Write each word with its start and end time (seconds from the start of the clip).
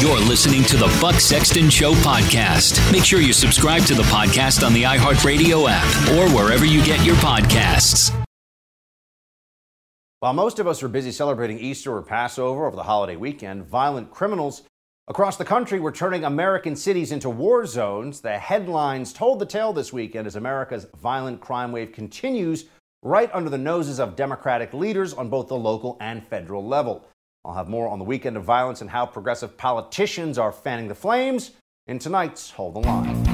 You're 0.00 0.18
listening 0.18 0.64
to 0.64 0.76
the 0.76 0.98
Buck 1.00 1.16
Sexton 1.20 1.68
Show 1.68 1.92
podcast. 1.92 2.90
Make 2.90 3.04
sure 3.04 3.20
you 3.20 3.34
subscribe 3.34 3.82
to 3.82 3.94
the 3.94 4.02
podcast 4.04 4.66
on 4.66 4.72
the 4.72 4.84
iHeartRadio 4.84 5.66
app 5.68 6.10
or 6.12 6.34
wherever 6.34 6.64
you 6.64 6.82
get 6.84 7.04
your 7.04 7.16
podcasts. 7.16 8.10
While 10.20 10.32
most 10.32 10.58
of 10.58 10.66
us 10.66 10.82
are 10.82 10.88
busy 10.88 11.12
celebrating 11.12 11.58
Easter 11.58 11.94
or 11.94 12.02
Passover 12.02 12.66
over 12.66 12.76
the 12.76 12.82
holiday 12.82 13.16
weekend, 13.16 13.66
violent 13.66 14.10
criminals 14.10 14.62
across 15.08 15.36
the 15.36 15.44
country 15.44 15.80
were 15.80 15.92
turning 15.92 16.24
American 16.24 16.76
cities 16.76 17.12
into 17.12 17.28
war 17.28 17.66
zones. 17.66 18.20
The 18.20 18.38
headlines 18.38 19.12
told 19.12 19.38
the 19.38 19.46
tale 19.46 19.72
this 19.72 19.92
weekend 19.92 20.26
as 20.26 20.36
America's 20.36 20.86
violent 21.00 21.40
crime 21.40 21.72
wave 21.72 21.92
continues 21.92 22.66
right 23.02 23.30
under 23.34 23.50
the 23.50 23.58
noses 23.58 23.98
of 23.98 24.16
Democratic 24.16 24.72
leaders 24.72 25.14
on 25.14 25.28
both 25.28 25.48
the 25.48 25.56
local 25.56 25.96
and 26.00 26.26
federal 26.28 26.66
level. 26.66 27.06
I'll 27.42 27.54
have 27.54 27.68
more 27.68 27.88
on 27.88 27.98
the 27.98 28.04
weekend 28.04 28.36
of 28.36 28.44
violence 28.44 28.82
and 28.82 28.90
how 28.90 29.06
progressive 29.06 29.56
politicians 29.56 30.36
are 30.36 30.52
fanning 30.52 30.88
the 30.88 30.94
flames 30.94 31.52
in 31.86 31.98
tonight's 31.98 32.50
Hold 32.50 32.74
the 32.74 32.80
Line. 32.80 33.24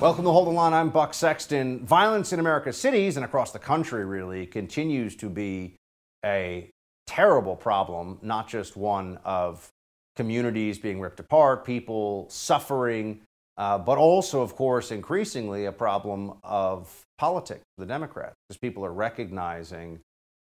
Welcome 0.00 0.24
to 0.24 0.30
Hold 0.30 0.48
the 0.48 0.52
Line. 0.52 0.74
I'm 0.74 0.90
Buck 0.90 1.14
Sexton. 1.14 1.86
Violence 1.86 2.34
in 2.34 2.40
America's 2.40 2.76
cities 2.76 3.16
and 3.16 3.24
across 3.24 3.52
the 3.52 3.58
country 3.58 4.04
really 4.04 4.44
continues 4.44 5.16
to 5.16 5.30
be 5.30 5.76
a 6.22 6.68
terrible 7.06 7.56
problem, 7.56 8.18
not 8.20 8.48
just 8.48 8.76
one 8.76 9.18
of 9.24 9.70
communities 10.14 10.78
being 10.78 11.00
ripped 11.00 11.20
apart, 11.20 11.64
people 11.64 12.28
suffering, 12.28 13.22
uh, 13.56 13.78
but 13.78 13.98
also, 13.98 14.40
of 14.40 14.56
course, 14.56 14.90
increasingly 14.90 15.66
a 15.66 15.72
problem 15.72 16.34
of 16.42 17.04
politics, 17.18 17.62
the 17.78 17.86
Democrats, 17.86 18.34
because 18.48 18.58
people 18.58 18.84
are 18.84 18.92
recognizing 18.92 20.00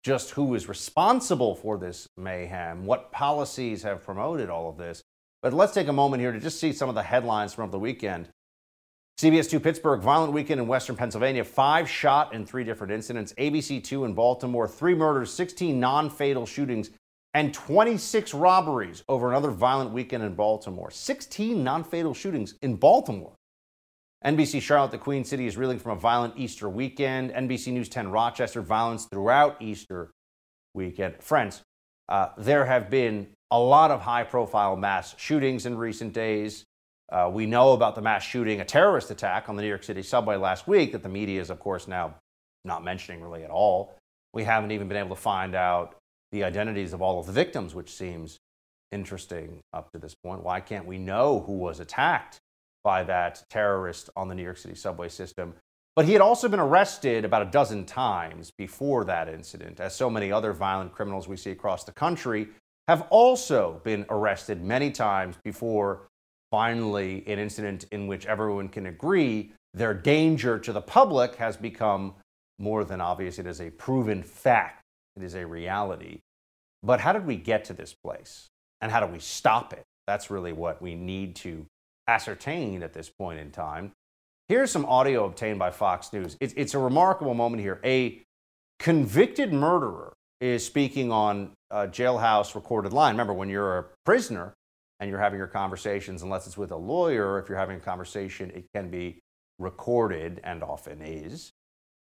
just 0.04 0.32
who 0.32 0.54
is 0.56 0.68
responsible 0.68 1.56
for 1.56 1.78
this 1.78 2.08
mayhem, 2.18 2.86
what 2.86 3.12
policies 3.12 3.84
have 3.84 4.04
promoted 4.04 4.50
all 4.50 4.70
of 4.70 4.78
this. 4.78 5.02
But 5.42 5.54
let's 5.54 5.74
take 5.74 5.88
a 5.88 5.94
moment 5.94 6.22
here 6.22 6.32
to 6.32 6.40
just 6.40 6.60
see 6.60 6.72
some 6.72 6.90
of 6.90 6.96
the 6.96 7.04
headlines 7.04 7.54
from 7.54 7.72
the 7.72 7.80
weekend. 7.80 8.30
CBS 9.20 9.50
2 9.50 9.60
Pittsburgh, 9.60 10.02
violent 10.02 10.34
weekend 10.34 10.60
in 10.60 10.68
western 10.68 10.96
Pennsylvania, 10.96 11.44
five 11.44 11.90
shot 11.90 12.34
in 12.34 12.46
three 12.46 12.64
different 12.64 12.92
incidents. 12.92 13.34
ABC 13.34 13.84
2 13.84 14.06
in 14.06 14.14
Baltimore, 14.14 14.68
three 14.68 14.96
murders, 14.96 15.32
16 15.34 15.80
non 15.80 16.10
fatal 16.10 16.46
shootings, 16.46 16.90
and 17.34 17.54
26 17.54 18.34
robberies 18.34 19.04
over 19.10 19.30
another 19.30 19.52
violent 19.52 19.92
weekend 19.92 20.24
in 20.24 20.36
Baltimore. 20.36 20.92
16 20.92 21.64
non 21.64 21.84
fatal 21.84 22.14
shootings 22.14 22.56
in 22.62 22.76
Baltimore. 22.76 23.34
NBC 24.24 24.62
Charlotte, 24.62 24.92
the 24.92 24.98
Queen 24.98 25.26
City, 25.26 25.48
is 25.48 25.58
reeling 25.58 25.80
from 25.80 25.98
a 25.98 26.00
violent 26.00 26.36
Easter 26.38 26.70
weekend. 26.70 27.32
NBC 27.32 27.74
News 27.74 27.90
10 27.90 28.10
Rochester, 28.10 28.62
violence 28.62 29.06
throughout 29.06 29.62
Easter 29.62 30.12
weekend. 30.74 31.22
Friends, 31.22 31.62
uh, 32.08 32.30
there 32.38 32.66
have 32.66 32.90
been 32.90 33.28
a 33.52 33.60
lot 33.60 33.92
of 33.92 34.02
high 34.02 34.24
profile 34.24 34.76
mass 34.76 35.14
shootings 35.18 35.66
in 35.66 35.78
recent 35.78 36.14
days. 36.14 36.64
Uh, 37.12 37.30
we 37.32 37.46
know 37.46 37.74
about 37.74 37.96
the 37.96 38.02
mass 38.02 38.24
shooting, 38.24 38.62
a 38.62 38.66
terrorist 38.66 39.12
attack 39.12 39.50
on 39.50 39.56
the 39.56 39.62
New 39.62 39.68
York 39.68 39.84
City 39.84 40.02
subway 40.02 40.36
last 40.36 40.68
week 40.68 40.94
that 40.94 41.04
the 41.04 41.10
media 41.10 41.42
is, 41.42 41.50
of 41.50 41.60
course, 41.60 41.88
now 41.88 42.16
not 42.64 42.84
mentioning 42.84 43.22
really 43.22 43.44
at 43.44 43.52
all. 43.52 43.94
We 44.34 44.46
haven't 44.46 44.72
even 44.72 44.88
been 44.88 44.98
able 44.98 45.16
to 45.16 45.22
find 45.22 45.54
out 45.54 45.96
the 46.34 46.44
identities 46.44 46.92
of 46.92 47.02
all 47.02 47.20
of 47.22 47.28
the 47.28 47.32
victims, 47.32 47.74
which 47.74 47.94
seems 47.94 48.40
interesting 48.92 49.62
up 49.72 49.90
to 49.94 49.98
this 49.98 50.14
point. 50.14 50.44
Why 50.44 50.60
can't 50.60 50.86
we 50.86 50.98
know 50.98 51.44
who 51.48 51.54
was 51.54 51.80
attacked 51.80 52.42
by 52.84 53.04
that 53.04 53.44
terrorist 53.50 54.10
on 54.16 54.28
the 54.28 54.36
New 54.36 54.44
York 54.44 54.58
City 54.58 54.76
subway 54.76 55.10
system. 55.10 55.54
But 55.96 56.06
he 56.06 56.14
had 56.14 56.22
also 56.22 56.50
been 56.50 56.60
arrested 56.60 57.24
about 57.24 57.44
a 57.44 57.52
dozen 57.52 57.86
times 57.86 58.52
before 58.58 59.06
that 59.06 59.30
incident, 59.30 59.80
as 59.80 59.96
so 59.96 60.10
many 60.10 60.32
other 60.32 60.52
violent 60.52 60.92
criminals 60.92 61.28
we 61.28 61.38
see 61.38 61.52
across 61.52 61.84
the 61.84 61.92
country 61.92 62.50
have 62.88 63.08
also 63.10 63.80
been 63.84 64.06
arrested 64.10 64.62
many 64.62 64.92
times 64.92 65.38
before 65.44 66.10
finally 66.52 67.24
an 67.28 67.40
incident 67.40 67.86
in 67.92 68.08
which 68.08 68.26
everyone 68.26 68.68
can 68.68 68.88
agree 68.88 69.54
their 69.74 69.94
danger 69.94 70.60
to 70.60 70.74
the 70.74 70.82
public 70.82 71.36
has 71.36 71.56
become 71.56 72.14
more 72.60 72.84
than 72.84 73.00
obvious. 73.00 73.40
It 73.40 73.48
is 73.48 73.62
a 73.62 73.70
proven 73.70 74.22
fact, 74.22 74.83
it 75.16 75.24
is 75.24 75.36
a 75.36 75.46
reality. 75.46 76.20
But 76.82 77.00
how 77.00 77.14
did 77.14 77.26
we 77.26 77.38
get 77.38 77.66
to 77.66 77.74
this 77.74 77.94
place? 77.94 78.50
And 78.82 78.92
how 78.92 79.00
do 79.00 79.12
we 79.12 79.20
stop 79.20 79.74
it? 79.74 79.84
That's 80.08 80.30
really 80.30 80.52
what 80.52 80.82
we 80.82 80.96
need 80.96 81.36
to 81.38 81.66
ascertain 82.08 82.84
at 82.84 82.94
this 82.94 83.10
point 83.10 83.40
in 83.40 83.52
time. 83.52 83.94
Here's 84.50 84.72
some 84.72 84.86
audio 84.86 85.26
obtained 85.26 85.60
by 85.60 85.72
Fox 85.72 86.12
News. 86.12 86.36
It's, 86.42 86.54
it's 86.58 86.74
a 86.74 86.80
remarkable 86.80 87.34
moment 87.34 87.62
here. 87.62 87.80
A 87.86 88.22
convicted 88.80 89.54
murderer 89.54 90.14
is 90.42 90.66
speaking 90.66 91.12
on 91.12 91.52
a 91.72 91.88
jailhouse 91.88 92.54
recorded 92.54 92.92
line. 92.92 93.14
Remember, 93.14 93.34
when 93.34 93.50
you're 93.50 93.78
a 93.78 93.86
prisoner 94.04 94.54
and 95.00 95.10
you're 95.10 95.20
having 95.20 95.38
your 95.38 95.48
conversations, 95.48 96.22
unless 96.22 96.46
it's 96.46 96.58
with 96.58 96.72
a 96.72 96.78
lawyer, 96.78 97.40
if 97.40 97.48
you're 97.48 97.58
having 97.58 97.78
a 97.78 97.80
conversation, 97.80 98.52
it 98.54 98.66
can 98.76 98.90
be 98.90 99.20
recorded 99.60 100.42
and 100.44 100.62
often 100.62 101.02
is. 101.02 101.54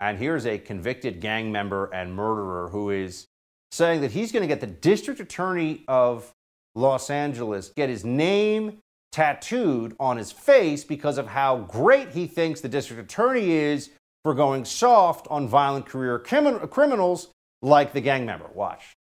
And 0.01 0.19
here's 0.19 0.47
a 0.47 0.59
convicted 0.59 1.21
gang 1.21 1.51
member 1.51 1.87
and 1.87 2.15
murderer 2.15 2.69
who 2.69 2.91
is 2.91 3.27
saying 3.71 4.03
that 4.03 4.13
he's 4.13 4.33
going 4.33 4.43
to 4.43 4.47
get 4.47 4.61
the 4.61 4.67
district 4.67 5.21
attorney 5.21 5.85
of 5.89 6.33
Los 6.75 7.09
Angeles 7.09 7.71
get 7.71 7.89
his 7.89 8.05
name 8.05 8.79
tattooed 9.13 9.97
on 9.99 10.19
his 10.19 10.31
face 10.31 10.85
because 10.85 11.17
of 11.17 11.27
how 11.27 11.57
great 11.57 12.11
he 12.11 12.27
thinks 12.27 12.61
the 12.61 12.69
district 12.69 13.03
attorney 13.03 13.53
is 13.53 13.91
for 14.25 14.35
going 14.35 14.65
soft 14.65 15.27
on 15.31 15.49
violent 15.49 15.87
career 15.87 16.19
crimin- 16.19 16.69
criminals 16.69 17.29
like 17.63 17.93
the 17.95 18.01
gang 18.01 18.27
member. 18.27 18.47
Watch. 18.53 18.93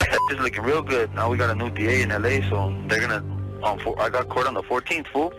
It's 0.00 0.40
looking 0.40 0.62
real 0.62 0.82
good. 0.82 1.12
Now 1.14 1.28
we 1.30 1.36
got 1.36 1.50
a 1.50 1.54
new 1.54 1.70
DA 1.70 2.02
in 2.02 2.10
LA, 2.10 2.48
so 2.48 2.74
they're 2.86 3.00
gonna. 3.00 3.24
Um, 3.64 3.80
I 3.98 4.08
got 4.10 4.28
court 4.28 4.46
on 4.46 4.54
the 4.54 4.62
14th, 4.62 5.08
fool, 5.08 5.32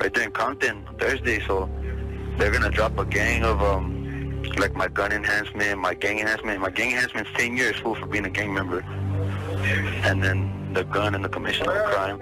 right 0.00 0.12
there 0.12 0.24
in 0.24 0.32
Compton 0.32 0.86
Thursday. 0.98 1.38
So 1.46 1.70
they're 2.36 2.50
gonna 2.50 2.70
drop 2.70 2.98
a 2.98 3.04
gang 3.04 3.44
of 3.44 3.62
um, 3.62 3.97
like 4.58 4.74
my 4.74 4.88
gun 4.88 5.12
enhancement, 5.12 5.78
my 5.78 5.94
gang 5.94 6.20
enhancement. 6.20 6.60
My 6.60 6.70
gang 6.70 6.92
enhancement's 6.92 7.30
10 7.36 7.56
years, 7.56 7.76
full 7.76 7.94
for 7.94 8.06
being 8.06 8.24
a 8.24 8.30
gang 8.30 8.52
member, 8.52 8.80
and 8.80 10.22
then 10.22 10.72
the 10.72 10.84
gun 10.84 11.14
and 11.14 11.24
the 11.24 11.28
commission 11.28 11.68
of 11.68 11.76
a 11.76 11.82
crime. 11.84 12.18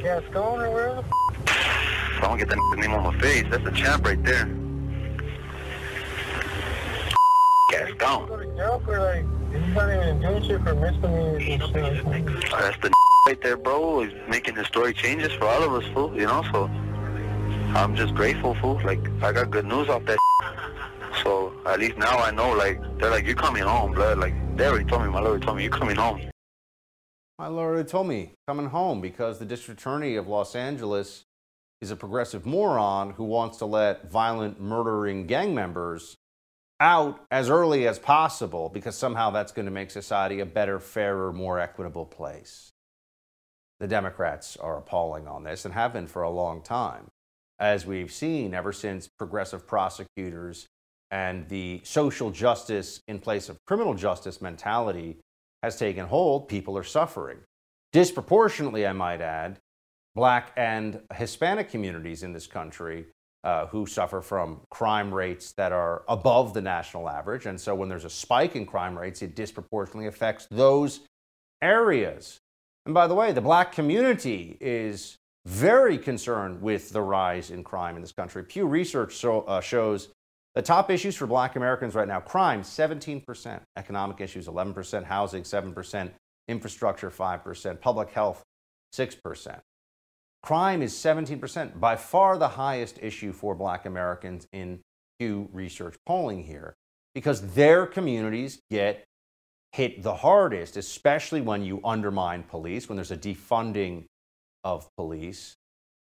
Gascon 0.00 0.60
or 0.60 0.70
where? 0.70 0.94
the 0.94 1.04
I 1.44 2.28
don't 2.28 2.38
get 2.38 2.48
that 2.48 2.76
name 2.76 2.92
on 2.92 3.14
my 3.14 3.20
face. 3.20 3.44
That's 3.50 3.66
a 3.66 3.72
champ 3.72 4.04
right 4.04 4.22
there. 4.24 4.46
Gascon. 7.70 8.28
Go 8.28 8.36
to 8.36 8.46
jail 8.56 8.82
for 8.84 9.00
like, 9.00 9.24
he's 9.52 9.74
not 9.74 9.90
even 9.90 10.20
doing 10.20 10.42
shit 10.44 10.62
for 10.62 10.74
misdemeanors 10.74 11.42
and 11.48 11.62
shit. 11.62 12.26
That's 12.50 12.78
the 12.78 12.92
right 13.26 13.40
there, 13.42 13.56
bro. 13.56 14.02
He's 14.02 14.12
making 14.28 14.56
historic 14.56 14.96
changes 14.96 15.32
for 15.32 15.46
all 15.46 15.62
of 15.62 15.72
us, 15.72 15.90
fool. 15.92 16.14
You 16.14 16.26
know, 16.26 16.44
so 16.52 16.70
I'm 17.74 17.96
just 17.96 18.14
grateful, 18.14 18.54
fool. 18.56 18.80
Like 18.84 19.00
I 19.22 19.32
got 19.32 19.50
good 19.50 19.66
news 19.66 19.88
off 19.88 20.04
that. 20.06 20.18
So 21.22 21.52
at 21.66 21.78
least 21.78 21.96
now 21.96 22.18
I 22.18 22.30
know. 22.30 22.50
Like 22.50 22.80
they're 22.98 23.10
like, 23.10 23.24
you're 23.24 23.34
coming 23.34 23.62
home, 23.62 23.92
blood. 23.92 24.18
Like 24.18 24.34
they 24.56 24.66
already 24.66 24.84
told 24.84 25.02
me, 25.02 25.08
my 25.08 25.20
lawyer 25.20 25.38
told 25.38 25.56
me, 25.56 25.64
you're 25.64 25.72
coming 25.72 25.96
home. 25.96 26.20
My 27.38 27.48
lawyer 27.48 27.82
told 27.84 28.06
me 28.06 28.32
coming 28.46 28.66
home 28.66 29.00
because 29.00 29.38
the 29.38 29.44
district 29.44 29.80
attorney 29.80 30.16
of 30.16 30.28
Los 30.28 30.54
Angeles 30.54 31.24
is 31.80 31.90
a 31.90 31.96
progressive 31.96 32.46
moron 32.46 33.10
who 33.10 33.24
wants 33.24 33.58
to 33.58 33.66
let 33.66 34.10
violent 34.10 34.60
murdering 34.60 35.26
gang 35.26 35.54
members 35.54 36.16
out 36.78 37.20
as 37.30 37.50
early 37.50 37.86
as 37.86 37.98
possible 37.98 38.68
because 38.68 38.96
somehow 38.96 39.30
that's 39.30 39.52
going 39.52 39.66
to 39.66 39.72
make 39.72 39.90
society 39.90 40.40
a 40.40 40.46
better, 40.46 40.78
fairer, 40.78 41.32
more 41.32 41.58
equitable 41.58 42.06
place. 42.06 42.70
The 43.80 43.88
Democrats 43.88 44.56
are 44.56 44.78
appalling 44.78 45.26
on 45.26 45.42
this 45.42 45.64
and 45.64 45.74
have 45.74 45.92
been 45.92 46.06
for 46.06 46.22
a 46.22 46.30
long 46.30 46.62
time. 46.62 47.08
As 47.58 47.86
we've 47.86 48.12
seen 48.12 48.54
ever 48.54 48.72
since 48.72 49.08
progressive 49.18 49.66
prosecutors 49.66 50.68
and 51.12 51.46
the 51.48 51.80
social 51.84 52.30
justice 52.30 53.02
in 53.06 53.20
place 53.20 53.48
of 53.48 53.62
criminal 53.66 53.94
justice 53.94 54.40
mentality 54.40 55.18
has 55.62 55.78
taken 55.78 56.06
hold, 56.06 56.48
people 56.48 56.76
are 56.76 56.82
suffering. 56.82 57.38
Disproportionately, 57.92 58.86
I 58.86 58.92
might 58.92 59.20
add, 59.20 59.58
black 60.14 60.52
and 60.56 61.00
Hispanic 61.14 61.70
communities 61.70 62.22
in 62.22 62.32
this 62.32 62.46
country 62.46 63.06
uh, 63.44 63.66
who 63.66 63.86
suffer 63.86 64.22
from 64.22 64.60
crime 64.70 65.12
rates 65.12 65.52
that 65.52 65.70
are 65.72 66.02
above 66.08 66.54
the 66.54 66.62
national 66.62 67.08
average. 67.08 67.46
And 67.46 67.60
so 67.60 67.74
when 67.74 67.88
there's 67.88 68.04
a 68.04 68.10
spike 68.10 68.56
in 68.56 68.64
crime 68.64 68.98
rates, 68.98 69.20
it 69.20 69.36
disproportionately 69.36 70.06
affects 70.06 70.46
those 70.50 71.00
areas. 71.60 72.38
And 72.86 72.94
by 72.94 73.06
the 73.06 73.14
way, 73.14 73.32
the 73.32 73.40
black 73.40 73.72
community 73.72 74.56
is 74.60 75.16
very 75.44 75.98
concerned 75.98 76.62
with 76.62 76.90
the 76.90 77.02
rise 77.02 77.50
in 77.50 77.64
crime 77.64 77.96
in 77.96 78.02
this 78.02 78.12
country. 78.12 78.44
Pew 78.44 78.66
Research 78.66 79.16
so, 79.16 79.42
uh, 79.42 79.60
shows 79.60 80.08
the 80.54 80.62
top 80.62 80.90
issues 80.90 81.16
for 81.16 81.26
black 81.26 81.56
Americans 81.56 81.94
right 81.94 82.08
now 82.08 82.20
crime, 82.20 82.62
17%, 82.62 83.60
economic 83.76 84.20
issues, 84.20 84.46
11%, 84.46 85.04
housing, 85.04 85.42
7%, 85.42 86.10
infrastructure, 86.48 87.10
5%, 87.10 87.80
public 87.80 88.10
health, 88.10 88.42
6%. 88.94 89.60
Crime 90.42 90.82
is 90.82 90.92
17%, 90.92 91.78
by 91.78 91.96
far 91.96 92.36
the 92.36 92.48
highest 92.48 92.98
issue 93.00 93.32
for 93.32 93.54
black 93.54 93.86
Americans 93.86 94.46
in 94.52 94.80
Pew 95.18 95.48
Research 95.52 95.96
polling 96.04 96.42
here, 96.42 96.74
because 97.14 97.54
their 97.54 97.86
communities 97.86 98.60
get 98.70 99.04
hit 99.70 100.02
the 100.02 100.16
hardest, 100.16 100.76
especially 100.76 101.40
when 101.40 101.64
you 101.64 101.80
undermine 101.84 102.42
police, 102.42 102.88
when 102.88 102.96
there's 102.96 103.12
a 103.12 103.16
defunding 103.16 104.04
of 104.64 104.88
police, 104.96 105.54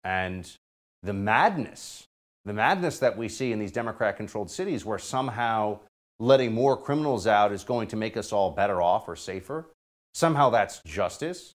and 0.04 0.56
the 1.04 1.14
madness, 1.14 2.06
the 2.50 2.54
madness 2.54 2.98
that 2.98 3.16
we 3.16 3.30
see 3.30 3.52
in 3.52 3.60
these 3.60 3.72
Democrat 3.72 4.18
controlled 4.18 4.50
cities 4.50 4.84
where 4.84 4.98
somehow 4.98 5.78
letting 6.20 6.52
more 6.52 6.76
criminals 6.76 7.28
out 7.28 7.52
is 7.52 7.64
going 7.64 7.88
to 7.90 7.96
make 7.96 8.18
us 8.18 8.34
all 8.34 8.50
better 8.50 8.82
off 8.82 9.08
or 9.08 9.16
safer. 9.16 9.70
Somehow 10.16 10.50
that's 10.50 10.82
justice. 10.84 11.54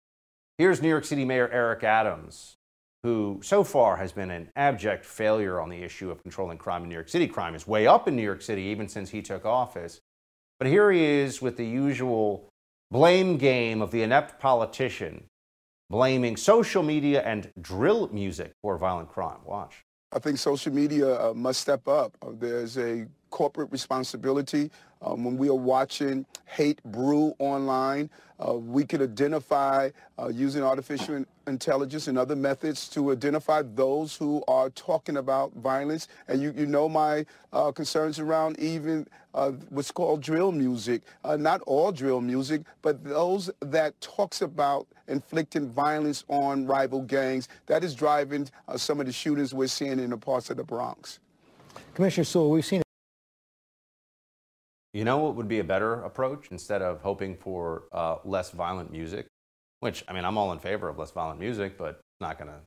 Here's 0.59 0.83
New 0.83 0.91
York 0.91 1.07
City 1.07 1.25
Mayor 1.25 1.49
Eric 1.49 1.83
Adams 1.83 2.57
who 3.05 3.41
so 3.43 3.65
far 3.65 3.97
has 3.97 4.13
been 4.13 4.31
an 4.31 4.51
abject 4.55 5.07
failure 5.07 5.63
on 5.63 5.71
the 5.71 5.83
issue 5.83 6.11
of 6.11 6.23
controlling 6.23 6.59
crime 6.59 6.83
in 6.83 6.91
New 6.91 6.95
York 6.95 7.09
City. 7.09 7.27
Crime 7.27 7.55
is 7.55 7.67
way 7.67 7.87
up 7.87 8.07
in 8.07 8.15
New 8.15 8.23
York 8.23 8.43
City 8.43 8.63
even 8.65 8.87
since 8.87 9.09
he 9.09 9.23
took 9.23 9.47
office. 9.47 9.99
But 10.59 10.69
here 10.69 10.93
he 10.93 11.03
is 11.03 11.41
with 11.41 11.57
the 11.57 11.67
usual 11.67 12.51
blame 12.91 13.39
game 13.39 13.81
of 13.81 13.93
the 13.93 14.03
inept 14.03 14.39
politician, 14.39 15.25
blaming 15.89 16.37
social 16.37 16.83
media 16.83 17.23
and 17.23 17.51
drill 17.59 18.11
music 18.13 18.53
for 18.61 18.77
violent 18.77 19.09
crime. 19.09 19.39
Watch. 19.47 19.83
I 20.13 20.19
think 20.19 20.39
social 20.39 20.73
media 20.73 21.31
uh, 21.31 21.33
must 21.35 21.61
step 21.61 21.89
up. 21.89 22.17
Uh, 22.21 22.33
there's 22.39 22.77
a 22.77 23.07
corporate 23.33 23.73
responsibility. 23.73 24.71
Um, 25.01 25.25
when 25.25 25.37
we 25.37 25.49
are 25.49 25.55
watching 25.55 26.25
hate 26.45 26.81
brew 26.85 27.35
online, 27.41 28.09
uh, 28.39 28.55
we 28.55 28.85
can 28.85 29.03
identify 29.03 29.91
uh, 30.19 30.29
using 30.29 30.63
artificial 30.63 31.25
intelligence 31.49 32.07
and 32.07 32.17
other 32.17 32.37
methods 32.37 32.89
to 32.91 33.11
identify 33.11 33.63
those 33.63 34.15
who 34.15 34.45
are 34.47 34.71
talking 34.71 35.17
about 35.17 35.53
violence. 35.55 36.07
And 36.29 36.41
you, 36.41 36.53
you 36.57 36.67
know 36.67 36.89
my 36.89 37.27
uh, 37.53 37.73
concerns 37.73 38.21
around 38.21 38.61
even 38.61 39.09
uh, 39.35 39.53
what's 39.71 39.91
called 39.91 40.23
drill 40.23 40.53
music. 40.53 41.03
Uh, 41.25 41.37
not 41.37 41.63
all 41.63 41.91
drill 41.91 42.21
music, 42.21 42.63
but 42.83 43.03
those 43.03 43.51
that 43.61 44.01
talks 44.01 44.43
about 44.43 44.87
inflicting 45.09 45.69
violence 45.69 46.25
on 46.29 46.67
rival 46.67 47.03
gangs. 47.03 47.49
That 47.67 47.83
is 47.83 47.95
driving 47.95 48.49
uh, 48.69 48.77
some 48.77 49.01
of 49.01 49.07
the 49.07 49.13
shootings 49.13 49.53
we're 49.53 49.69
seeing 49.69 49.99
in 49.99 50.11
the 50.11 50.19
parts 50.19 50.51
of 50.51 50.59
the 50.59 50.65
Bronx. 50.65 51.19
Commissioner 51.95 52.25
Sewell, 52.25 52.51
we've 52.51 52.65
seen 52.65 52.82
you 54.93 55.05
know 55.05 55.19
what 55.19 55.35
would 55.37 55.49
be 55.49 55.59
a 55.59 55.65
better 55.65 56.03
approach 56.03 56.49
instead 56.51 56.83
of 56.83 57.01
hoping 57.01 57.37
for 57.37 57.85
uh, 57.93 58.17
less 58.25 58.51
violent 58.51 58.91
music? 58.91 59.27
Which, 59.81 60.05
I 60.07 60.13
mean, 60.13 60.25
I'm 60.25 60.39
all 60.39 60.53
in 60.53 60.59
favor 60.59 60.89
of 60.89 60.99
less 60.99 61.11
violent 61.11 61.41
music, 61.41 61.77
but 61.77 61.97
it's 61.97 62.21
not 62.21 62.39
going 62.39 62.51
to 62.51 62.61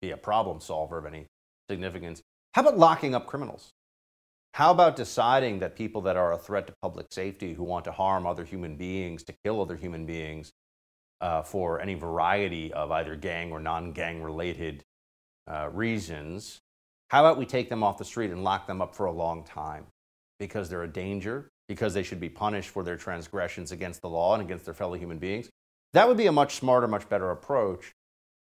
be 0.00 0.10
a 0.10 0.16
problem 0.16 0.60
solver 0.60 0.98
of 0.98 1.06
any 1.06 1.26
significance. 1.68 2.22
How 2.54 2.62
about 2.62 2.78
locking 2.78 3.14
up 3.14 3.26
criminals? 3.26 3.70
How 4.54 4.72
about 4.72 4.96
deciding 4.96 5.60
that 5.60 5.76
people 5.76 6.00
that 6.02 6.16
are 6.16 6.32
a 6.32 6.38
threat 6.38 6.66
to 6.66 6.72
public 6.82 7.06
safety, 7.12 7.54
who 7.54 7.62
want 7.62 7.84
to 7.84 7.92
harm 7.92 8.26
other 8.26 8.44
human 8.44 8.76
beings, 8.76 9.22
to 9.24 9.34
kill 9.44 9.60
other 9.60 9.76
human 9.76 10.06
beings 10.06 10.50
uh, 11.20 11.42
for 11.42 11.80
any 11.80 11.94
variety 11.94 12.72
of 12.72 12.90
either 12.90 13.14
gang 13.14 13.52
or 13.52 13.60
non 13.60 13.92
gang 13.92 14.22
related 14.22 14.82
uh, 15.46 15.68
reasons, 15.72 16.60
how 17.08 17.24
about 17.24 17.38
we 17.38 17.46
take 17.46 17.68
them 17.68 17.82
off 17.82 17.98
the 17.98 18.04
street 18.04 18.30
and 18.30 18.42
lock 18.42 18.66
them 18.66 18.80
up 18.80 18.94
for 18.94 19.06
a 19.06 19.12
long 19.12 19.44
time? 19.44 19.86
Because 20.40 20.68
they're 20.68 20.82
a 20.82 20.88
danger, 20.88 21.50
because 21.68 21.94
they 21.94 22.02
should 22.02 22.18
be 22.18 22.28
punished 22.28 22.70
for 22.70 22.82
their 22.82 22.96
transgressions 22.96 23.70
against 23.70 24.02
the 24.02 24.08
law 24.08 24.34
and 24.34 24.42
against 24.42 24.64
their 24.64 24.74
fellow 24.74 24.94
human 24.94 25.18
beings. 25.18 25.48
That 25.92 26.08
would 26.08 26.16
be 26.16 26.26
a 26.26 26.32
much 26.32 26.56
smarter, 26.56 26.88
much 26.88 27.08
better 27.08 27.30
approach. 27.30 27.92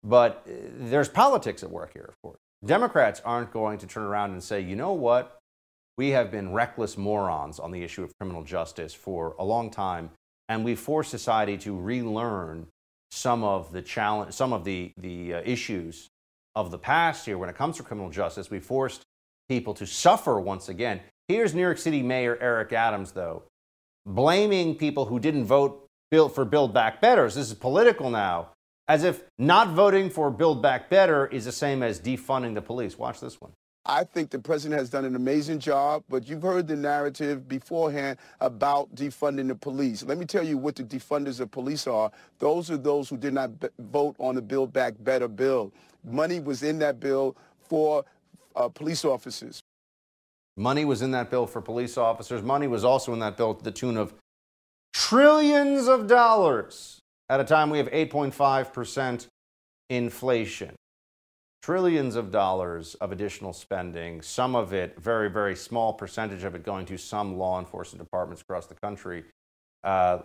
But 0.02 0.46
uh, 0.46 0.52
there's 0.76 1.08
politics 1.08 1.62
at 1.62 1.70
work 1.70 1.94
here, 1.94 2.04
of 2.06 2.20
course. 2.20 2.38
Democrats 2.64 3.22
aren't 3.24 3.50
going 3.50 3.78
to 3.78 3.86
turn 3.86 4.02
around 4.02 4.32
and 4.32 4.42
say, 4.42 4.60
you 4.60 4.76
know 4.76 4.92
what? 4.92 5.38
We 5.96 6.10
have 6.10 6.30
been 6.30 6.52
reckless 6.52 6.98
morons 6.98 7.58
on 7.58 7.70
the 7.70 7.82
issue 7.82 8.02
of 8.02 8.12
criminal 8.18 8.42
justice 8.42 8.92
for 8.92 9.34
a 9.38 9.44
long 9.44 9.70
time, 9.70 10.10
and 10.48 10.64
we've 10.64 10.78
forced 10.78 11.10
society 11.10 11.56
to 11.58 11.78
relearn 11.78 12.66
some 13.10 13.44
of 13.44 13.72
the 13.72 13.80
challenge, 13.80 14.34
some 14.34 14.52
of 14.52 14.64
the, 14.64 14.92
the 14.98 15.34
uh, 15.34 15.42
issues 15.44 16.08
of 16.56 16.70
the 16.70 16.78
past 16.78 17.26
here 17.26 17.38
when 17.38 17.48
it 17.48 17.56
comes 17.56 17.76
to 17.76 17.82
criminal 17.82 18.10
justice. 18.10 18.50
We 18.50 18.58
forced 18.58 19.02
people 19.48 19.72
to 19.74 19.86
suffer 19.86 20.40
once 20.40 20.68
again. 20.68 21.00
Here's 21.26 21.54
New 21.54 21.62
York 21.62 21.78
City 21.78 22.02
Mayor 22.02 22.36
Eric 22.38 22.74
Adams, 22.74 23.12
though, 23.12 23.44
blaming 24.04 24.74
people 24.74 25.06
who 25.06 25.18
didn't 25.18 25.46
vote 25.46 25.88
for 26.10 26.44
Build 26.44 26.74
Back 26.74 27.00
Better. 27.00 27.24
This 27.24 27.36
is 27.38 27.54
political 27.54 28.10
now, 28.10 28.50
as 28.88 29.04
if 29.04 29.24
not 29.38 29.70
voting 29.70 30.10
for 30.10 30.30
Build 30.30 30.60
Back 30.60 30.90
Better 30.90 31.26
is 31.26 31.46
the 31.46 31.50
same 31.50 31.82
as 31.82 31.98
defunding 31.98 32.54
the 32.54 32.60
police. 32.60 32.98
Watch 32.98 33.20
this 33.20 33.40
one. 33.40 33.52
I 33.86 34.04
think 34.04 34.30
the 34.30 34.38
president 34.38 34.78
has 34.78 34.90
done 34.90 35.06
an 35.06 35.16
amazing 35.16 35.60
job, 35.60 36.04
but 36.10 36.28
you've 36.28 36.42
heard 36.42 36.68
the 36.68 36.76
narrative 36.76 37.48
beforehand 37.48 38.18
about 38.42 38.94
defunding 38.94 39.48
the 39.48 39.54
police. 39.54 40.02
Let 40.02 40.18
me 40.18 40.26
tell 40.26 40.44
you 40.44 40.58
what 40.58 40.76
the 40.76 40.84
defunders 40.84 41.40
of 41.40 41.50
police 41.50 41.86
are. 41.86 42.12
Those 42.38 42.70
are 42.70 42.76
those 42.76 43.08
who 43.08 43.16
did 43.16 43.32
not 43.32 43.50
vote 43.78 44.14
on 44.18 44.34
the 44.34 44.42
Build 44.42 44.74
Back 44.74 44.92
Better 45.00 45.28
bill. 45.28 45.72
Money 46.04 46.40
was 46.40 46.62
in 46.62 46.78
that 46.80 47.00
bill 47.00 47.34
for 47.66 48.04
uh, 48.54 48.68
police 48.68 49.06
officers. 49.06 49.63
Money 50.56 50.84
was 50.84 51.02
in 51.02 51.10
that 51.10 51.30
bill 51.30 51.46
for 51.46 51.60
police 51.60 51.98
officers. 51.98 52.42
Money 52.42 52.66
was 52.66 52.84
also 52.84 53.12
in 53.12 53.18
that 53.18 53.36
bill 53.36 53.54
to 53.54 53.64
the 53.64 53.70
tune 53.70 53.96
of 53.96 54.14
trillions 54.92 55.88
of 55.88 56.06
dollars 56.06 57.00
at 57.28 57.40
a 57.40 57.44
time 57.44 57.70
we 57.70 57.78
have 57.78 57.90
8.5% 57.90 59.26
inflation 59.90 60.76
trillions 61.64 62.14
of 62.14 62.30
dollars 62.30 62.94
of 62.96 63.10
additional 63.10 63.54
spending, 63.54 64.20
some 64.20 64.54
of 64.54 64.74
it, 64.74 65.00
very, 65.00 65.30
very 65.30 65.56
small 65.56 65.94
percentage 65.94 66.44
of 66.44 66.54
it 66.54 66.62
going 66.62 66.84
to 66.84 66.98
some 66.98 67.38
law 67.38 67.58
enforcement 67.58 68.04
departments 68.04 68.42
across 68.42 68.66
the 68.66 68.74
country. 68.74 69.24
Uh, 69.82 70.18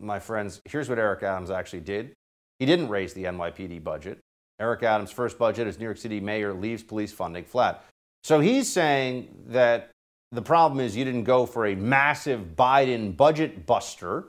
my 0.00 0.18
friends, 0.18 0.60
here's 0.66 0.90
what 0.90 0.98
Eric 0.98 1.22
Adams 1.22 1.50
actually 1.50 1.80
did. 1.80 2.12
He 2.58 2.66
didn't 2.66 2.90
raise 2.90 3.14
the 3.14 3.24
NYPD 3.24 3.82
budget. 3.82 4.18
Eric 4.60 4.82
Adams' 4.82 5.10
first 5.10 5.38
budget 5.38 5.66
as 5.66 5.78
New 5.78 5.86
York 5.86 5.96
City 5.96 6.20
mayor 6.20 6.52
leaves 6.52 6.82
police 6.82 7.10
funding 7.10 7.44
flat. 7.44 7.82
So 8.24 8.40
he's 8.40 8.72
saying 8.72 9.28
that 9.48 9.90
the 10.30 10.42
problem 10.42 10.80
is 10.80 10.96
you 10.96 11.04
didn't 11.04 11.24
go 11.24 11.44
for 11.44 11.66
a 11.66 11.74
massive 11.74 12.54
Biden 12.56 13.16
budget 13.16 13.66
buster 13.66 14.28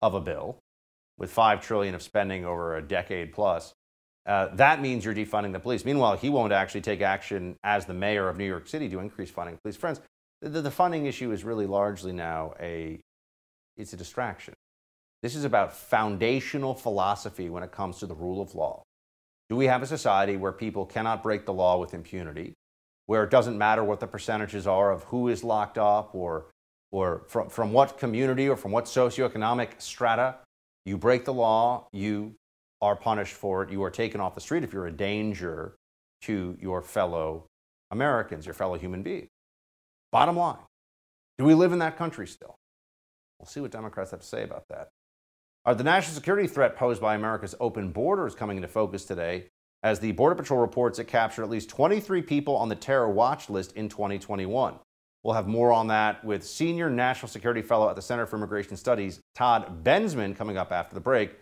of 0.00 0.14
a 0.14 0.20
bill 0.20 0.58
with 1.18 1.30
5 1.30 1.60
trillion 1.60 1.94
of 1.94 2.02
spending 2.02 2.44
over 2.44 2.76
a 2.76 2.82
decade 2.82 3.32
plus. 3.32 3.74
Uh, 4.24 4.48
that 4.54 4.80
means 4.80 5.04
you're 5.04 5.14
defunding 5.14 5.52
the 5.52 5.58
police. 5.58 5.84
Meanwhile, 5.84 6.16
he 6.16 6.30
won't 6.30 6.52
actually 6.52 6.80
take 6.80 7.00
action 7.00 7.56
as 7.64 7.86
the 7.86 7.94
mayor 7.94 8.28
of 8.28 8.36
New 8.36 8.46
York 8.46 8.68
City 8.68 8.88
to 8.88 9.00
increase 9.00 9.30
funding 9.30 9.58
police. 9.62 9.76
Friends, 9.76 10.00
the, 10.40 10.62
the 10.62 10.70
funding 10.70 11.06
issue 11.06 11.32
is 11.32 11.44
really 11.44 11.66
largely 11.66 12.12
now 12.12 12.54
a 12.60 13.00
it's 13.76 13.92
a 13.92 13.96
distraction. 13.96 14.54
This 15.22 15.34
is 15.34 15.44
about 15.44 15.74
foundational 15.74 16.74
philosophy 16.74 17.48
when 17.48 17.62
it 17.62 17.72
comes 17.72 17.98
to 17.98 18.06
the 18.06 18.14
rule 18.14 18.40
of 18.40 18.54
law. 18.54 18.82
Do 19.48 19.56
we 19.56 19.66
have 19.66 19.82
a 19.82 19.86
society 19.86 20.36
where 20.36 20.52
people 20.52 20.84
cannot 20.84 21.22
break 21.22 21.46
the 21.46 21.52
law 21.52 21.78
with 21.78 21.94
impunity, 21.94 22.54
where 23.06 23.24
it 23.24 23.30
doesn't 23.30 23.58
matter 23.58 23.82
what 23.84 24.00
the 24.00 24.06
percentages 24.06 24.66
are 24.66 24.92
of 24.92 25.04
who 25.04 25.28
is 25.28 25.42
locked 25.44 25.78
up 25.78 26.14
or, 26.14 26.46
or 26.90 27.22
from, 27.28 27.48
from 27.48 27.72
what 27.72 27.98
community 27.98 28.48
or 28.48 28.56
from 28.56 28.72
what 28.72 28.84
socioeconomic 28.84 29.80
strata? 29.80 30.36
You 30.84 30.98
break 30.98 31.24
the 31.24 31.32
law, 31.32 31.86
you 31.92 32.34
are 32.82 32.96
punished 32.96 33.34
for 33.34 33.62
it. 33.62 33.70
You 33.70 33.82
are 33.84 33.90
taken 33.90 34.20
off 34.20 34.34
the 34.34 34.40
street 34.40 34.64
if 34.64 34.72
you're 34.72 34.88
a 34.88 34.92
danger 34.92 35.76
to 36.22 36.56
your 36.60 36.82
fellow 36.82 37.46
Americans, 37.90 38.44
your 38.44 38.54
fellow 38.54 38.76
human 38.76 39.02
beings. 39.02 39.28
Bottom 40.10 40.36
line, 40.36 40.58
do 41.38 41.44
we 41.44 41.54
live 41.54 41.72
in 41.72 41.78
that 41.78 41.96
country 41.96 42.26
still? 42.26 42.56
We'll 43.38 43.46
see 43.46 43.60
what 43.60 43.70
Democrats 43.70 44.10
have 44.10 44.20
to 44.20 44.26
say 44.26 44.42
about 44.42 44.64
that. 44.68 44.88
Are 45.64 45.74
the 45.74 45.84
national 45.84 46.14
security 46.14 46.48
threat 46.48 46.76
posed 46.76 47.00
by 47.00 47.14
America's 47.14 47.54
open 47.60 47.92
borders 47.92 48.34
coming 48.34 48.56
into 48.56 48.68
focus 48.68 49.04
today 49.04 49.46
as 49.82 49.98
the 49.98 50.12
Border 50.12 50.34
Patrol 50.34 50.60
reports 50.60 50.98
it 50.98 51.08
captured 51.08 51.42
at 51.42 51.50
least 51.50 51.68
23 51.68 52.22
people 52.22 52.56
on 52.56 52.68
the 52.68 52.76
terror 52.76 53.10
watch 53.10 53.50
list 53.50 53.72
in 53.72 53.88
2021. 53.88 54.76
We'll 55.22 55.34
have 55.34 55.46
more 55.46 55.72
on 55.72 55.88
that 55.88 56.24
with 56.24 56.44
senior 56.44 56.90
national 56.90 57.28
security 57.28 57.62
fellow 57.62 57.88
at 57.88 57.96
the 57.96 58.02
Center 58.02 58.26
for 58.26 58.36
Immigration 58.36 58.76
Studies, 58.76 59.20
Todd 59.34 59.84
Bensman, 59.84 60.36
coming 60.36 60.56
up 60.56 60.72
after 60.72 60.94
the 60.94 61.00
break. 61.00 61.36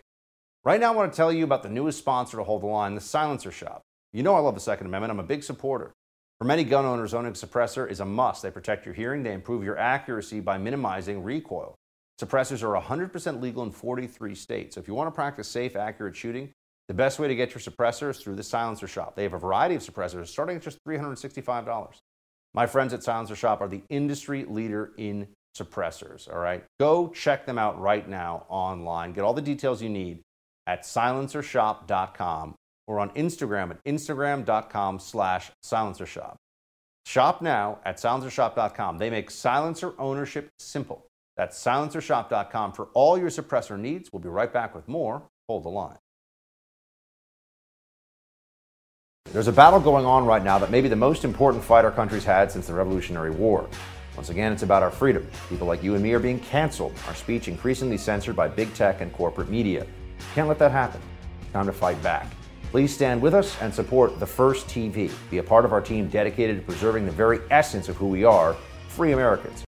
Right 0.63 0.79
now, 0.79 0.93
I 0.93 0.95
want 0.95 1.11
to 1.11 1.17
tell 1.17 1.33
you 1.33 1.43
about 1.43 1.63
the 1.63 1.69
newest 1.69 1.97
sponsor 1.97 2.37
to 2.37 2.43
hold 2.43 2.61
the 2.61 2.67
line, 2.67 2.93
the 2.93 3.01
Silencer 3.01 3.51
Shop. 3.51 3.81
You 4.13 4.21
know 4.21 4.35
I 4.35 4.39
love 4.39 4.53
the 4.53 4.61
Second 4.61 4.87
Amendment. 4.87 5.11
I'm 5.11 5.19
a 5.19 5.23
big 5.23 5.43
supporter. 5.43 5.93
For 6.37 6.45
many 6.45 6.63
gun 6.63 6.85
owners, 6.85 7.13
owning 7.13 7.31
a 7.31 7.35
suppressor 7.35 7.89
is 7.89 7.99
a 7.99 8.05
must. 8.05 8.43
They 8.43 8.51
protect 8.51 8.85
your 8.85 8.93
hearing, 8.93 9.23
they 9.23 9.33
improve 9.33 9.63
your 9.63 9.77
accuracy 9.77 10.39
by 10.39 10.57
minimizing 10.57 11.23
recoil. 11.23 11.75
Suppressors 12.19 12.61
are 12.61 12.79
100% 12.79 13.41
legal 13.41 13.63
in 13.63 13.71
43 13.71 14.35
states. 14.35 14.75
So 14.75 14.81
if 14.81 14.87
you 14.87 14.93
want 14.93 15.07
to 15.07 15.11
practice 15.11 15.47
safe, 15.47 15.75
accurate 15.75 16.15
shooting, 16.15 16.51
the 16.91 16.95
best 16.95 17.19
way 17.19 17.29
to 17.29 17.35
get 17.35 17.51
your 17.51 17.61
suppressor 17.61 18.09
is 18.09 18.17
through 18.17 18.35
the 18.35 18.43
Silencer 18.43 18.85
Shop. 18.85 19.15
They 19.15 19.23
have 19.23 19.33
a 19.33 19.39
variety 19.39 19.75
of 19.75 19.81
suppressors 19.81 20.27
starting 20.27 20.57
at 20.57 20.61
just 20.61 20.77
$365. 20.85 22.01
My 22.53 22.65
friends 22.65 22.93
at 22.93 23.01
Silencer 23.01 23.37
Shop 23.37 23.61
are 23.61 23.69
the 23.69 23.81
industry 23.89 24.43
leader 24.43 24.91
in 24.97 25.29
suppressors, 25.57 26.29
all 26.29 26.39
right? 26.39 26.65
Go 26.81 27.07
check 27.07 27.45
them 27.45 27.57
out 27.57 27.79
right 27.79 28.09
now 28.09 28.45
online. 28.49 29.13
Get 29.13 29.23
all 29.23 29.33
the 29.33 29.41
details 29.41 29.81
you 29.81 29.87
need 29.87 30.19
at 30.67 30.83
silencershop.com 30.83 32.55
or 32.87 32.99
on 32.99 33.09
Instagram 33.11 33.71
at 33.71 33.81
instagram.com 33.85 34.99
slash 34.99 35.49
silencershop. 35.63 36.35
Shop 37.05 37.41
now 37.41 37.79
at 37.85 37.99
silencershop.com. 37.99 38.97
They 38.97 39.09
make 39.09 39.31
silencer 39.31 39.93
ownership 39.97 40.49
simple. 40.59 41.07
That's 41.37 41.57
silencershop.com 41.63 42.73
for 42.73 42.89
all 42.93 43.17
your 43.17 43.29
suppressor 43.29 43.79
needs. 43.79 44.09
We'll 44.11 44.21
be 44.21 44.27
right 44.27 44.51
back 44.51 44.75
with 44.75 44.89
more. 44.89 45.23
Hold 45.47 45.63
the 45.63 45.69
line. 45.69 45.97
There's 49.31 49.47
a 49.47 49.53
battle 49.53 49.79
going 49.79 50.05
on 50.05 50.25
right 50.25 50.43
now 50.43 50.59
that 50.59 50.71
may 50.71 50.81
be 50.81 50.89
the 50.89 50.95
most 50.97 51.23
important 51.23 51.63
fight 51.63 51.85
our 51.85 51.91
country's 51.91 52.25
had 52.25 52.51
since 52.51 52.67
the 52.67 52.73
Revolutionary 52.73 53.31
War. 53.31 53.69
Once 54.17 54.29
again, 54.29 54.51
it's 54.51 54.63
about 54.63 54.83
our 54.83 54.91
freedom. 54.91 55.25
People 55.47 55.67
like 55.67 55.81
you 55.81 55.93
and 55.93 56.03
me 56.03 56.11
are 56.11 56.19
being 56.19 56.37
canceled, 56.37 56.93
our 57.07 57.15
speech 57.15 57.47
increasingly 57.47 57.95
censored 57.95 58.35
by 58.35 58.49
big 58.49 58.73
tech 58.73 58.99
and 58.99 59.13
corporate 59.13 59.47
media. 59.47 59.87
Can't 60.35 60.49
let 60.49 60.59
that 60.59 60.73
happen. 60.73 60.99
Time 61.53 61.65
to 61.65 61.71
fight 61.71 62.01
back. 62.03 62.27
Please 62.71 62.93
stand 62.93 63.21
with 63.21 63.33
us 63.33 63.55
and 63.61 63.73
support 63.73 64.19
The 64.19 64.27
First 64.27 64.67
TV. 64.67 65.09
Be 65.29 65.37
a 65.37 65.43
part 65.43 65.63
of 65.63 65.71
our 65.71 65.81
team 65.81 66.09
dedicated 66.09 66.57
to 66.57 66.63
preserving 66.63 67.05
the 67.05 67.11
very 67.13 67.39
essence 67.49 67.87
of 67.87 67.95
who 67.95 68.07
we 68.07 68.25
are 68.25 68.57
free 68.89 69.13
Americans. 69.13 69.63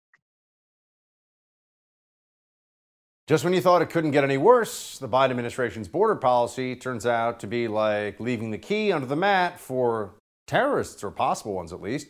Just 3.29 3.45
when 3.45 3.53
you 3.53 3.61
thought 3.61 3.83
it 3.83 3.91
couldn't 3.91 4.13
get 4.13 4.25
any 4.25 4.39
worse, 4.39 4.97
the 4.97 5.07
Biden 5.07 5.29
administration's 5.29 5.87
border 5.87 6.17
policy 6.17 6.75
turns 6.75 7.05
out 7.05 7.39
to 7.41 7.47
be 7.47 7.69
like 7.69 8.19
leaving 8.19 8.51
the 8.51 8.57
key 8.57 8.91
under 8.91 9.07
the 9.07 9.17
mat 9.17 9.61
for 9.61 10.15
terrorists, 10.47 11.05
or 11.05 11.11
possible 11.11 11.53
ones 11.53 11.71
at 11.71 11.83
least. 11.83 12.09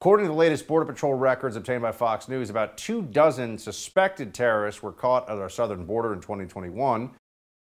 According 0.00 0.26
to 0.26 0.30
the 0.30 0.38
latest 0.38 0.68
Border 0.68 0.86
Patrol 0.86 1.14
records 1.14 1.56
obtained 1.56 1.82
by 1.82 1.90
Fox 1.90 2.28
News, 2.28 2.48
about 2.48 2.78
two 2.78 3.02
dozen 3.02 3.58
suspected 3.58 4.32
terrorists 4.32 4.84
were 4.84 4.92
caught 4.92 5.28
at 5.28 5.36
our 5.36 5.48
southern 5.48 5.84
border 5.84 6.12
in 6.12 6.20
2021. 6.20 7.10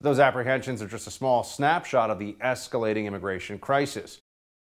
Those 0.02 0.18
apprehensions 0.18 0.82
are 0.82 0.86
just 0.86 1.06
a 1.06 1.10
small 1.10 1.42
snapshot 1.44 2.10
of 2.10 2.18
the 2.18 2.36
escalating 2.44 3.06
immigration 3.06 3.58
crisis. 3.58 4.18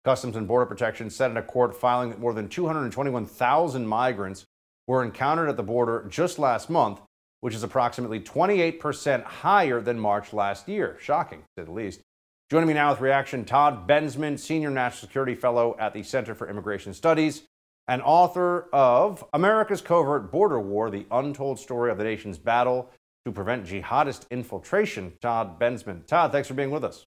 Customs 0.05 0.35
and 0.35 0.47
Border 0.47 0.67
Protection 0.67 1.09
said 1.09 1.31
in 1.31 1.37
a 1.37 1.41
court 1.41 1.75
filing 1.75 2.11
that 2.11 2.19
more 2.19 2.33
than 2.33 2.47
221,000 2.47 3.87
migrants 3.87 4.45
were 4.85 5.03
encountered 5.03 5.49
at 5.49 5.57
the 5.57 5.63
border 5.63 6.05
just 6.11 6.37
last 6.37 6.69
month, 6.69 6.99
which 7.41 7.55
is 7.55 7.63
approximately 7.63 8.19
28% 8.19 9.23
higher 9.23 9.81
than 9.81 9.99
March 9.99 10.33
last 10.33 10.67
year. 10.67 10.97
Shocking, 11.01 11.39
to 11.39 11.61
say 11.61 11.65
the 11.65 11.71
least. 11.71 12.01
Joining 12.49 12.67
me 12.67 12.73
now 12.73 12.89
with 12.89 13.01
reaction, 13.01 13.45
Todd 13.45 13.87
Bensman, 13.87 14.39
Senior 14.39 14.71
National 14.71 15.07
Security 15.07 15.35
Fellow 15.35 15.75
at 15.79 15.93
the 15.93 16.01
Center 16.03 16.33
for 16.33 16.49
Immigration 16.49 16.93
Studies 16.93 17.43
and 17.89 18.03
author 18.03 18.69
of 18.71 19.25
America's 19.33 19.81
Covert 19.81 20.31
Border 20.31 20.59
War 20.59 20.91
The 20.91 21.05
Untold 21.11 21.59
Story 21.59 21.89
of 21.89 21.97
the 21.97 22.03
Nation's 22.03 22.37
Battle 22.37 22.89
to 23.25 23.31
prevent 23.31 23.65
jihadist 23.65 24.29
infiltration, 24.29 25.13
Todd 25.21 25.59
Bensman. 25.59 26.05
Todd, 26.05 26.31
thanks 26.31 26.47
for 26.47 26.53
being 26.53 26.71
with 26.71 26.83
us. 26.83 27.05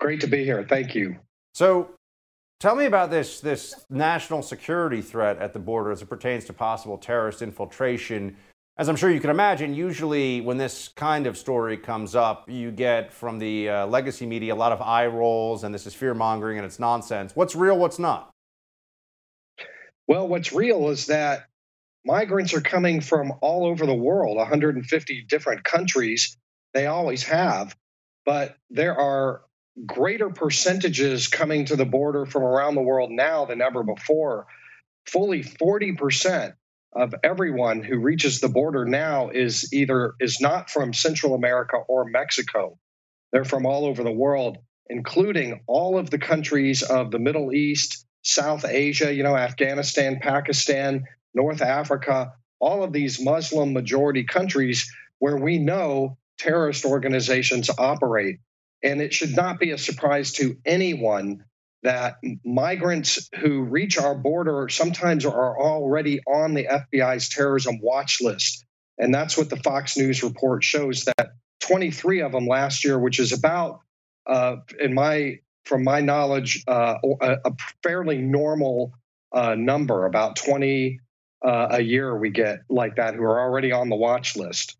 Great 0.00 0.20
to 0.20 0.28
be 0.28 0.44
here. 0.44 0.64
Thank 0.68 0.94
you. 0.94 1.16
So, 1.54 1.90
tell 2.60 2.76
me 2.76 2.84
about 2.84 3.10
this 3.10 3.40
this 3.40 3.84
national 3.90 4.42
security 4.42 5.02
threat 5.02 5.38
at 5.38 5.52
the 5.52 5.58
border 5.58 5.90
as 5.90 6.00
it 6.00 6.06
pertains 6.06 6.44
to 6.44 6.52
possible 6.52 6.96
terrorist 6.96 7.42
infiltration. 7.42 8.36
As 8.78 8.88
I'm 8.88 8.94
sure 8.94 9.10
you 9.10 9.18
can 9.18 9.30
imagine, 9.30 9.74
usually 9.74 10.40
when 10.40 10.56
this 10.56 10.86
kind 10.94 11.26
of 11.26 11.36
story 11.36 11.76
comes 11.76 12.14
up, 12.14 12.48
you 12.48 12.70
get 12.70 13.12
from 13.12 13.40
the 13.40 13.68
uh, 13.68 13.86
legacy 13.88 14.24
media 14.24 14.54
a 14.54 14.56
lot 14.56 14.70
of 14.70 14.80
eye 14.80 15.08
rolls 15.08 15.64
and 15.64 15.74
this 15.74 15.84
is 15.84 15.94
fear 15.94 16.14
mongering 16.14 16.58
and 16.58 16.64
it's 16.64 16.78
nonsense. 16.78 17.34
What's 17.34 17.56
real, 17.56 17.76
what's 17.76 17.98
not? 17.98 18.30
Well, 20.06 20.28
what's 20.28 20.52
real 20.52 20.90
is 20.90 21.06
that 21.06 21.46
migrants 22.04 22.54
are 22.54 22.60
coming 22.60 23.00
from 23.00 23.32
all 23.40 23.66
over 23.66 23.84
the 23.84 23.94
world, 23.94 24.36
150 24.36 25.22
different 25.22 25.64
countries. 25.64 26.36
They 26.72 26.86
always 26.86 27.24
have, 27.24 27.76
but 28.24 28.56
there 28.70 28.96
are 28.96 29.42
greater 29.86 30.30
percentages 30.30 31.26
coming 31.26 31.64
to 31.64 31.74
the 31.74 31.84
border 31.84 32.26
from 32.26 32.44
around 32.44 32.76
the 32.76 32.82
world 32.82 33.10
now 33.10 33.44
than 33.44 33.60
ever 33.60 33.82
before. 33.82 34.46
Fully 35.04 35.42
40% 35.42 36.52
of 36.92 37.14
everyone 37.22 37.82
who 37.82 37.98
reaches 37.98 38.40
the 38.40 38.48
border 38.48 38.84
now 38.84 39.30
is 39.30 39.72
either 39.72 40.14
is 40.20 40.40
not 40.40 40.70
from 40.70 40.92
Central 40.92 41.34
America 41.34 41.76
or 41.76 42.04
Mexico. 42.04 42.78
They're 43.32 43.44
from 43.44 43.66
all 43.66 43.84
over 43.84 44.02
the 44.02 44.10
world, 44.10 44.58
including 44.88 45.60
all 45.66 45.98
of 45.98 46.10
the 46.10 46.18
countries 46.18 46.82
of 46.82 47.10
the 47.10 47.18
Middle 47.18 47.52
East, 47.52 48.06
South 48.22 48.64
Asia, 48.64 49.12
you 49.12 49.22
know, 49.22 49.36
Afghanistan, 49.36 50.18
Pakistan, 50.20 51.04
North 51.34 51.62
Africa, 51.62 52.32
all 52.60 52.82
of 52.82 52.92
these 52.92 53.20
Muslim 53.20 53.72
majority 53.72 54.24
countries 54.24 54.90
where 55.18 55.36
we 55.36 55.58
know 55.58 56.16
terrorist 56.38 56.84
organizations 56.84 57.70
operate. 57.78 58.38
And 58.82 59.00
it 59.00 59.12
should 59.12 59.34
not 59.36 59.58
be 59.58 59.72
a 59.72 59.78
surprise 59.78 60.32
to 60.34 60.56
anyone 60.64 61.44
that 61.82 62.16
migrants 62.44 63.28
who 63.38 63.62
reach 63.62 63.98
our 63.98 64.14
border 64.14 64.68
sometimes 64.68 65.24
are 65.24 65.58
already 65.58 66.20
on 66.26 66.54
the 66.54 66.64
FBI's 66.64 67.28
terrorism 67.28 67.78
watch 67.80 68.20
list. 68.20 68.64
And 68.98 69.14
that's 69.14 69.38
what 69.38 69.48
the 69.48 69.56
Fox 69.56 69.96
News 69.96 70.22
report 70.22 70.64
shows 70.64 71.04
that 71.04 71.30
23 71.60 72.22
of 72.22 72.32
them 72.32 72.46
last 72.46 72.84
year, 72.84 72.98
which 72.98 73.20
is 73.20 73.32
about, 73.32 73.80
uh, 74.26 74.56
in 74.80 74.94
my 74.94 75.38
from 75.64 75.84
my 75.84 76.00
knowledge, 76.00 76.64
uh, 76.66 76.94
a, 77.20 77.52
fairly 77.82 78.16
normal 78.16 78.92
uh, 79.32 79.54
number, 79.54 80.06
about 80.06 80.34
20 80.36 80.98
uh, 81.46 81.68
a 81.72 81.80
year 81.80 82.16
we 82.16 82.30
get 82.30 82.60
like 82.68 82.96
that 82.96 83.14
who 83.14 83.22
are 83.22 83.38
already 83.38 83.70
on 83.70 83.88
the 83.88 83.96
watch 83.96 84.34
list. 84.34 84.76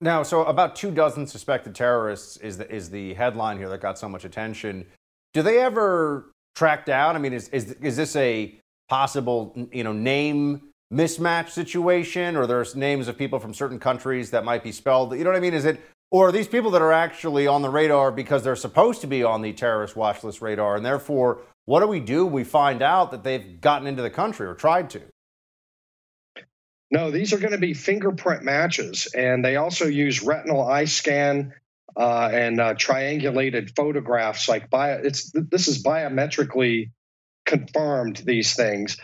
Now, 0.00 0.22
so 0.22 0.44
about 0.44 0.76
two 0.76 0.90
dozen 0.90 1.26
suspected 1.26 1.74
terrorists 1.74 2.38
is 2.38 2.56
the, 2.56 2.72
is 2.72 2.88
the 2.88 3.12
headline 3.14 3.58
here 3.58 3.68
that 3.68 3.82
got 3.82 3.98
so 3.98 4.08
much 4.08 4.24
attention. 4.24 4.86
Do 5.34 5.42
they 5.42 5.60
ever 5.60 6.32
track 6.54 6.86
down? 6.86 7.16
I 7.16 7.18
mean, 7.18 7.32
is, 7.32 7.48
is, 7.48 7.72
is 7.72 7.96
this 7.96 8.16
a 8.16 8.58
possible, 8.88 9.68
you 9.72 9.84
know, 9.84 9.92
name 9.92 10.62
mismatch 10.92 11.50
situation 11.50 12.36
or 12.36 12.46
there's 12.46 12.74
names 12.74 13.06
of 13.06 13.16
people 13.16 13.38
from 13.38 13.54
certain 13.54 13.78
countries 13.78 14.30
that 14.30 14.44
might 14.44 14.64
be 14.64 14.72
spelled, 14.72 15.16
you 15.16 15.22
know 15.22 15.30
what 15.30 15.36
I 15.36 15.40
mean? 15.40 15.54
Is 15.54 15.64
it, 15.64 15.80
or 16.10 16.32
these 16.32 16.48
people 16.48 16.72
that 16.72 16.82
are 16.82 16.92
actually 16.92 17.46
on 17.46 17.62
the 17.62 17.70
radar 17.70 18.10
because 18.10 18.42
they're 18.42 18.56
supposed 18.56 19.00
to 19.02 19.06
be 19.06 19.22
on 19.22 19.42
the 19.42 19.52
terrorist 19.52 19.94
watch 19.94 20.24
list 20.24 20.42
radar 20.42 20.74
and 20.74 20.84
therefore 20.84 21.42
what 21.70 21.80
do 21.80 21.86
we 21.86 22.00
do? 22.00 22.26
We 22.26 22.42
find 22.42 22.82
out 22.82 23.12
that 23.12 23.22
they've 23.22 23.60
gotten 23.60 23.86
into 23.86 24.02
the 24.02 24.10
country 24.10 24.44
or 24.44 24.54
tried 24.54 24.90
to. 24.90 25.02
No, 26.90 27.12
these 27.12 27.32
are 27.32 27.38
going 27.38 27.52
to 27.52 27.58
be 27.58 27.74
fingerprint 27.74 28.42
matches, 28.42 29.06
and 29.14 29.44
they 29.44 29.54
also 29.54 29.86
use 29.86 30.20
retinal 30.24 30.66
eye 30.66 30.86
scan 30.86 31.54
uh, 31.96 32.30
and 32.32 32.60
uh, 32.60 32.74
triangulated 32.74 33.74
photographs. 33.76 34.48
Like 34.48 34.70
bio, 34.70 35.00
it's 35.02 35.32
this 35.32 35.68
is 35.68 35.82
biometrically 35.82 36.90
confirmed. 37.46 38.18
These 38.24 38.54
things, 38.54 38.96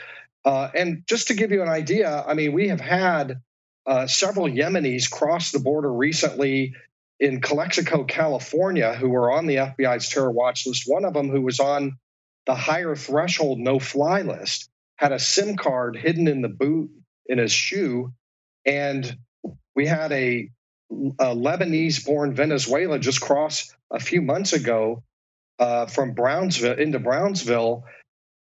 uh, 0.44 0.70
and 0.74 1.02
just 1.06 1.28
to 1.28 1.34
give 1.34 1.52
you 1.52 1.62
an 1.62 1.68
idea, 1.68 2.24
I 2.26 2.34
mean, 2.34 2.52
we 2.52 2.68
have 2.68 2.80
had 2.80 3.40
uh, 3.86 4.06
several 4.06 4.46
Yemenis 4.46 5.10
cross 5.10 5.52
the 5.52 5.58
border 5.58 5.92
recently 5.92 6.74
in 7.18 7.40
Calexico, 7.40 8.04
California, 8.04 8.94
who 8.94 9.08
were 9.08 9.32
on 9.32 9.46
the 9.46 9.56
FBI's 9.56 10.08
terror 10.08 10.30
watch 10.30 10.66
list. 10.66 10.84
One 10.86 11.04
of 11.04 11.14
them, 11.14 11.30
who 11.30 11.40
was 11.40 11.60
on 11.60 11.98
the 12.46 12.54
higher 12.54 12.94
threshold 12.94 13.58
no-fly 13.58 14.22
list, 14.22 14.68
had 14.96 15.12
a 15.12 15.18
SIM 15.18 15.56
card 15.56 15.96
hidden 15.96 16.28
in 16.28 16.42
the 16.42 16.48
boot 16.48 16.90
in 17.26 17.38
his 17.38 17.52
shoe. 17.52 18.12
And 18.64 19.16
we 19.74 19.86
had 19.86 20.12
a, 20.12 20.50
a 20.90 21.34
Lebanese 21.34 22.04
born 22.04 22.34
Venezuela 22.34 22.98
just 22.98 23.20
cross 23.20 23.74
a 23.90 24.00
few 24.00 24.22
months 24.22 24.52
ago 24.52 25.02
uh, 25.58 25.86
from 25.86 26.12
Brownsville 26.12 26.78
into 26.78 26.98
Brownsville. 26.98 27.84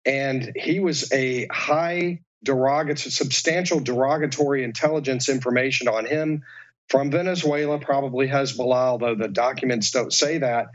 And 0.05 0.51
he 0.55 0.79
was 0.79 1.11
a 1.11 1.47
high 1.47 2.21
derogatory, 2.43 3.11
substantial 3.11 3.79
derogatory 3.79 4.63
intelligence 4.63 5.29
information 5.29 5.87
on 5.87 6.05
him 6.05 6.43
from 6.89 7.09
Venezuela, 7.09 7.79
probably 7.79 8.27
Hezbollah, 8.27 8.91
although 8.91 9.15
the 9.15 9.27
documents 9.27 9.91
don't 9.91 10.13
say 10.13 10.37
that. 10.37 10.67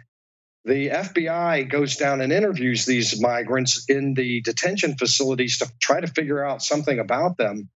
The 0.64 0.88
FBI 0.88 1.70
goes 1.70 1.96
down 1.96 2.20
and 2.20 2.32
interviews 2.32 2.84
these 2.84 3.20
migrants 3.20 3.84
in 3.88 4.14
the 4.14 4.42
detention 4.42 4.96
facilities 4.96 5.58
to 5.58 5.70
try 5.80 6.00
to 6.00 6.06
figure 6.06 6.44
out 6.44 6.62
something 6.62 6.98
about 6.98 7.38
them 7.38 7.70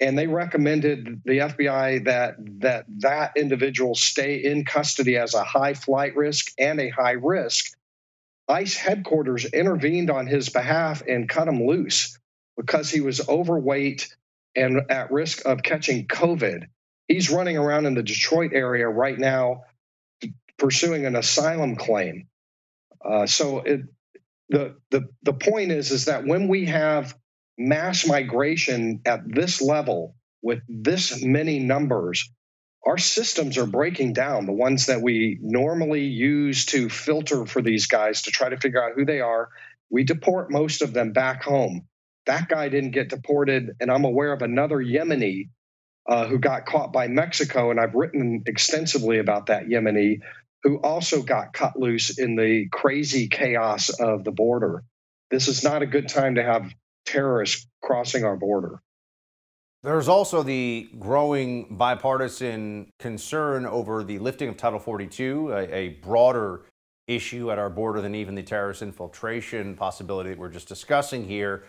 and 0.00 0.16
they 0.16 0.26
recommended 0.26 1.22
the 1.24 1.38
FBI 1.38 2.04
that 2.04 2.36
that 2.60 2.84
that 2.98 3.32
individual 3.36 3.94
stay 3.94 4.36
in 4.36 4.64
custody 4.64 5.16
as 5.16 5.34
a 5.34 5.44
high 5.44 5.74
flight 5.74 6.16
risk 6.16 6.52
and 6.58 6.80
a 6.80 6.90
high 6.90 7.12
risk. 7.12 7.76
ICE 8.48 8.76
headquarters 8.76 9.44
intervened 9.44 10.10
on 10.10 10.26
his 10.26 10.48
behalf 10.48 11.02
and 11.06 11.28
cut 11.28 11.48
him 11.48 11.66
loose 11.66 12.18
because 12.56 12.90
he 12.90 13.00
was 13.00 13.28
overweight 13.28 14.14
and 14.56 14.90
at 14.90 15.10
risk 15.10 15.44
of 15.44 15.62
catching 15.62 16.06
COVID. 16.06 16.66
He's 17.08 17.30
running 17.30 17.58
around 17.58 17.86
in 17.86 17.94
the 17.94 18.02
Detroit 18.02 18.52
area 18.54 18.88
right 18.88 19.18
now 19.18 19.64
pursuing 20.58 21.06
an 21.06 21.16
asylum 21.16 21.76
claim. 21.76 22.26
Uh, 23.04 23.26
so 23.26 23.60
it, 23.60 23.82
the 24.48 24.76
the 24.90 25.08
the 25.22 25.32
point 25.32 25.70
is 25.70 25.90
is 25.90 26.06
that 26.06 26.24
when 26.24 26.48
we 26.48 26.66
have 26.66 27.16
mass 27.58 28.06
migration 28.06 29.00
at 29.04 29.20
this 29.26 29.60
level 29.60 30.14
with 30.42 30.60
this 30.68 31.22
many 31.22 31.58
numbers, 31.58 32.30
our 32.86 32.98
systems 32.98 33.58
are 33.58 33.66
breaking 33.66 34.12
down. 34.12 34.46
The 34.46 34.52
ones 34.52 34.86
that 34.86 35.02
we 35.02 35.38
normally 35.42 36.04
use 36.04 36.64
to 36.66 36.88
filter 36.88 37.44
for 37.44 37.60
these 37.60 37.86
guys 37.86 38.22
to 38.22 38.30
try 38.30 38.48
to 38.48 38.56
figure 38.56 38.82
out 38.82 38.92
who 38.94 39.04
they 39.04 39.20
are, 39.20 39.48
we 39.90 40.04
deport 40.04 40.50
most 40.50 40.82
of 40.82 40.92
them 40.92 41.12
back 41.12 41.42
home. 41.42 41.86
That 42.26 42.48
guy 42.48 42.68
didn't 42.68 42.92
get 42.92 43.08
deported, 43.08 43.70
and 43.80 43.90
I'm 43.90 44.04
aware 44.04 44.32
of 44.32 44.42
another 44.42 44.76
Yemeni 44.76 45.48
uh, 46.08 46.26
who 46.26 46.38
got 46.38 46.66
caught 46.66 46.92
by 46.92 47.08
Mexico, 47.08 47.70
and 47.70 47.80
I've 47.80 47.94
written 47.94 48.42
extensively 48.46 49.18
about 49.18 49.46
that 49.46 49.66
Yemeni 49.66 50.20
who 50.62 50.78
also 50.78 51.22
got 51.22 51.52
cut 51.52 51.78
loose 51.78 52.18
in 52.18 52.36
the 52.36 52.66
crazy 52.70 53.28
chaos 53.28 53.90
of 53.90 54.24
the 54.24 54.32
border. 54.32 54.82
This 55.30 55.48
is 55.48 55.62
not 55.62 55.82
a 55.82 55.86
good 55.86 56.08
time 56.08 56.34
to 56.34 56.42
have 56.42 56.72
terrorists 57.10 57.66
crossing 57.82 58.24
our 58.24 58.36
border. 58.36 58.80
There's 59.82 60.08
also 60.08 60.42
the 60.42 60.88
growing 60.98 61.76
bipartisan 61.76 62.90
concern 62.98 63.64
over 63.64 64.02
the 64.02 64.18
lifting 64.18 64.48
of 64.48 64.56
Title 64.56 64.80
42, 64.80 65.52
a, 65.52 65.74
a, 65.74 65.88
broader 66.02 66.62
issue 67.06 67.52
at 67.52 67.58
our 67.58 67.70
border 67.70 68.00
than 68.00 68.14
even 68.14 68.34
the 68.34 68.42
terrorist 68.42 68.82
infiltration 68.82 69.76
possibility 69.76 70.30
that 70.30 70.38
we're 70.38 70.48
just 70.48 70.68
discussing 70.68 71.24
here. 71.24 71.64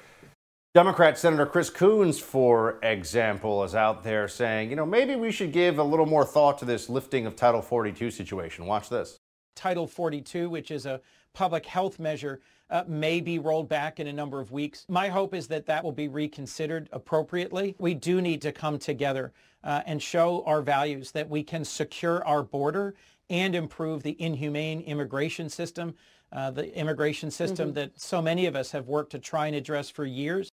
Democrat 0.73 1.17
Senator 1.17 1.45
Chris 1.45 1.69
Coons, 1.69 2.19
for 2.19 2.79
example, 2.83 3.63
is 3.63 3.75
out 3.75 4.03
there 4.03 4.27
saying, 4.27 4.69
you 4.69 4.75
know, 4.75 4.85
maybe 4.85 5.15
we 5.15 5.31
should 5.31 5.51
give 5.51 5.77
a 5.79 5.83
little 5.83 6.05
more 6.05 6.25
thought 6.25 6.57
to 6.59 6.65
this 6.65 6.89
lifting 6.89 7.25
of 7.25 7.35
Title 7.35 7.61
42 7.61 8.11
situation. 8.11 8.65
Watch 8.65 8.89
this. 8.89 9.19
Title 9.59 9.87
42, 9.87 10.49
which 10.49 10.71
is 10.71 10.85
a 10.85 11.01
public 11.33 11.65
health 11.65 11.99
measure 11.99 12.39
uh, 12.69 12.85
may 12.87 13.19
be 13.19 13.39
rolled 13.39 13.67
back 13.67 13.99
in 13.99 14.07
a 14.07 14.13
number 14.13 14.39
of 14.39 14.53
weeks. 14.53 14.85
My 14.87 15.09
hope 15.09 15.35
is 15.35 15.47
that 15.47 15.65
that 15.65 15.83
will 15.83 15.91
be 15.91 16.07
reconsidered 16.07 16.87
appropriately. 16.93 17.75
We 17.77 17.93
do 17.93 18.21
need 18.21 18.41
to 18.43 18.53
come 18.53 18.79
together 18.79 19.33
uh, 19.65 19.81
and 19.85 20.01
show 20.01 20.43
our 20.45 20.61
values 20.61 21.11
that 21.11 21.29
we 21.29 21.43
can 21.43 21.65
secure 21.65 22.25
our 22.25 22.41
border 22.41 22.95
and 23.29 23.53
improve 23.53 24.01
the 24.01 24.15
inhumane 24.17 24.79
immigration 24.79 25.49
system, 25.49 25.93
uh, 26.31 26.51
the 26.51 26.73
immigration 26.73 27.29
system 27.29 27.69
mm-hmm. 27.69 27.75
that 27.75 27.99
so 27.99 28.21
many 28.21 28.45
of 28.45 28.55
us 28.55 28.71
have 28.71 28.87
worked 28.87 29.11
to 29.11 29.19
try 29.19 29.47
and 29.47 29.57
address 29.57 29.89
for 29.89 30.05
years. 30.05 30.49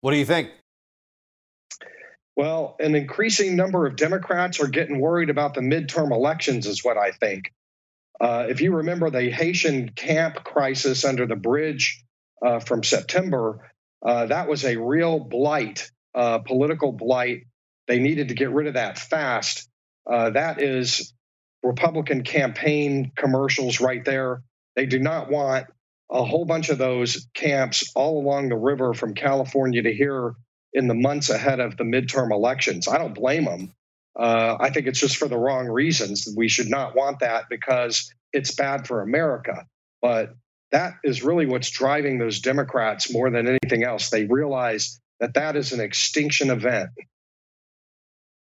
What 0.00 0.12
do 0.12 0.16
you 0.16 0.24
think? 0.24 0.52
Well, 2.38 2.76
an 2.78 2.94
increasing 2.94 3.56
number 3.56 3.84
of 3.84 3.96
Democrats 3.96 4.60
are 4.60 4.68
getting 4.68 5.00
worried 5.00 5.28
about 5.28 5.54
the 5.54 5.60
midterm 5.60 6.12
elections, 6.12 6.68
is 6.68 6.84
what 6.84 6.96
I 6.96 7.10
think. 7.10 7.52
Uh, 8.20 8.46
if 8.48 8.60
you 8.60 8.76
remember 8.76 9.10
the 9.10 9.28
Haitian 9.28 9.88
camp 9.88 10.44
crisis 10.44 11.04
under 11.04 11.26
the 11.26 11.34
bridge 11.34 12.04
uh, 12.40 12.60
from 12.60 12.84
September, 12.84 13.72
uh, 14.06 14.26
that 14.26 14.48
was 14.48 14.64
a 14.64 14.76
real 14.76 15.18
blight, 15.18 15.90
uh, 16.14 16.38
political 16.38 16.92
blight. 16.92 17.42
They 17.88 17.98
needed 17.98 18.28
to 18.28 18.34
get 18.34 18.50
rid 18.50 18.68
of 18.68 18.74
that 18.74 19.00
fast. 19.00 19.68
Uh, 20.08 20.30
that 20.30 20.62
is 20.62 21.12
Republican 21.64 22.22
campaign 22.22 23.10
commercials 23.16 23.80
right 23.80 24.04
there. 24.04 24.42
They 24.76 24.86
do 24.86 25.00
not 25.00 25.28
want 25.28 25.66
a 26.08 26.24
whole 26.24 26.44
bunch 26.44 26.68
of 26.68 26.78
those 26.78 27.26
camps 27.34 27.90
all 27.96 28.22
along 28.22 28.48
the 28.48 28.56
river 28.56 28.94
from 28.94 29.14
California 29.14 29.82
to 29.82 29.92
here 29.92 30.36
in 30.72 30.86
the 30.86 30.94
months 30.94 31.30
ahead 31.30 31.60
of 31.60 31.76
the 31.76 31.84
midterm 31.84 32.30
elections. 32.30 32.88
I 32.88 32.98
don't 32.98 33.14
blame 33.14 33.44
them. 33.44 33.74
Uh, 34.18 34.56
I 34.58 34.70
think 34.70 34.86
it's 34.86 35.00
just 35.00 35.16
for 35.16 35.28
the 35.28 35.38
wrong 35.38 35.66
reasons. 35.68 36.28
We 36.36 36.48
should 36.48 36.68
not 36.68 36.96
want 36.96 37.20
that 37.20 37.44
because 37.48 38.12
it's 38.32 38.54
bad 38.54 38.86
for 38.86 39.02
America. 39.02 39.66
But 40.02 40.34
that 40.72 40.94
is 41.04 41.22
really 41.22 41.46
what's 41.46 41.70
driving 41.70 42.18
those 42.18 42.40
Democrats 42.40 43.12
more 43.12 43.30
than 43.30 43.46
anything 43.46 43.84
else. 43.84 44.10
They 44.10 44.24
realize 44.24 45.00
that 45.20 45.34
that 45.34 45.56
is 45.56 45.72
an 45.72 45.80
extinction 45.80 46.50
event. 46.50 46.90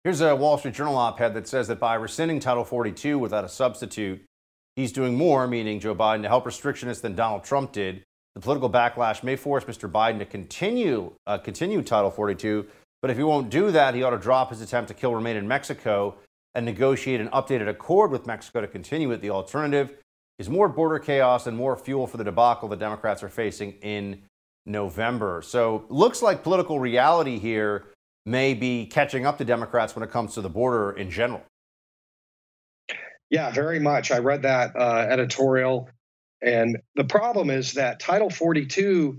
Here's 0.05 0.21
a 0.21 0.35
Wall 0.35 0.59
Street 0.59 0.75
Journal 0.75 0.97
op 0.97 1.21
ed 1.21 1.35
that 1.35 1.49
says 1.49 1.69
that 1.69 1.81
by 1.81 1.95
rescinding 1.95 2.41
Title 2.41 2.65
42 2.65 3.19
without 3.19 3.45
a 3.45 3.49
substitute, 3.49 4.25
he's 4.77 4.93
doing 4.93 5.17
more, 5.17 5.47
meaning 5.47 5.81
Joe 5.81 5.95
Biden, 5.95 6.23
to 6.23 6.29
help 6.29 6.45
restrictionists 6.45 7.03
than 7.03 7.15
Donald 7.15 7.45
Trump 7.45 7.73
did. 7.73 8.05
The 8.35 8.41
political 8.41 8.71
backlash 8.71 9.23
may 9.23 9.37
force 9.37 9.65
Mr. 9.65 9.91
Biden 9.91 10.19
to 10.19 10.25
continue 10.25 11.13
uh, 11.27 11.39
continue 11.39 11.83
Title 11.83 12.11
42 12.11 12.67
but 13.01 13.11
if 13.11 13.17
he 13.17 13.23
won't 13.23 13.51
do 13.51 13.71
that, 13.71 13.95
he 13.95 14.03
ought 14.03 14.11
to 14.11 14.19
drop 14.19 14.51
his 14.51 14.61
attempt 14.61 14.89
to 14.89 14.95
kill 14.95 15.15
remain 15.15 15.37
in 15.37 15.47
Mexico 15.47 16.17
and 16.55 16.67
negotiate 16.67 17.21
an 17.21 17.29
updated 17.29 17.69
accord 17.69 18.11
with 18.11 18.27
Mexico 18.27 18.61
to 18.61 18.67
continue 18.67 19.11
it. 19.13 19.21
The 19.21 19.31
alternative 19.31 19.95
is 20.39 20.49
more 20.49 20.69
border 20.69 20.99
chaos 20.99 21.47
and 21.47 21.57
more 21.57 21.77
fuel 21.77 22.07
for 22.07 22.17
the 22.17 22.25
debacle 22.25 22.69
the 22.69 22.77
Democrats 22.77 23.23
are 23.23 23.29
facing 23.29 23.73
in 23.83 24.23
November. 24.67 25.43
So, 25.43 25.85
looks 25.89 26.23
like 26.23 26.43
political 26.43 26.81
reality 26.81 27.39
here 27.39 27.87
may 28.27 28.55
be 28.55 28.87
catching 28.87 29.25
up 29.25 29.39
to 29.39 29.45
Democrats 29.45 29.95
when 29.95 30.03
it 30.03 30.11
comes 30.11 30.35
to 30.35 30.41
the 30.41 30.51
border 30.51 30.93
in 30.93 31.11
general. 31.11 31.43
Yeah, 33.31 33.51
very 33.51 33.79
much. 33.79 34.11
I 34.11 34.19
read 34.19 34.43
that 34.43 34.75
uh, 34.75 35.07
editorial. 35.09 35.89
And 36.43 36.79
the 36.95 37.05
problem 37.05 37.51
is 37.51 37.75
that 37.75 38.01
Title 38.01 38.31
42 38.31 39.19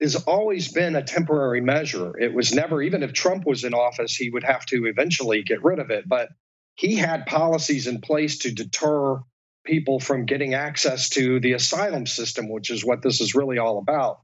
has 0.00 0.16
always 0.16 0.72
been 0.72 0.94
a 0.94 1.02
temporary 1.02 1.60
measure. 1.60 2.16
It 2.18 2.34
was 2.34 2.52
never, 2.52 2.82
even 2.82 3.02
if 3.02 3.12
Trump 3.12 3.46
was 3.46 3.64
in 3.64 3.74
office, 3.74 4.14
he 4.14 4.30
would 4.30 4.44
have 4.44 4.66
to 4.66 4.86
eventually 4.86 5.42
get 5.42 5.64
rid 5.64 5.78
of 5.78 5.90
it. 5.90 6.08
But 6.08 6.28
he 6.74 6.94
had 6.94 7.26
policies 7.26 7.86
in 7.86 8.00
place 8.00 8.38
to 8.40 8.52
deter 8.52 9.20
people 9.64 9.98
from 9.98 10.26
getting 10.26 10.54
access 10.54 11.08
to 11.10 11.40
the 11.40 11.52
asylum 11.52 12.06
system, 12.06 12.48
which 12.48 12.70
is 12.70 12.84
what 12.84 13.02
this 13.02 13.20
is 13.20 13.34
really 13.34 13.58
all 13.58 13.78
about, 13.78 14.20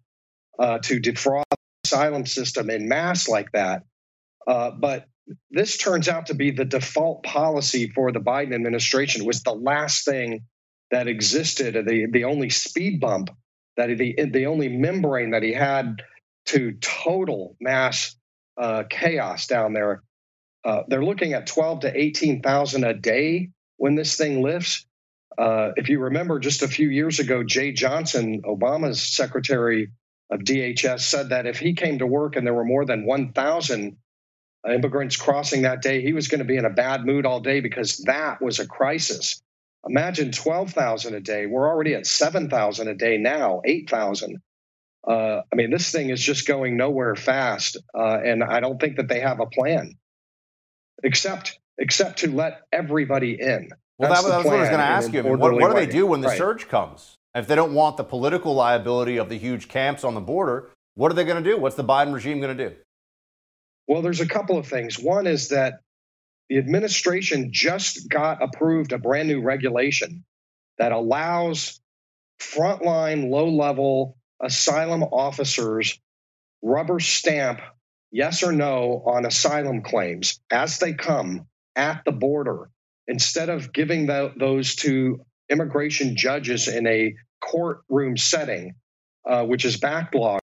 uh, 0.59 0.79
to 0.79 1.01
defraud 1.01 1.45
the 1.51 1.57
asylum 1.85 2.27
system 2.27 2.71
in 2.71 2.89
mass 2.89 3.29
like 3.29 3.51
that. 3.53 3.83
Uh, 4.47 4.71
but 4.71 5.07
this 5.51 5.79
turns 5.79 6.09
out 6.09 6.27
to 6.27 6.35
be 6.35 6.51
the 6.51 6.65
default 6.65 7.23
policy 7.23 7.91
for 7.95 8.13
the 8.13 8.21
Biden 8.21 8.55
administration. 8.55 9.25
Was 9.25 9.43
the 9.43 9.55
last 9.55 10.05
thing 10.05 10.45
that 10.93 11.09
existed, 11.09 11.75
the 11.87 12.07
the 12.11 12.25
only 12.25 12.51
speed 12.51 13.01
bump 13.01 13.31
that 13.77 13.89
the 13.99 14.15
the 14.31 14.47
only 14.47 14.69
membrane 14.69 15.31
that 15.31 15.43
he 15.43 15.53
had 15.53 16.03
to 16.47 16.73
total 16.81 17.57
mass 17.61 18.15
uh, 18.61 18.85
chaos 18.89 19.47
down 19.49 19.73
there. 19.73 20.03
Uh, 20.65 20.83
they're 20.87 21.05
looking 21.05 21.33
at 21.33 21.49
twelve 21.49 21.81
to 21.81 22.01
eighteen 22.01 22.43
thousand 22.43 22.85
a 22.85 22.95
day 22.95 23.51
when 23.79 23.97
this 23.97 24.17
thing 24.17 24.43
lifts. 24.43 24.87
Uh, 25.37 25.71
if 25.77 25.89
you 25.89 25.99
remember, 25.99 26.39
just 26.39 26.63
a 26.63 26.69
few 26.69 26.91
years 26.91 27.19
ago, 27.19 27.43
Jeh 27.43 27.75
Johnson, 27.75 28.43
Obama's 28.43 29.03
secretary 29.03 29.91
of 30.31 30.41
DHS, 30.41 31.01
said 31.01 31.31
that 31.31 31.47
if 31.47 31.59
he 31.59 31.73
came 31.73 31.99
to 32.01 32.07
work 32.07 32.37
and 32.37 32.47
there 32.47 32.55
were 32.55 32.65
more 32.67 32.85
than 32.85 33.07
one 33.07 33.33
thousand 33.33 33.97
immigrants 34.71 35.17
crossing 35.17 35.63
that 35.63 35.83
day, 35.83 36.03
he 36.03 36.13
was 36.13 36.29
going 36.29 36.41
to 36.41 36.45
be 36.45 36.59
in 36.59 36.67
a 36.67 36.71
bad 36.71 37.07
mood 37.07 37.25
all 37.27 37.41
day 37.41 37.61
because 37.61 37.97
that 38.07 38.43
was 38.43 38.61
a 38.61 38.67
crisis. 38.67 39.43
Imagine 39.89 40.31
12,000 40.31 41.15
a 41.15 41.21
day. 41.21 41.47
We're 41.47 41.69
already 41.69 41.95
at 41.95 42.07
7,000 42.07 42.89
a 42.89 42.95
day 42.95 43.19
now, 43.19 43.63
8,000. 43.65 44.41
Uh, 45.07 45.41
I 45.53 45.57
mean, 45.57 45.71
this 45.71 45.91
thing 45.91 46.11
is 46.11 46.23
just 46.23 46.47
going 46.47 46.77
nowhere 46.77 47.17
fast. 47.17 47.77
Uh, 47.97 48.19
and 48.25 48.45
I 48.45 48.61
don't 48.61 48.81
think 48.81 48.97
that 48.97 49.09
they 49.09 49.21
have 49.21 49.41
a 49.41 49.47
plan 49.47 49.97
except 51.03 51.59
except 51.79 52.21
to 52.21 52.31
let 52.31 52.63
everybody 52.73 53.41
in. 53.41 53.71
Well, 53.99 54.11
that's, 54.11 54.23
that, 54.23 54.45
what 54.45 54.55
I 54.55 54.61
was 54.61 54.69
going 54.69 54.81
to 54.81 54.85
ask 54.85 55.13
you. 55.13 55.21
I 55.21 55.23
mean, 55.23 55.39
what, 55.39 55.53
what, 55.55 55.75
do 55.75 55.75
they 55.75 55.91
do 55.91 56.07
when 56.07 56.21
the 56.21 56.29
right. 56.29 56.39
surge 56.39 56.69
comes? 56.69 57.17
If 57.35 57.47
they 57.47 57.55
don't 57.55 57.75
want 57.75 57.97
the 57.97 58.05
political 58.05 58.55
liability 58.55 59.17
of 59.17 59.29
the 59.29 59.39
huge 59.39 59.69
camps 59.69 60.05
on 60.05 60.15
the 60.15 60.21
border, 60.21 60.71
what 60.95 61.11
are 61.11 61.15
they 61.15 61.25
going 61.25 61.43
to 61.43 61.51
do? 61.51 61.59
What's 61.59 61.77
the 61.77 61.85
Biden 61.85 62.13
regime 62.13 62.41
going 62.41 62.57
to 62.57 62.69
do? 62.69 62.77
Well, 63.89 64.03
there's 64.03 64.21
a 64.21 64.29
couple 64.29 64.59
of 64.59 64.67
things. 64.67 64.99
One 64.99 65.27
is 65.27 65.49
that 65.49 65.81
the 66.53 66.59
administration 66.59 67.49
just 67.51 68.11
got 68.11 68.43
approved 68.43 68.93
a 68.93 68.99
brand 68.99 69.27
new 69.27 69.41
regulation 69.41 70.23
that 70.77 70.93
allows 70.93 71.81
frontline 72.39 73.31
low 73.31 73.49
level 73.49 74.19
asylum 74.39 75.03
officers 75.03 75.99
rubber 76.61 77.01
stamp 77.01 77.63
yes 78.11 78.43
or 78.43 78.53
no 78.53 79.03
on 79.07 79.25
asylum 79.25 79.81
claims 79.81 80.41
as 80.51 80.79
they 80.79 80.93
come 80.93 81.47
at 81.75 82.05
the 82.05 82.13
border 82.13 82.69
instead 83.07 83.49
of 83.49 83.73
giving 83.73 84.05
the, 84.05 84.35
those 84.37 84.75
to 84.75 85.25
immigration 85.49 86.19
judges 86.19 86.69
in 86.69 86.87
a 86.87 87.15
courtroom 87.41 88.19
setting, 88.19 88.75
uh, 89.27 89.43
which 89.43 89.65
is 89.65 89.79
backlogged. 89.79 90.41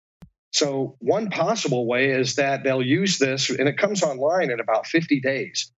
So, 0.51 0.97
one 0.99 1.31
possible 1.31 1.87
way 1.87 2.11
is 2.11 2.35
that 2.35 2.63
they'll 2.63 2.85
use 2.85 3.17
this, 3.17 3.49
and 3.49 3.67
it 3.67 3.77
comes 3.77 4.03
online 4.03 4.51
in 4.51 4.59
about 4.59 4.85
50 4.85 5.19
days 5.19 5.71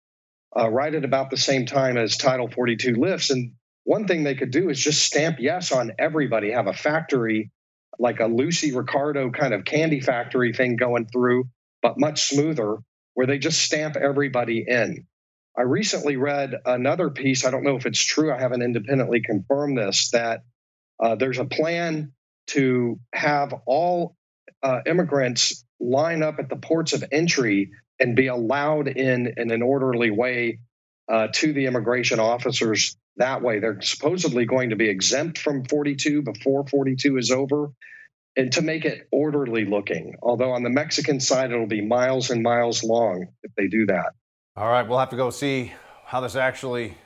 uh, 0.58 0.68
right 0.68 0.94
at 0.94 1.04
about 1.04 1.30
the 1.30 1.36
same 1.36 1.66
time 1.66 1.96
as 1.96 2.16
Title 2.16 2.48
42 2.48 2.94
lifts. 2.94 3.30
And 3.30 3.52
one 3.84 4.06
thing 4.06 4.24
they 4.24 4.34
could 4.34 4.50
do 4.50 4.68
is 4.68 4.80
just 4.80 5.04
stamp 5.04 5.36
yes 5.38 5.72
on 5.72 5.92
everybody, 5.98 6.50
have 6.52 6.66
a 6.66 6.72
factory 6.72 7.50
like 7.98 8.20
a 8.20 8.26
Lucy 8.26 8.74
Ricardo 8.74 9.30
kind 9.30 9.54
of 9.54 9.64
candy 9.64 10.00
factory 10.00 10.52
thing 10.52 10.76
going 10.76 11.06
through, 11.06 11.44
but 11.82 11.98
much 11.98 12.28
smoother, 12.28 12.78
where 13.14 13.26
they 13.26 13.38
just 13.38 13.62
stamp 13.62 13.96
everybody 13.96 14.64
in. 14.66 15.06
I 15.56 15.62
recently 15.62 16.16
read 16.16 16.54
another 16.66 17.08
piece. 17.08 17.46
I 17.46 17.50
don't 17.50 17.64
know 17.64 17.76
if 17.76 17.86
it's 17.86 18.04
true. 18.04 18.32
I 18.32 18.38
haven't 18.38 18.62
independently 18.62 19.22
confirmed 19.22 19.78
this. 19.78 20.10
That 20.10 20.42
uh, 21.02 21.14
there's 21.14 21.38
a 21.38 21.46
plan 21.46 22.12
to 22.48 23.00
have 23.14 23.54
all 23.66 24.16
uh, 24.62 24.80
immigrants 24.84 25.64
line 25.80 26.22
up 26.22 26.38
at 26.38 26.48
the 26.48 26.56
ports 26.56 26.92
of 26.92 27.04
entry 27.10 27.70
and 27.98 28.16
be 28.16 28.26
allowed 28.26 28.88
in 28.88 29.34
in 29.36 29.50
an 29.50 29.62
orderly 29.62 30.10
way 30.10 30.58
uh, 31.08 31.28
to 31.32 31.52
the 31.52 31.66
immigration 31.66 32.20
officers 32.20 32.96
that 33.16 33.42
way. 33.42 33.58
They're 33.58 33.80
supposedly 33.80 34.44
going 34.44 34.70
to 34.70 34.76
be 34.76 34.88
exempt 34.88 35.38
from 35.38 35.64
42 35.64 36.22
before 36.22 36.66
42 36.66 37.16
is 37.16 37.30
over 37.30 37.70
and 38.36 38.52
to 38.52 38.62
make 38.62 38.84
it 38.84 39.08
orderly 39.10 39.64
looking. 39.64 40.14
Although 40.22 40.52
on 40.52 40.62
the 40.62 40.70
Mexican 40.70 41.20
side, 41.20 41.50
it'll 41.50 41.66
be 41.66 41.80
miles 41.80 42.30
and 42.30 42.42
miles 42.42 42.84
long 42.84 43.28
if 43.42 43.52
they 43.56 43.68
do 43.68 43.86
that. 43.86 44.12
All 44.56 44.68
right, 44.68 44.86
we'll 44.86 44.98
have 44.98 45.10
to 45.10 45.16
go 45.16 45.30
see 45.30 45.72
how 46.04 46.20
this 46.20 46.36
actually 46.36 46.96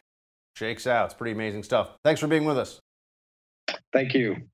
shakes 0.57 0.87
out. 0.87 1.07
It's 1.07 1.15
pretty 1.15 1.33
amazing 1.33 1.63
stuff. 1.63 1.91
Thanks 2.05 2.21
for 2.21 2.27
being 2.27 2.45
with 2.45 2.59
us. 2.59 2.81
Thank 3.93 4.15
you. 4.15 4.50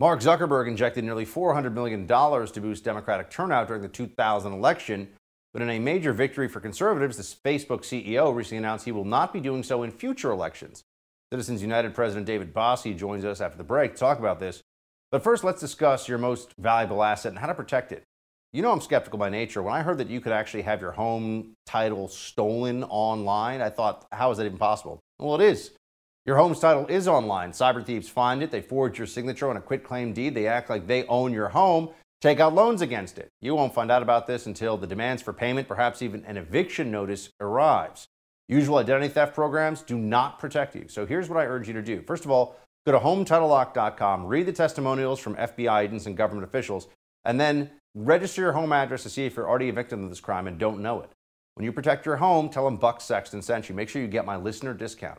Mark 0.00 0.20
Zuckerberg 0.20 0.66
injected 0.66 1.04
nearly 1.04 1.24
$400 1.24 1.72
million 1.72 2.06
to 2.08 2.60
boost 2.60 2.82
Democratic 2.82 3.30
turnout 3.30 3.68
during 3.68 3.82
the 3.82 3.88
2000 3.88 4.52
election. 4.52 5.08
But 5.52 5.62
in 5.62 5.70
a 5.70 5.78
major 5.78 6.12
victory 6.12 6.48
for 6.48 6.58
conservatives, 6.58 7.16
the 7.16 7.22
Facebook 7.48 7.82
CEO 7.82 8.34
recently 8.34 8.58
announced 8.58 8.86
he 8.86 8.92
will 8.92 9.04
not 9.04 9.32
be 9.32 9.38
doing 9.38 9.62
so 9.62 9.84
in 9.84 9.92
future 9.92 10.32
elections. 10.32 10.82
Citizens 11.32 11.62
United 11.62 11.94
President 11.94 12.26
David 12.26 12.52
Bossie 12.52 12.96
joins 12.96 13.24
us 13.24 13.40
after 13.40 13.56
the 13.56 13.62
break 13.62 13.92
to 13.92 13.98
talk 13.98 14.18
about 14.18 14.40
this. 14.40 14.62
But 15.12 15.22
first, 15.22 15.44
let's 15.44 15.60
discuss 15.60 16.08
your 16.08 16.18
most 16.18 16.52
valuable 16.58 17.04
asset 17.04 17.30
and 17.30 17.38
how 17.38 17.46
to 17.46 17.54
protect 17.54 17.92
it. 17.92 18.02
You 18.52 18.62
know, 18.62 18.72
I'm 18.72 18.80
skeptical 18.80 19.18
by 19.18 19.30
nature. 19.30 19.62
When 19.62 19.74
I 19.74 19.82
heard 19.82 19.98
that 19.98 20.10
you 20.10 20.20
could 20.20 20.32
actually 20.32 20.62
have 20.62 20.80
your 20.80 20.92
home 20.92 21.54
title 21.66 22.08
stolen 22.08 22.82
online, 22.82 23.60
I 23.60 23.70
thought, 23.70 24.06
how 24.10 24.32
is 24.32 24.38
that 24.38 24.46
even 24.46 24.58
possible? 24.58 24.98
Well, 25.20 25.40
it 25.40 25.44
is. 25.44 25.70
Your 26.26 26.38
home's 26.38 26.58
title 26.58 26.86
is 26.86 27.06
online. 27.06 27.52
Cyber 27.52 27.84
thieves 27.84 28.08
find 28.08 28.42
it, 28.42 28.50
they 28.50 28.62
forge 28.62 28.96
your 28.96 29.06
signature 29.06 29.50
on 29.50 29.58
a 29.58 29.60
quitclaim 29.60 30.14
deed, 30.14 30.34
they 30.34 30.46
act 30.46 30.70
like 30.70 30.86
they 30.86 31.04
own 31.04 31.34
your 31.34 31.50
home, 31.50 31.90
take 32.22 32.40
out 32.40 32.54
loans 32.54 32.80
against 32.80 33.18
it. 33.18 33.28
You 33.42 33.54
won't 33.54 33.74
find 33.74 33.90
out 33.90 34.00
about 34.00 34.26
this 34.26 34.46
until 34.46 34.78
the 34.78 34.86
demands 34.86 35.20
for 35.20 35.34
payment, 35.34 35.68
perhaps 35.68 36.00
even 36.00 36.24
an 36.24 36.38
eviction 36.38 36.90
notice, 36.90 37.28
arrives. 37.40 38.06
Usual 38.48 38.78
identity 38.78 39.08
theft 39.08 39.34
programs 39.34 39.82
do 39.82 39.98
not 39.98 40.38
protect 40.38 40.74
you. 40.74 40.86
So 40.88 41.04
here's 41.04 41.28
what 41.28 41.38
I 41.38 41.44
urge 41.44 41.68
you 41.68 41.74
to 41.74 41.82
do. 41.82 42.00
First 42.00 42.24
of 42.24 42.30
all, 42.30 42.56
go 42.86 42.92
to 42.92 43.00
HomeTitleLock.com, 43.00 44.24
read 44.24 44.46
the 44.46 44.52
testimonials 44.52 45.20
from 45.20 45.36
FBI 45.36 45.84
agents 45.84 46.06
and 46.06 46.16
government 46.16 46.48
officials, 46.48 46.88
and 47.26 47.38
then 47.38 47.70
register 47.94 48.40
your 48.40 48.52
home 48.52 48.72
address 48.72 49.02
to 49.02 49.10
see 49.10 49.26
if 49.26 49.36
you're 49.36 49.48
already 49.48 49.68
a 49.68 49.74
victim 49.74 50.02
of 50.02 50.08
this 50.08 50.20
crime 50.20 50.46
and 50.46 50.58
don't 50.58 50.80
know 50.80 51.02
it. 51.02 51.10
When 51.52 51.66
you 51.66 51.72
protect 51.72 52.06
your 52.06 52.16
home, 52.16 52.48
tell 52.48 52.64
them 52.64 52.78
Buck 52.78 53.02
Sexton 53.02 53.42
sent 53.42 53.68
you. 53.68 53.74
Make 53.74 53.90
sure 53.90 54.00
you 54.00 54.08
get 54.08 54.24
my 54.24 54.36
listener 54.36 54.72
discount. 54.72 55.18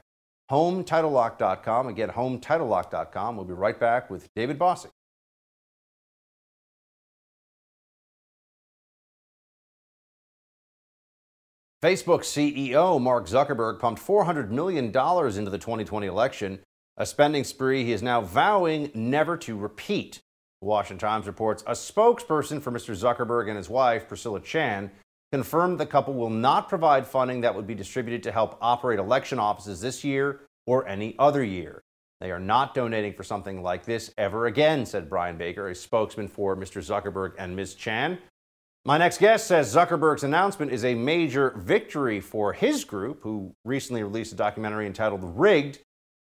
HomeTitleLock.com. 0.51 1.87
Again, 1.87 2.09
HomeTitleLock.com. 2.09 3.35
We'll 3.35 3.45
be 3.45 3.53
right 3.53 3.79
back 3.79 4.09
with 4.09 4.27
David 4.35 4.59
Bossie. 4.59 4.89
Facebook 11.85 12.21
CEO 12.21 12.99
Mark 12.99 13.27
Zuckerberg 13.27 13.79
pumped 13.79 14.01
$400 14.01 14.49
million 14.49 14.85
into 14.85 15.51
the 15.51 15.57
2020 15.59 16.07
election, 16.07 16.59
a 16.97 17.05
spending 17.05 17.43
spree 17.43 17.83
he 17.83 17.91
is 17.91 18.01
now 18.01 18.21
vowing 18.21 18.89
never 18.95 19.37
to 19.37 19.55
repeat. 19.55 20.19
The 20.61 20.67
Washington 20.67 20.97
Times 20.97 21.27
reports 21.27 21.63
a 21.67 21.73
spokesperson 21.73 22.59
for 22.59 22.71
Mr. 22.71 22.95
Zuckerberg 22.95 23.49
and 23.49 23.57
his 23.57 23.69
wife, 23.69 24.07
Priscilla 24.07 24.39
Chan, 24.39 24.89
confirmed 25.31 25.79
the 25.79 25.85
couple 25.85 26.13
will 26.13 26.29
not 26.29 26.69
provide 26.69 27.05
funding 27.05 27.41
that 27.41 27.55
would 27.55 27.67
be 27.67 27.75
distributed 27.75 28.23
to 28.23 28.31
help 28.31 28.57
operate 28.61 28.99
election 28.99 29.39
offices 29.39 29.81
this 29.81 30.03
year 30.03 30.41
or 30.65 30.87
any 30.87 31.15
other 31.19 31.43
year. 31.43 31.81
They 32.21 32.31
are 32.31 32.39
not 32.39 32.73
donating 32.73 33.13
for 33.13 33.23
something 33.23 33.61
like 33.61 33.85
this 33.85 34.13
ever 34.17 34.45
again, 34.47 34.85
said 34.85 35.09
Brian 35.09 35.37
Baker, 35.37 35.67
a 35.67 35.75
spokesman 35.75 36.27
for 36.27 36.55
Mr. 36.55 36.81
Zuckerberg 36.81 37.33
and 37.37 37.55
Ms. 37.55 37.75
Chan. 37.75 38.17
My 38.85 38.97
next 38.97 39.17
guest 39.17 39.47
says 39.47 39.73
Zuckerberg's 39.73 40.23
announcement 40.23 40.71
is 40.71 40.85
a 40.85 40.93
major 40.93 41.55
victory 41.57 42.21
for 42.21 42.53
his 42.53 42.85
group, 42.85 43.21
who 43.21 43.53
recently 43.65 44.03
released 44.03 44.31
a 44.31 44.35
documentary 44.35 44.85
entitled 44.85 45.23
Rigged, 45.23 45.79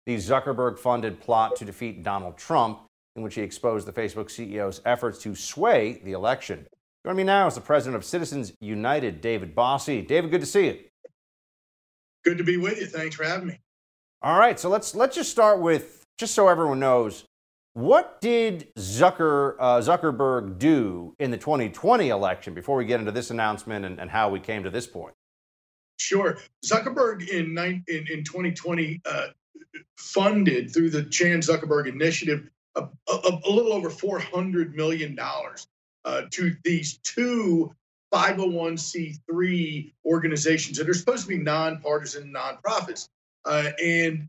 the 0.07 0.17
Zuckerberg 0.17 0.79
funded 0.79 1.21
plot 1.21 1.55
to 1.57 1.65
defeat 1.65 2.03
Donald 2.03 2.37
Trump, 2.37 2.81
in 3.15 3.23
which 3.23 3.37
he 3.37 3.43
exposed 3.43 3.87
the 3.87 3.93
Facebook 3.93 4.27
CEO's 4.27 4.81
efforts 4.85 5.19
to 5.21 5.35
sway 5.35 6.01
the 6.05 6.13
election. 6.13 6.67
Joining 7.05 7.17
me 7.19 7.25
now 7.25 7.47
is 7.47 7.55
the 7.55 7.61
president 7.61 7.97
of 7.97 8.05
Citizens 8.05 8.53
United, 8.61 9.21
David 9.21 9.55
Bossie. 9.55 10.07
David, 10.07 10.31
good 10.31 10.41
to 10.41 10.47
see 10.47 10.67
you. 10.67 10.79
Good 12.25 12.39
to 12.39 12.45
be 12.45 12.57
with 12.57 12.79
you. 12.81 12.87
Thanks 12.87 13.17
for 13.17 13.25
having 13.25 13.49
me. 13.49 13.61
All 14.21 14.39
right, 14.39 14.59
so 14.59 14.69
let's 14.69 14.95
let's 14.95 15.15
just 15.15 15.31
start 15.31 15.61
with 15.61 16.05
just 16.19 16.35
so 16.35 16.49
everyone 16.49 16.81
knows, 16.81 17.25
what 17.75 18.21
did 18.21 18.75
Zucker 18.75 19.55
uh, 19.61 19.79
Zuckerberg 19.79 20.59
do 20.59 21.15
in 21.21 21.31
the 21.31 21.39
2020 21.39 22.09
election 22.09 22.53
before 22.53 22.77
we 22.77 22.85
get 22.85 22.99
into 22.99 23.13
this 23.13 23.31
announcement 23.31 23.85
and, 23.85 24.01
and 24.01 24.11
how 24.11 24.29
we 24.29 24.41
came 24.41 24.65
to 24.65 24.71
this 24.71 24.87
point? 24.87 25.15
Sure, 26.01 26.39
Zuckerberg 26.67 27.29
in 27.29 27.57
in, 27.57 28.07
in 28.09 28.25
2020 28.25 29.01
uh, 29.07 29.29
funded 29.97 30.73
through 30.73 30.91
the 30.91 31.05
Chan 31.05 31.41
Zuckerberg 31.41 31.87
Initiative 31.87 32.49
a, 32.75 32.83
a, 33.09 33.41
a 33.47 33.51
little 33.51 33.73
over 33.73 33.91
$400 33.91 34.75
million 34.75 35.19
uh, 36.05 36.23
to 36.31 36.55
these 36.65 36.99
two 36.99 37.73
501c3 38.13 39.93
organizations 40.05 40.79
that 40.79 40.89
are 40.89 40.95
supposed 40.95 41.23
to 41.23 41.29
be 41.29 41.39
nonpartisan 41.39 42.33
nonprofits. 42.33 43.09
Uh, 43.45 43.71
and 43.83 44.29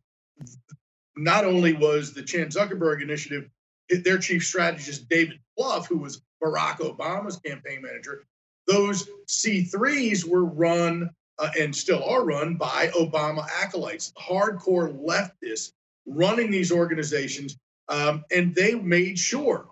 not 1.16 1.46
only 1.46 1.74
was 1.74 2.14
the 2.14 2.22
Chan 2.22 2.50
Zuckerberg 2.50 3.02
Initiative, 3.02 3.50
their 3.90 4.18
chief 4.18 4.46
strategist, 4.46 5.08
David 5.10 5.40
Plouffe, 5.58 5.88
who 5.88 5.98
was 5.98 6.22
Barack 6.44 6.78
Obama's 6.78 7.38
campaign 7.38 7.82
manager, 7.82 8.26
those 8.68 9.10
C3s 9.28 10.26
were 10.26 10.46
run 10.46 11.10
uh, 11.40 11.50
and 11.60 11.76
still 11.76 12.04
are 12.04 12.24
run 12.24 12.56
by 12.56 12.88
Obama 12.96 13.48
acolytes, 13.62 14.14
hardcore 14.20 14.94
leftists 15.04 15.72
running 16.06 16.52
these 16.52 16.72
organizations. 16.72 17.58
Um, 17.88 18.24
and 18.32 18.54
they 18.54 18.76
made 18.76 19.18
sure 19.18 19.68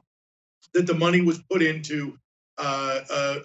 that 0.74 0.88
the 0.88 0.94
money 0.94 1.22
was 1.22 1.40
put 1.50 1.62
into 1.62 2.18
uh, 2.58 3.00
uh, 3.10 3.40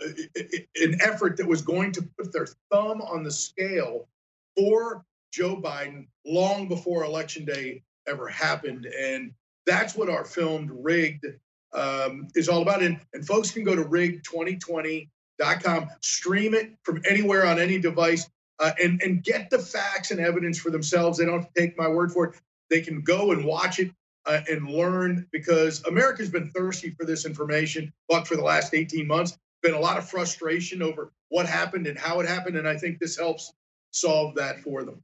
an 0.76 0.98
effort 1.02 1.36
that 1.36 1.46
was 1.46 1.62
going 1.62 1.92
to 1.92 2.02
put 2.18 2.32
their 2.32 2.46
thumb 2.70 3.02
on 3.02 3.22
the 3.22 3.30
scale 3.30 4.08
for 4.56 5.04
Joe 5.32 5.56
Biden 5.56 6.06
long 6.26 6.66
before 6.68 7.04
Election 7.04 7.44
Day 7.44 7.82
ever 8.06 8.28
happened. 8.28 8.86
And 8.86 9.32
that's 9.66 9.94
what 9.94 10.08
our 10.08 10.24
filmed 10.24 10.70
Rigged 10.72 11.26
um, 11.72 12.28
is 12.34 12.48
all 12.48 12.62
about. 12.62 12.82
And, 12.82 12.98
and 13.12 13.26
folks 13.26 13.50
can 13.50 13.64
go 13.64 13.76
to 13.76 13.84
rig2020.com, 13.84 15.90
stream 16.00 16.54
it 16.54 16.72
from 16.82 17.02
anywhere 17.08 17.46
on 17.46 17.58
any 17.58 17.78
device, 17.78 18.28
uh, 18.60 18.72
and, 18.82 19.02
and 19.02 19.22
get 19.22 19.50
the 19.50 19.58
facts 19.58 20.10
and 20.10 20.20
evidence 20.20 20.58
for 20.58 20.70
themselves. 20.70 21.18
They 21.18 21.26
don't 21.26 21.46
take 21.56 21.78
my 21.78 21.88
word 21.88 22.12
for 22.12 22.28
it. 22.28 22.36
They 22.70 22.80
can 22.80 23.02
go 23.02 23.32
and 23.32 23.44
watch 23.44 23.78
it 23.78 23.90
uh, 24.26 24.40
and 24.48 24.68
learn 24.68 25.26
because 25.32 25.82
America's 25.84 26.30
been 26.30 26.50
thirsty 26.50 26.90
for 26.90 27.04
this 27.04 27.26
information, 27.26 27.92
but 28.08 28.26
for 28.26 28.36
the 28.36 28.42
last 28.42 28.74
18 28.74 29.06
months, 29.06 29.38
been 29.62 29.74
a 29.74 29.80
lot 29.80 29.98
of 29.98 30.08
frustration 30.08 30.82
over 30.82 31.12
what 31.28 31.46
happened 31.46 31.86
and 31.86 31.98
how 31.98 32.20
it 32.20 32.28
happened. 32.28 32.56
And 32.56 32.68
I 32.68 32.76
think 32.76 32.98
this 32.98 33.16
helps 33.16 33.52
solve 33.92 34.34
that 34.34 34.60
for 34.60 34.82
them. 34.82 35.02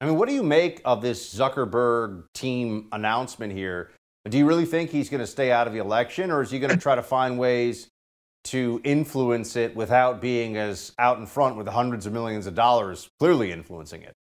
I 0.00 0.06
mean, 0.06 0.16
what 0.16 0.28
do 0.28 0.34
you 0.34 0.44
make 0.44 0.80
of 0.84 1.02
this 1.02 1.34
Zuckerberg 1.34 2.24
team 2.32 2.88
announcement 2.92 3.52
here? 3.52 3.90
Do 4.28 4.38
you 4.38 4.46
really 4.46 4.66
think 4.66 4.90
he's 4.90 5.08
going 5.08 5.20
to 5.20 5.26
stay 5.26 5.50
out 5.50 5.66
of 5.66 5.72
the 5.72 5.80
election, 5.80 6.30
or 6.30 6.42
is 6.42 6.50
he 6.50 6.58
going 6.58 6.70
to 6.70 6.76
try 6.76 6.94
to 6.94 7.02
find 7.02 7.38
ways 7.38 7.88
to 8.44 8.80
influence 8.84 9.56
it 9.56 9.74
without 9.74 10.20
being 10.20 10.56
as 10.56 10.92
out 10.98 11.18
in 11.18 11.26
front 11.26 11.56
with 11.56 11.66
hundreds 11.66 12.06
of 12.06 12.12
millions 12.12 12.46
of 12.46 12.54
dollars 12.54 13.10
clearly 13.18 13.50
influencing 13.50 14.02
it? 14.02 14.14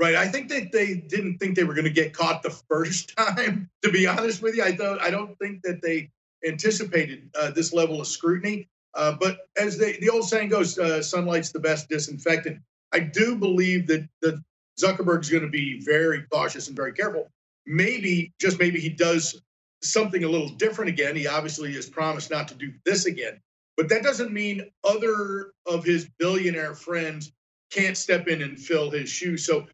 Right. 0.00 0.14
I 0.14 0.26
think 0.26 0.48
that 0.48 0.72
they 0.72 0.94
didn't 0.94 1.38
think 1.38 1.54
they 1.54 1.64
were 1.64 1.74
going 1.74 1.84
to 1.84 1.90
get 1.90 2.12
caught 2.12 2.42
the 2.42 2.50
first 2.68 3.16
time. 3.16 3.70
To 3.82 3.90
be 3.90 4.06
honest 4.06 4.42
with 4.42 4.56
you, 4.56 4.64
I 4.64 4.74
thought 4.76 5.00
I 5.00 5.10
don't 5.10 5.38
think 5.38 5.62
that 5.62 5.80
they 5.82 6.10
anticipated 6.46 7.30
uh, 7.38 7.50
this 7.50 7.72
level 7.72 8.00
of 8.00 8.06
scrutiny. 8.06 8.68
Uh, 8.94 9.12
but 9.18 9.38
as 9.56 9.78
they, 9.78 9.98
the 9.98 10.10
old 10.10 10.28
saying 10.28 10.48
goes, 10.48 10.78
uh, 10.78 11.02
sunlight's 11.02 11.52
the 11.52 11.60
best 11.60 11.88
disinfectant. 11.88 12.60
I 12.92 13.00
do 13.00 13.36
believe 13.36 13.86
that 13.86 14.06
that 14.20 14.42
Zuckerberg's 14.80 15.30
going 15.30 15.44
to 15.44 15.50
be 15.50 15.80
very 15.80 16.22
cautious 16.32 16.68
and 16.68 16.76
very 16.76 16.92
careful. 16.92 17.30
Maybe, 17.66 18.32
just 18.40 18.58
maybe, 18.58 18.80
he 18.80 18.90
does 18.90 19.40
something 19.82 20.24
a 20.24 20.28
little 20.28 20.48
different 20.48 20.90
again. 20.90 21.16
He 21.16 21.26
obviously 21.26 21.72
has 21.74 21.88
promised 21.88 22.30
not 22.30 22.48
to 22.48 22.54
do 22.54 22.72
this 22.84 23.06
again, 23.06 23.40
but 23.76 23.88
that 23.88 24.02
doesn't 24.02 24.32
mean 24.32 24.70
other 24.84 25.52
of 25.66 25.84
his 25.84 26.08
billionaire 26.18 26.74
friends 26.74 27.32
can't 27.70 27.96
step 27.96 28.28
in 28.28 28.42
and 28.42 28.58
fill 28.58 28.90
his 28.90 29.08
shoes. 29.08 29.46
So 29.46 29.66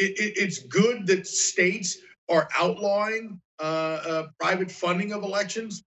it, 0.00 0.18
it, 0.18 0.32
it's 0.36 0.58
good 0.60 1.06
that 1.06 1.26
states 1.26 1.98
are 2.30 2.48
outlawing 2.58 3.40
uh, 3.58 3.62
uh, 3.62 4.26
private 4.38 4.70
funding 4.70 5.12
of 5.12 5.22
elections, 5.22 5.84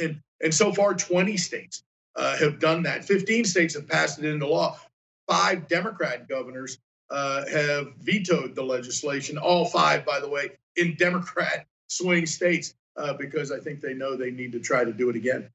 and 0.00 0.20
and 0.42 0.54
so 0.54 0.72
far 0.72 0.94
20 0.94 1.36
states 1.36 1.82
uh, 2.16 2.36
have 2.36 2.58
done 2.58 2.82
that. 2.82 3.04
15 3.04 3.44
states 3.44 3.74
have 3.74 3.88
passed 3.88 4.18
it 4.18 4.24
into 4.24 4.46
law. 4.46 4.78
Five 5.28 5.68
Democrat 5.68 6.28
governors 6.28 6.78
uh, 7.10 7.44
have 7.48 7.88
vetoed 8.00 8.54
the 8.54 8.62
legislation. 8.62 9.38
All 9.38 9.66
five, 9.66 10.04
by 10.04 10.20
the 10.20 10.28
way, 10.28 10.52
in 10.76 10.94
Democrat 10.96 11.66
swing 11.88 12.26
states, 12.26 12.74
uh, 12.96 13.14
because 13.14 13.52
I 13.52 13.58
think 13.58 13.80
they 13.80 13.94
know 13.94 14.16
they 14.16 14.30
need 14.30 14.52
to 14.52 14.60
try 14.60 14.84
to 14.84 14.92
do 14.92 15.10
it 15.10 15.16
again. 15.16 15.50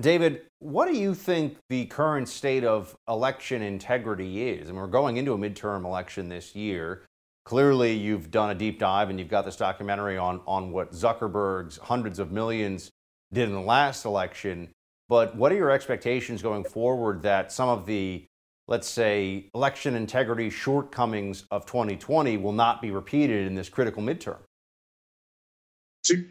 David, 0.00 0.42
what 0.58 0.86
do 0.86 0.96
you 0.96 1.14
think 1.14 1.56
the 1.68 1.86
current 1.86 2.28
state 2.28 2.64
of 2.64 2.96
election 3.08 3.62
integrity 3.62 4.48
is? 4.48 4.68
I 4.68 4.72
mean, 4.72 4.80
we're 4.80 4.86
going 4.88 5.16
into 5.16 5.32
a 5.32 5.38
midterm 5.38 5.84
election 5.84 6.28
this 6.28 6.54
year. 6.54 7.02
Clearly, 7.44 7.94
you've 7.94 8.30
done 8.30 8.50
a 8.50 8.54
deep 8.54 8.78
dive 8.78 9.08
and 9.08 9.18
you've 9.18 9.28
got 9.28 9.44
this 9.44 9.56
documentary 9.56 10.18
on, 10.18 10.40
on 10.46 10.72
what 10.72 10.92
Zuckerberg's 10.92 11.78
hundreds 11.78 12.18
of 12.18 12.32
millions 12.32 12.90
did 13.32 13.48
in 13.48 13.54
the 13.54 13.60
last 13.60 14.04
election. 14.04 14.68
But 15.08 15.36
what 15.36 15.52
are 15.52 15.56
your 15.56 15.70
expectations 15.70 16.42
going 16.42 16.64
forward 16.64 17.22
that 17.22 17.52
some 17.52 17.68
of 17.68 17.86
the 17.86 18.26
let's 18.68 18.88
say, 18.88 19.48
election 19.54 19.94
integrity 19.94 20.50
shortcomings 20.50 21.44
of 21.50 21.66
2020 21.66 22.36
will 22.36 22.52
not 22.52 22.82
be 22.82 22.90
repeated 22.90 23.46
in 23.46 23.54
this 23.54 23.68
critical 23.68 24.02
midterm? 24.02 24.38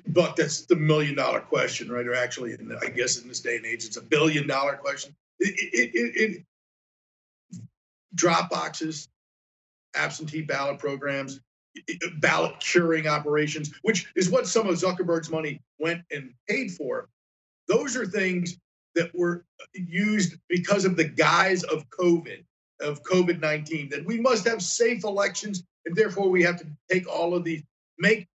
Buck, 0.08 0.36
that's 0.36 0.66
the 0.66 0.76
million 0.76 1.16
dollar 1.16 1.40
question, 1.40 1.92
right? 1.92 2.06
Or 2.06 2.16
actually, 2.16 2.54
in, 2.54 2.78
I 2.82 2.90
guess 2.90 3.22
in 3.22 3.28
this 3.28 3.40
day 3.40 3.58
and 3.58 3.66
age, 3.66 3.86
it's 3.86 3.98
a 3.98 4.02
billion 4.02 4.48
dollar 4.48 4.76
question. 4.76 5.16
It, 5.40 5.54
it, 5.74 5.92
it, 6.16 6.46
drop 8.14 8.50
boxes, 8.50 9.10
absentee 9.96 10.42
ballot 10.42 10.80
programs, 10.80 11.42
ballot 12.18 12.60
curing 12.60 13.08
operations, 13.08 13.72
which 13.82 14.12
is 14.16 14.30
what 14.30 14.48
some 14.48 14.68
of 14.68 14.76
Zuckerberg's 14.76 15.30
money 15.30 15.62
went 15.80 16.02
and 16.12 16.34
paid 16.48 16.72
for. 16.72 17.10
Those 17.68 17.98
are 17.98 18.06
things 18.06 18.58
that 18.96 19.14
were 19.14 19.46
used 19.74 20.36
because 20.48 20.86
of 20.86 20.96
the 20.96 21.04
guise 21.04 21.64
of 21.64 21.90
COVID, 21.90 22.44
of 22.80 23.04
COVID 23.04 23.42
19, 23.42 23.90
that 23.90 24.06
we 24.06 24.20
must 24.20 24.48
have 24.48 24.62
safe 24.62 25.04
elections 25.04 25.64
and 25.86 25.96
therefore 25.96 26.30
we 26.30 26.44
have 26.44 26.58
to 26.58 26.66
take 26.90 27.08
all 27.08 27.36
of 27.36 27.44
these, 27.44 27.64
make, 28.00 28.28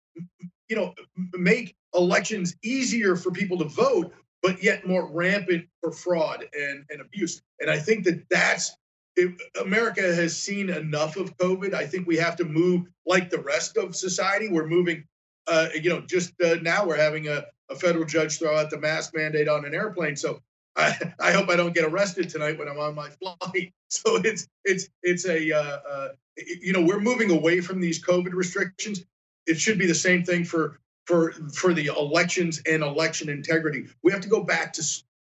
you 0.69 0.75
know, 0.75 0.93
make 1.33 1.75
elections 1.93 2.55
easier 2.63 3.15
for 3.15 3.31
people 3.31 3.57
to 3.57 3.65
vote, 3.65 4.13
but 4.41 4.63
yet 4.63 4.87
more 4.87 5.11
rampant 5.11 5.65
for 5.81 5.91
fraud 5.91 6.45
and, 6.53 6.85
and 6.89 7.01
abuse. 7.01 7.41
And 7.59 7.69
I 7.69 7.79
think 7.79 8.05
that 8.05 8.23
that's 8.29 8.75
if 9.15 9.33
America 9.61 10.01
has 10.01 10.37
seen 10.37 10.69
enough 10.69 11.17
of 11.17 11.37
COVID. 11.37 11.73
I 11.73 11.85
think 11.85 12.07
we 12.07 12.17
have 12.17 12.35
to 12.37 12.45
move 12.45 12.87
like 13.05 13.29
the 13.29 13.39
rest 13.39 13.77
of 13.77 13.95
society. 13.95 14.47
We're 14.49 14.67
moving, 14.67 15.03
uh, 15.47 15.67
you 15.73 15.89
know, 15.89 16.01
just 16.01 16.39
uh, 16.41 16.55
now 16.61 16.85
we're 16.85 16.97
having 16.97 17.27
a, 17.27 17.43
a 17.69 17.75
federal 17.75 18.05
judge 18.05 18.39
throw 18.39 18.57
out 18.57 18.69
the 18.69 18.79
mask 18.79 19.13
mandate 19.13 19.47
on 19.47 19.65
an 19.65 19.73
airplane. 19.73 20.15
So 20.15 20.39
I, 20.75 20.97
I 21.19 21.31
hope 21.31 21.49
I 21.49 21.55
don't 21.55 21.75
get 21.75 21.83
arrested 21.85 22.29
tonight 22.29 22.57
when 22.57 22.69
I'm 22.69 22.79
on 22.79 22.95
my 22.95 23.09
flight. 23.21 23.73
So 23.89 24.17
it's 24.17 24.47
it's 24.63 24.87
it's 25.03 25.25
a 25.25 25.51
uh, 25.51 25.79
uh, 25.89 26.07
you 26.37 26.73
know 26.73 26.81
we're 26.81 27.01
moving 27.01 27.31
away 27.31 27.61
from 27.61 27.81
these 27.81 28.03
COVID 28.03 28.33
restrictions. 28.33 29.03
It 29.49 29.59
should 29.59 29.79
be 29.79 29.87
the 29.87 29.95
same 29.95 30.23
thing 30.23 30.45
for 30.45 30.79
for 31.05 31.31
for 31.53 31.73
the 31.73 31.87
elections 31.87 32.61
and 32.67 32.83
election 32.83 33.29
integrity. 33.29 33.87
We 34.03 34.11
have 34.11 34.21
to 34.21 34.29
go 34.29 34.43
back 34.43 34.73
to 34.73 34.83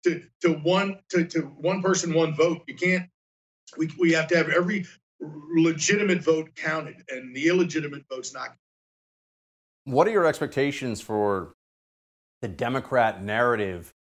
to 0.05 0.23
to 0.43 0.55
one 0.55 0.99
to, 1.11 1.25
to 1.25 1.43
one 1.43 1.83
person 1.83 2.13
one 2.13 2.35
vote. 2.35 2.63
You 2.67 2.75
can't. 2.75 3.09
We 3.77 3.89
we 3.99 4.13
have 4.13 4.27
to 4.29 4.37
have 4.37 4.49
every 4.49 4.87
legitimate 5.21 6.23
vote 6.23 6.51
counted, 6.57 7.05
and 7.09 7.35
the 7.35 7.47
illegitimate 7.49 8.05
votes 8.11 8.35
not. 8.35 8.57
What 9.85 10.09
are 10.09 10.11
your 10.11 10.27
expectations 10.27 11.01
for 11.01 11.55
the 12.43 12.49
Democrat 12.49 13.23
narrative 13.23 13.95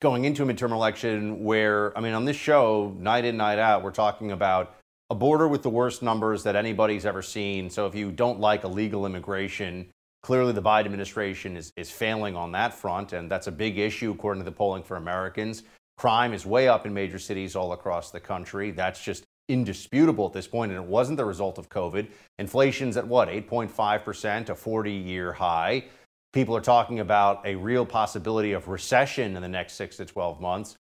going 0.00 0.24
into 0.24 0.42
a 0.42 0.46
midterm 0.46 0.72
election 0.72 1.44
where, 1.44 1.96
I 1.96 2.00
mean, 2.00 2.14
on 2.14 2.24
this 2.24 2.36
show, 2.36 2.94
night 2.98 3.24
in, 3.24 3.36
night 3.36 3.58
out, 3.58 3.82
we're 3.82 3.90
talking 3.90 4.32
about 4.32 4.74
a 5.10 5.14
border 5.14 5.48
with 5.48 5.62
the 5.62 5.70
worst 5.70 6.02
numbers 6.02 6.44
that 6.44 6.54
anybody's 6.54 7.04
ever 7.04 7.20
seen. 7.20 7.68
So 7.68 7.86
if 7.86 7.94
you 7.94 8.12
don't 8.12 8.38
like 8.38 8.62
illegal 8.62 9.04
immigration, 9.06 9.90
clearly 10.22 10.52
the 10.52 10.62
Biden 10.62 10.86
administration 10.86 11.56
is, 11.56 11.72
is 11.76 11.90
failing 11.90 12.36
on 12.36 12.52
that 12.52 12.72
front. 12.72 13.12
And 13.12 13.28
that's 13.28 13.48
a 13.48 13.52
big 13.52 13.78
issue, 13.78 14.12
according 14.12 14.42
to 14.42 14.48
the 14.48 14.56
polling 14.56 14.84
for 14.84 14.96
Americans. 14.96 15.64
Crime 15.98 16.32
is 16.32 16.46
way 16.46 16.68
up 16.68 16.86
in 16.86 16.94
major 16.94 17.18
cities 17.18 17.56
all 17.56 17.72
across 17.72 18.10
the 18.10 18.20
country. 18.20 18.70
That's 18.70 19.02
just 19.02 19.24
indisputable 19.48 20.26
at 20.26 20.32
this 20.32 20.46
point, 20.46 20.70
and 20.70 20.80
it 20.80 20.86
wasn't 20.86 21.16
the 21.16 21.24
result 21.24 21.58
of 21.58 21.68
COVID. 21.68 22.06
Inflation's 22.38 22.96
at 22.96 23.06
what, 23.06 23.28
8.5%, 23.28 24.48
a 24.48 24.54
40 24.54 24.92
year 24.92 25.32
high. 25.32 25.84
People 26.32 26.56
are 26.56 26.60
talking 26.60 27.00
about 27.00 27.44
a 27.44 27.56
real 27.56 27.84
possibility 27.84 28.52
of 28.52 28.68
recession 28.68 29.34
in 29.34 29.42
the 29.42 29.48
next 29.48 29.72
six 29.72 29.96
to 29.96 30.04
12 30.04 30.40
months. 30.40 30.76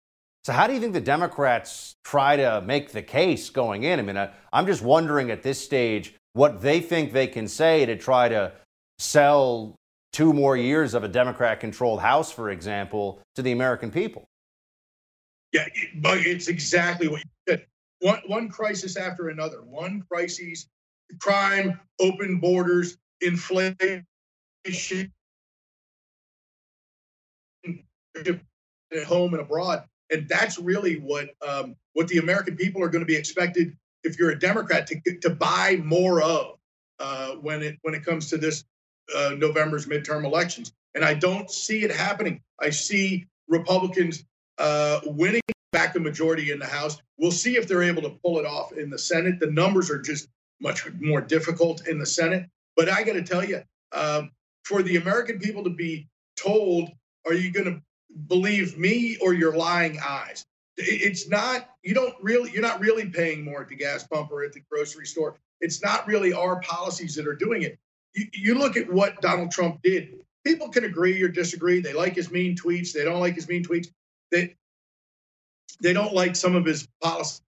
So, 0.48 0.54
how 0.54 0.66
do 0.66 0.72
you 0.72 0.80
think 0.80 0.94
the 0.94 1.00
Democrats 1.02 1.94
try 2.04 2.36
to 2.36 2.62
make 2.62 2.92
the 2.92 3.02
case 3.02 3.50
going 3.50 3.82
in? 3.82 3.98
I 3.98 4.02
mean, 4.02 4.16
I, 4.16 4.30
I'm 4.50 4.64
just 4.64 4.80
wondering 4.80 5.30
at 5.30 5.42
this 5.42 5.62
stage 5.62 6.14
what 6.32 6.62
they 6.62 6.80
think 6.80 7.12
they 7.12 7.26
can 7.26 7.46
say 7.46 7.84
to 7.84 7.96
try 7.96 8.30
to 8.30 8.52
sell 8.98 9.76
two 10.14 10.32
more 10.32 10.56
years 10.56 10.94
of 10.94 11.04
a 11.04 11.08
Democrat 11.08 11.60
controlled 11.60 12.00
House, 12.00 12.32
for 12.32 12.48
example, 12.48 13.20
to 13.34 13.42
the 13.42 13.52
American 13.52 13.90
people. 13.90 14.24
Yeah, 15.52 15.66
but 15.96 16.16
it's 16.16 16.48
exactly 16.48 17.08
what 17.08 17.20
you 17.20 17.30
said. 17.46 17.66
One, 18.00 18.22
one 18.26 18.48
crisis 18.48 18.96
after 18.96 19.28
another, 19.28 19.58
one 19.60 20.02
crisis 20.10 20.66
crime, 21.20 21.78
open 22.00 22.40
borders, 22.40 22.96
inflation, 23.20 23.66
at 28.16 29.04
home 29.04 29.34
and 29.34 29.42
abroad. 29.42 29.84
And 30.10 30.28
that's 30.28 30.58
really 30.58 30.94
what 30.94 31.30
um, 31.46 31.76
what 31.92 32.08
the 32.08 32.18
American 32.18 32.56
people 32.56 32.82
are 32.82 32.88
going 32.88 33.02
to 33.02 33.06
be 33.06 33.16
expected, 33.16 33.76
if 34.04 34.18
you're 34.18 34.30
a 34.30 34.38
Democrat, 34.38 34.86
to 34.88 35.18
to 35.20 35.30
buy 35.30 35.80
more 35.84 36.22
of 36.22 36.58
uh, 36.98 37.32
when 37.32 37.62
it 37.62 37.78
when 37.82 37.94
it 37.94 38.04
comes 38.04 38.30
to 38.30 38.38
this 38.38 38.64
uh, 39.14 39.34
November's 39.36 39.86
midterm 39.86 40.24
elections. 40.24 40.72
And 40.94 41.04
I 41.04 41.14
don't 41.14 41.50
see 41.50 41.84
it 41.84 41.90
happening. 41.90 42.40
I 42.60 42.70
see 42.70 43.26
Republicans 43.48 44.24
uh, 44.58 45.00
winning 45.04 45.42
back 45.72 45.94
a 45.96 46.00
majority 46.00 46.50
in 46.50 46.58
the 46.58 46.66
House. 46.66 47.00
We'll 47.18 47.30
see 47.30 47.56
if 47.56 47.68
they're 47.68 47.82
able 47.82 48.02
to 48.02 48.10
pull 48.24 48.38
it 48.38 48.46
off 48.46 48.72
in 48.72 48.90
the 48.90 48.98
Senate. 48.98 49.38
The 49.38 49.50
numbers 49.50 49.90
are 49.90 50.00
just 50.00 50.28
much 50.60 50.90
more 51.00 51.20
difficult 51.20 51.86
in 51.86 51.98
the 51.98 52.06
Senate. 52.06 52.46
But 52.76 52.88
I 52.88 53.02
got 53.02 53.14
to 53.14 53.22
tell 53.22 53.44
you, 53.44 53.62
um, 53.92 54.30
for 54.64 54.82
the 54.82 54.96
American 54.96 55.38
people 55.38 55.64
to 55.64 55.70
be 55.70 56.08
told, 56.36 56.90
are 57.26 57.34
you 57.34 57.52
going 57.52 57.66
to 57.66 57.82
believe 58.26 58.78
me 58.78 59.16
or 59.20 59.34
your 59.34 59.56
lying 59.56 59.98
eyes? 60.04 60.44
It's 60.76 61.28
not, 61.28 61.68
you 61.82 61.94
don't 61.94 62.14
really, 62.22 62.50
you're 62.52 62.62
not 62.62 62.80
really 62.80 63.06
paying 63.06 63.44
more 63.44 63.62
at 63.62 63.68
the 63.68 63.76
gas 63.76 64.06
pump 64.06 64.30
or 64.30 64.44
at 64.44 64.52
the 64.52 64.60
grocery 64.70 65.06
store. 65.06 65.36
It's 65.60 65.82
not 65.82 66.06
really 66.06 66.32
our 66.32 66.60
policies 66.60 67.14
that 67.16 67.26
are 67.26 67.34
doing 67.34 67.62
it. 67.62 67.78
You, 68.14 68.26
you 68.32 68.54
look 68.54 68.76
at 68.76 68.92
what 68.92 69.20
Donald 69.20 69.50
Trump 69.50 69.80
did. 69.82 70.20
People 70.44 70.68
can 70.68 70.84
agree 70.84 71.20
or 71.22 71.28
disagree. 71.28 71.80
They 71.80 71.92
like 71.92 72.14
his 72.14 72.30
mean 72.30 72.56
tweets. 72.56 72.92
They 72.92 73.04
don't 73.04 73.20
like 73.20 73.34
his 73.34 73.48
mean 73.48 73.64
tweets. 73.64 73.88
They, 74.30 74.54
they 75.80 75.92
don't 75.92 76.14
like 76.14 76.36
some 76.36 76.54
of 76.54 76.64
his 76.64 76.88
policies. 77.02 77.42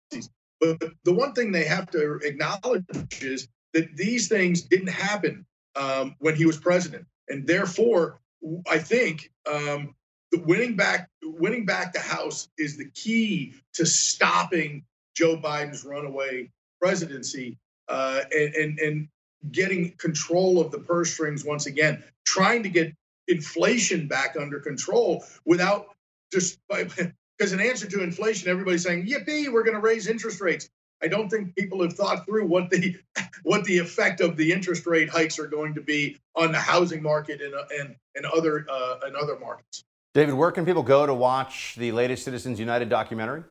But 0.61 0.79
the 1.05 1.13
one 1.13 1.33
thing 1.33 1.53
they 1.53 1.65
have 1.65 1.91
to 1.93 2.17
acknowledge 2.23 2.85
is 3.21 3.49
that 3.73 3.97
these 3.97 4.29
things 4.29 4.63
didn't 4.63 4.89
happen 4.91 5.47
um, 5.77 6.17
when 6.19 6.35
he 6.35 6.45
was 6.45 6.59
president, 6.59 7.07
and 7.29 7.47
therefore, 7.47 8.21
I 8.69 8.79
think 8.79 9.31
um, 9.51 9.95
winning 10.39 10.77
back 10.77 11.09
winning 11.23 11.65
back 11.65 11.93
the 11.93 12.01
House 12.01 12.49
is 12.59 12.77
the 12.77 12.91
key 12.95 13.55
to 13.75 13.87
stopping 13.87 14.85
Joe 15.15 15.37
Biden's 15.37 15.85
runaway 15.85 16.51
presidency 16.81 17.59
uh, 17.89 18.23
and, 18.33 18.55
and 18.55 18.79
and 18.79 19.09
getting 19.53 19.93
control 19.93 20.61
of 20.61 20.71
the 20.71 20.79
purse 20.79 21.13
strings 21.13 21.45
once 21.45 21.67
again, 21.67 22.03
trying 22.25 22.63
to 22.63 22.69
get 22.69 22.93
inflation 23.29 24.07
back 24.09 24.37
under 24.39 24.61
control 24.61 25.25
without 25.45 25.95
just 26.33 26.59
because 26.69 27.53
in 27.53 27.61
answer 27.61 27.87
to 27.89 28.03
inflation, 28.03 28.49
everybody's 28.49 28.83
saying, 28.83 29.07
"Yippee, 29.07 29.53
we're 29.53 29.65
going 29.65 29.75
to 29.75 29.81
raise 29.81 30.07
interest 30.07 30.41
rates." 30.41 30.69
I 31.03 31.09
don't 31.09 31.31
think 31.31 31.57
people 31.57 31.81
have 31.83 31.95
thought 31.95 32.27
through 32.27 32.47
what 32.47 32.71
the 32.71 32.97
what 33.43 33.65
the 33.65 33.79
effect 33.79 34.21
of 34.21 34.37
the 34.37 34.53
interest 34.53 34.87
rate 34.87 35.09
hikes 35.09 35.39
are 35.39 35.47
going 35.47 35.75
to 35.75 35.81
be 35.81 36.19
on 36.37 36.53
the 36.53 36.59
housing 36.59 37.03
market 37.03 37.41
and 37.41 37.55
and 37.79 37.97
and 38.15 38.27
other 38.27 38.67
uh, 38.71 38.97
and 39.05 39.17
other 39.17 39.39
markets. 39.39 39.85
David, 40.13 40.35
where 40.35 40.51
can 40.51 40.67
people 40.67 40.83
go 40.83 41.07
to 41.07 41.15
watch 41.15 41.77
the 41.77 41.93
latest 41.93 42.25
Citizens 42.25 42.59
United 42.59 42.89
documentary? 42.89 43.45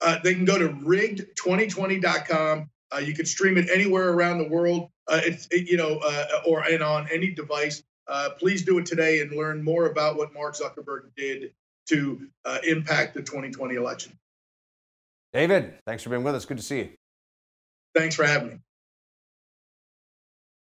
Uh, 0.00 0.18
they 0.22 0.34
can 0.34 0.44
go 0.44 0.58
to 0.58 0.68
rigged2020.com. 0.68 2.70
Uh, 2.94 2.98
you 2.98 3.14
can 3.14 3.26
stream 3.26 3.58
it 3.58 3.68
anywhere 3.72 4.10
around 4.10 4.38
the 4.38 4.48
world. 4.48 4.90
Uh, 5.08 5.20
it's 5.22 5.48
it, 5.50 5.68
you 5.68 5.76
know, 5.76 5.98
uh, 6.04 6.26
or 6.46 6.62
and 6.62 6.82
on 6.82 7.08
any 7.10 7.30
device. 7.30 7.82
Uh, 8.06 8.30
please 8.38 8.62
do 8.62 8.78
it 8.78 8.86
today 8.86 9.20
and 9.20 9.32
learn 9.32 9.62
more 9.62 9.86
about 9.86 10.16
what 10.16 10.32
Mark 10.32 10.54
Zuckerberg 10.54 11.10
did 11.16 11.52
to 11.86 12.28
uh, 12.44 12.58
impact 12.64 13.14
the 13.14 13.22
2020 13.22 13.74
election. 13.74 14.16
David, 15.32 15.74
thanks 15.86 16.02
for 16.02 16.10
being 16.10 16.22
with 16.22 16.34
us. 16.34 16.44
Good 16.44 16.58
to 16.58 16.62
see 16.62 16.78
you. 16.78 16.90
Thanks 17.94 18.14
for 18.14 18.24
having 18.24 18.48
me. 18.48 18.58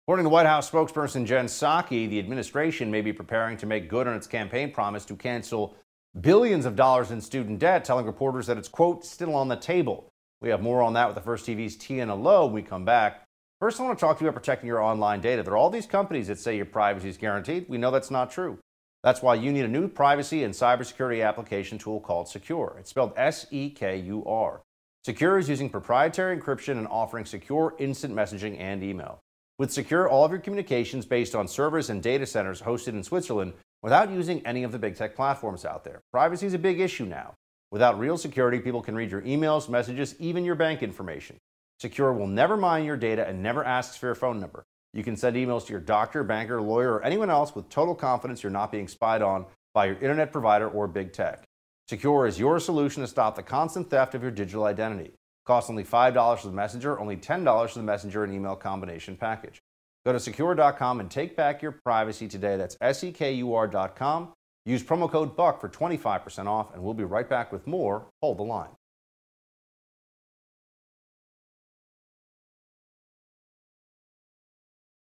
According 0.07 0.25
to 0.25 0.31
White 0.31 0.45
House 0.45 0.71
spokesperson 0.71 1.25
Jen 1.25 1.47
Psaki, 1.47 2.07
the 2.11 2.19
administration 2.19 2.90
may 2.90 3.01
be 3.01 3.14
preparing 3.14 3.57
to 3.57 3.64
make 3.64 3.88
good 3.88 4.07
on 4.07 4.14
its 4.14 4.27
campaign 4.27 4.71
promise 4.71 5.07
to 5.07 5.17
cancel 5.17 5.77
billions 6.21 6.67
of 6.67 6.77
dollars 6.77 7.11
in 7.11 7.23
student 7.23 7.59
debt, 7.59 7.87
telling 7.87 8.05
reporters 8.05 8.47
that 8.47 8.59
it's, 8.59 8.69
quote, 8.69 9.03
still 9.07 9.35
on 9.35 9.49
the 9.49 9.57
table. 9.57 10.12
We 10.43 10.51
have 10.51 10.61
more 10.61 10.83
on 10.83 10.93
that 10.93 11.07
with 11.07 11.14
the 11.14 11.23
First 11.23 11.47
TV's 11.47 11.75
Tiana 11.79 12.23
Lowe 12.23 12.45
when 12.45 12.55
we 12.57 12.61
come 12.61 12.85
back. 12.85 13.25
First, 13.61 13.81
I 13.81 13.85
want 13.85 13.99
to 13.99 14.05
talk 14.05 14.19
to 14.19 14.25
you 14.25 14.29
about 14.29 14.38
protecting 14.38 14.67
your 14.67 14.83
online 14.83 15.23
data. 15.23 15.43
There 15.43 15.55
are 15.55 15.57
all 15.57 15.71
these 15.71 15.87
companies 15.87 16.27
that 16.27 16.38
say 16.38 16.55
your 16.55 16.67
privacy 16.67 17.09
is 17.09 17.17
guaranteed. 17.17 17.64
We 17.71 17.79
know 17.79 17.90
that's 17.90 18.11
not 18.11 18.31
true. 18.31 18.59
That's 19.03 19.23
why 19.23 19.37
you 19.37 19.53
need 19.53 19.64
a 19.64 19.69
new 19.69 19.88
privacy 19.88 20.45
and 20.45 20.53
cybersecurity 20.53 21.27
application 21.27 21.79
tool 21.79 22.01
called 22.01 22.27
Sekur. 22.27 22.79
It's 22.79 22.90
spelled 22.90 23.14
S 23.17 23.47
E 23.51 23.71
K 23.71 23.97
U 24.01 24.23
R. 24.27 24.61
Sekur 25.07 25.40
is 25.40 25.49
using 25.49 25.71
proprietary 25.71 26.38
encryption 26.38 26.77
and 26.77 26.88
offering 26.88 27.25
secure 27.25 27.75
instant 27.79 28.14
messaging 28.14 28.61
and 28.61 28.83
email. 28.83 29.24
With 29.57 29.71
Sekur, 29.71 30.11
all 30.11 30.25
of 30.25 30.33
your 30.33 30.40
communications 30.40 31.07
based 31.07 31.37
on 31.37 31.47
servers 31.47 31.88
and 31.88 32.03
data 32.03 32.27
centers 32.27 32.62
hosted 32.62 32.88
in 32.88 33.05
Switzerland 33.05 33.53
without 33.83 34.11
using 34.11 34.45
any 34.45 34.64
of 34.64 34.73
the 34.73 34.81
big 34.81 34.97
tech 34.97 35.14
platforms 35.14 35.64
out 35.64 35.85
there. 35.85 36.01
Privacy 36.11 36.47
is 36.47 36.55
a 36.55 36.59
big 36.59 36.81
issue 36.81 37.05
now. 37.05 37.35
Without 37.71 37.97
real 37.97 38.19
security, 38.19 38.59
people 38.59 38.83
can 38.83 38.97
read 38.97 39.12
your 39.12 39.23
emails, 39.23 39.69
messages, 39.69 40.17
even 40.19 40.45
your 40.45 40.57
bank 40.57 40.83
information. 40.83 41.37
Sekur 41.81 42.19
will 42.19 42.27
never 42.27 42.57
mine 42.57 42.85
your 42.85 42.97
data 42.97 43.29
and 43.29 43.45
never 43.45 43.62
asks 43.62 43.97
for 43.97 44.07
your 44.07 44.17
phone 44.17 44.40
number. 44.40 44.64
You 44.93 45.05
can 45.05 45.17
send 45.17 45.37
emails 45.37 45.67
to 45.67 45.73
your 45.73 45.81
doctor, 45.81 46.25
banker, 46.25 46.61
lawyer, 46.61 46.95
or 46.95 47.05
anyone 47.05 47.31
else 47.31 47.55
with 47.55 47.69
total 47.69 47.95
confidence 47.95 48.43
you're 48.43 48.51
not 48.51 48.73
being 48.73 48.88
spied 48.88 49.23
on 49.23 49.47
by 49.73 49.87
your 49.87 49.97
internet 49.97 50.33
provider 50.33 50.69
or 50.69 50.88
big 50.88 51.12
tech. 51.12 51.45
Sekur 51.88 52.27
is 52.27 52.40
your 52.40 52.59
solution 52.59 53.03
to 53.03 53.07
stop 53.07 53.37
the 53.37 53.43
constant 53.45 53.88
theft 53.88 54.17
of 54.17 54.23
your 54.23 54.33
digital 54.33 54.64
identity. 54.64 55.12
Costs 55.47 55.69
only 55.69 55.85
$5 55.85 56.39
for 56.39 56.47
the 56.47 56.53
messenger, 56.53 56.99
only 56.99 57.17
$10 57.17 57.71
for 57.71 57.79
the 57.79 57.85
messenger 57.85 58.25
and 58.25 58.33
email 58.33 58.57
combination 58.57 59.17
package. 59.17 59.61
Go 60.05 60.13
to 60.13 60.19
sekur.com 60.19 61.01
and 61.01 61.11
take 61.11 61.37
back 61.37 61.63
your 61.63 61.73
privacy 61.73 62.29
today. 62.29 62.57
That's 62.57 62.77
S-E-K-U-R.com. 62.81 64.33
Use 64.67 64.83
promo 64.83 65.11
code 65.11 65.37
BUCK 65.37 65.61
for 65.61 65.69
25% 65.69 66.47
off, 66.47 66.75
and 66.75 66.83
we'll 66.83 66.95
be 66.95 67.05
right 67.05 67.29
back 67.29 67.53
with 67.53 67.67
more. 67.67 68.07
Hold 68.23 68.39
the 68.39 68.43
line. 68.43 68.71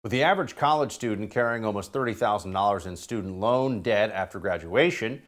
With 0.03 0.13
the 0.13 0.23
average 0.23 0.55
college 0.55 0.93
student 0.93 1.33
carrying 1.33 1.65
almost 1.65 1.93
$30,000 1.93 2.87
in 2.87 2.97
student 2.97 3.39
loan 3.39 3.83
debt 3.83 4.13
after 4.13 4.39
graduation, 4.39 5.23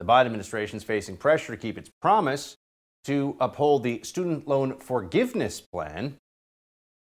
the 0.00 0.04
Biden 0.04 0.26
administration 0.26 0.76
is 0.76 0.82
facing 0.82 1.16
pressure 1.16 1.54
to 1.54 1.60
keep 1.60 1.78
its 1.78 1.90
promise 2.02 2.56
to 3.04 3.36
uphold 3.40 3.82
the 3.82 4.00
student 4.02 4.48
loan 4.48 4.78
forgiveness 4.78 5.60
plan. 5.60 6.16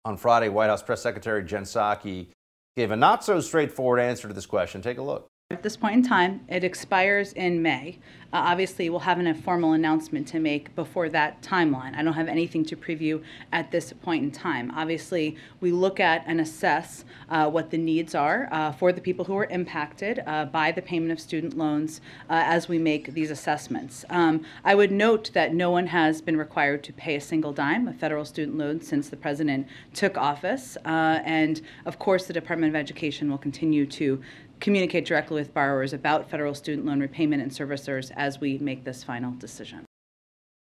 On 0.04 0.16
Friday, 0.16 0.48
White 0.48 0.68
House 0.68 0.82
Press 0.82 1.00
Secretary 1.00 1.44
Jen 1.44 1.62
Psaki 1.62 2.28
gave 2.76 2.90
a 2.90 2.96
not 2.96 3.24
so 3.24 3.40
straightforward 3.40 4.00
answer 4.00 4.28
to 4.28 4.34
this 4.34 4.46
question. 4.46 4.82
Take 4.82 4.98
a 4.98 5.02
look. 5.02 5.28
At 5.52 5.62
this 5.62 5.76
point 5.76 5.96
in 5.96 6.02
time, 6.02 6.40
it 6.48 6.64
expires 6.64 7.34
in 7.34 7.60
May. 7.60 7.98
Uh, 8.32 8.40
obviously, 8.46 8.88
we'll 8.88 9.00
have 9.00 9.18
an 9.18 9.26
informal 9.26 9.74
announcement 9.74 10.26
to 10.28 10.40
make 10.40 10.74
before 10.74 11.10
that 11.10 11.42
timeline. 11.42 11.94
I 11.94 12.02
don't 12.02 12.14
have 12.14 12.28
anything 12.28 12.64
to 12.64 12.76
preview 12.76 13.22
at 13.52 13.70
this 13.70 13.92
point 13.92 14.24
in 14.24 14.30
time. 14.30 14.70
Obviously, 14.74 15.36
we 15.60 15.70
look 15.70 16.00
at 16.00 16.24
and 16.26 16.40
assess 16.40 17.04
uh, 17.28 17.50
what 17.50 17.70
the 17.70 17.76
needs 17.76 18.14
are 18.14 18.48
uh, 18.50 18.72
for 18.72 18.92
the 18.92 19.02
people 19.02 19.26
who 19.26 19.36
are 19.36 19.44
impacted 19.44 20.22
uh, 20.26 20.46
by 20.46 20.72
the 20.72 20.80
payment 20.80 21.12
of 21.12 21.20
student 21.20 21.58
loans 21.58 22.00
uh, 22.30 22.42
as 22.46 22.66
we 22.66 22.78
make 22.78 23.12
these 23.12 23.30
assessments. 23.30 24.06
Um, 24.08 24.46
I 24.64 24.74
would 24.74 24.90
note 24.90 25.32
that 25.34 25.52
no 25.52 25.70
one 25.70 25.88
has 25.88 26.22
been 26.22 26.38
required 26.38 26.82
to 26.84 26.94
pay 26.94 27.16
a 27.16 27.20
single 27.20 27.52
dime 27.52 27.86
of 27.86 27.96
federal 27.96 28.24
student 28.24 28.56
loans 28.56 28.88
since 28.88 29.10
the 29.10 29.16
president 29.18 29.68
took 29.92 30.16
office. 30.16 30.78
Uh, 30.86 31.20
and 31.26 31.60
of 31.84 31.98
course, 31.98 32.24
the 32.24 32.32
Department 32.32 32.70
of 32.70 32.76
Education 32.76 33.30
will 33.30 33.36
continue 33.36 33.84
to 33.84 34.22
communicate 34.62 35.04
directly 35.04 35.40
with 35.40 35.52
borrowers 35.52 35.92
about 35.92 36.30
federal 36.30 36.54
student 36.54 36.86
loan 36.86 37.00
repayment 37.00 37.42
and 37.42 37.50
servicers 37.50 38.10
as 38.16 38.40
we 38.40 38.56
make 38.58 38.84
this 38.84 39.04
final 39.04 39.32
decision. 39.32 39.84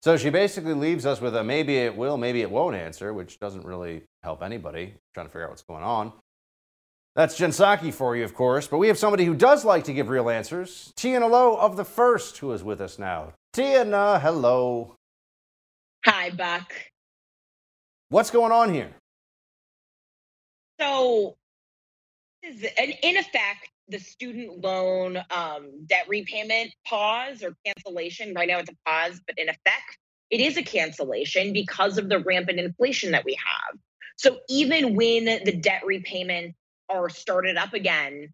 So 0.03 0.17
she 0.17 0.29
basically 0.29 0.73
leaves 0.73 1.07
us 1.07 1.19
with 1.19 1.35
a 1.35 1.43
maybe 1.43 1.77
it 1.77 1.95
will, 1.95 2.17
maybe 2.17 2.41
it 2.41 2.51
won't 2.51 2.75
answer, 2.75 3.11
which 3.13 3.39
doesn't 3.39 3.65
really 3.65 4.03
help 4.21 4.43
anybody 4.43 4.93
trying 5.15 5.25
to 5.25 5.31
figure 5.31 5.45
out 5.45 5.49
what's 5.49 5.63
going 5.63 5.83
on. 5.83 6.13
That's 7.15 7.37
Jen 7.37 7.51
Psaki 7.51 7.93
for 7.93 8.15
you, 8.15 8.25
of 8.25 8.35
course, 8.35 8.67
but 8.67 8.77
we 8.77 8.89
have 8.89 8.97
somebody 8.97 9.23
who 9.23 9.33
does 9.33 9.63
like 9.63 9.85
to 9.85 9.93
give 9.93 10.09
real 10.09 10.29
answers. 10.29 10.91
Tiana 10.97 11.29
Lowe 11.29 11.55
of 11.55 11.77
The 11.77 11.85
First, 11.85 12.37
who 12.39 12.51
is 12.51 12.61
with 12.61 12.81
us 12.81 12.99
now. 12.99 13.33
Tiana, 13.55 14.21
hello. 14.21 14.95
Hi, 16.05 16.29
Buck. 16.29 16.71
What's 18.09 18.29
going 18.29 18.51
on 18.51 18.73
here? 18.73 18.91
So, 20.79 21.37
in 22.43 23.17
effect, 23.17 23.69
the 23.89 23.99
student 23.99 24.61
loan 24.63 25.17
um, 25.35 25.85
debt 25.85 26.05
repayment 26.07 26.71
pause 26.87 27.43
or 27.43 27.55
cancellation. 27.65 28.33
Right 28.33 28.47
now, 28.47 28.59
it's 28.59 28.69
a 28.69 28.75
pause, 28.85 29.21
but 29.25 29.37
in 29.37 29.49
effect, 29.49 29.97
it 30.29 30.41
is 30.41 30.57
a 30.57 30.63
cancellation 30.63 31.53
because 31.53 31.97
of 31.97 32.09
the 32.09 32.19
rampant 32.19 32.59
inflation 32.59 33.11
that 33.11 33.25
we 33.25 33.37
have. 33.43 33.79
So 34.17 34.39
even 34.49 34.95
when 34.95 35.25
the 35.25 35.55
debt 35.55 35.83
repayments 35.85 36.57
are 36.89 37.09
started 37.09 37.57
up 37.57 37.73
again, 37.73 38.33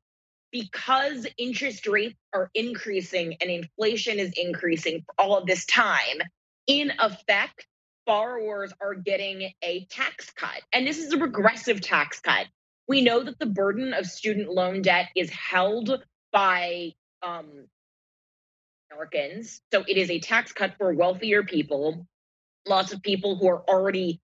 because 0.52 1.26
interest 1.38 1.88
rates 1.88 2.18
are 2.34 2.50
increasing 2.54 3.36
and 3.42 3.50
inflation 3.50 4.20
is 4.20 4.34
increasing 4.36 5.04
for 5.06 5.16
all 5.18 5.38
of 5.38 5.46
this 5.46 5.66
time, 5.66 6.20
in 6.68 6.92
effect, 7.00 7.66
borrowers 8.06 8.74
are 8.82 8.94
getting 8.94 9.52
a 9.62 9.86
tax 9.86 10.30
cut. 10.32 10.62
And 10.74 10.86
this 10.86 10.98
is 10.98 11.14
a 11.14 11.18
regressive 11.18 11.82
tax 11.82 12.20
cut. 12.20 12.48
We 12.92 13.00
know 13.00 13.24
that 13.24 13.40
the 13.40 13.46
burden 13.46 13.94
of 13.94 14.06
student 14.06 14.50
loan 14.50 14.82
debt 14.82 15.12
is 15.16 15.30
held 15.30 16.04
by 16.34 16.92
um, 17.26 17.48
Americans. 18.92 19.62
So 19.72 19.86
it 19.88 19.96
is 19.96 20.10
a 20.10 20.20
tax 20.20 20.52
cut 20.52 20.74
for 20.78 20.94
wealthier 20.94 21.44
people, 21.44 22.06
lots 22.68 22.92
of 22.92 23.02
people 23.02 23.38
who 23.38 23.48
are 23.48 23.62
already, 23.62 24.20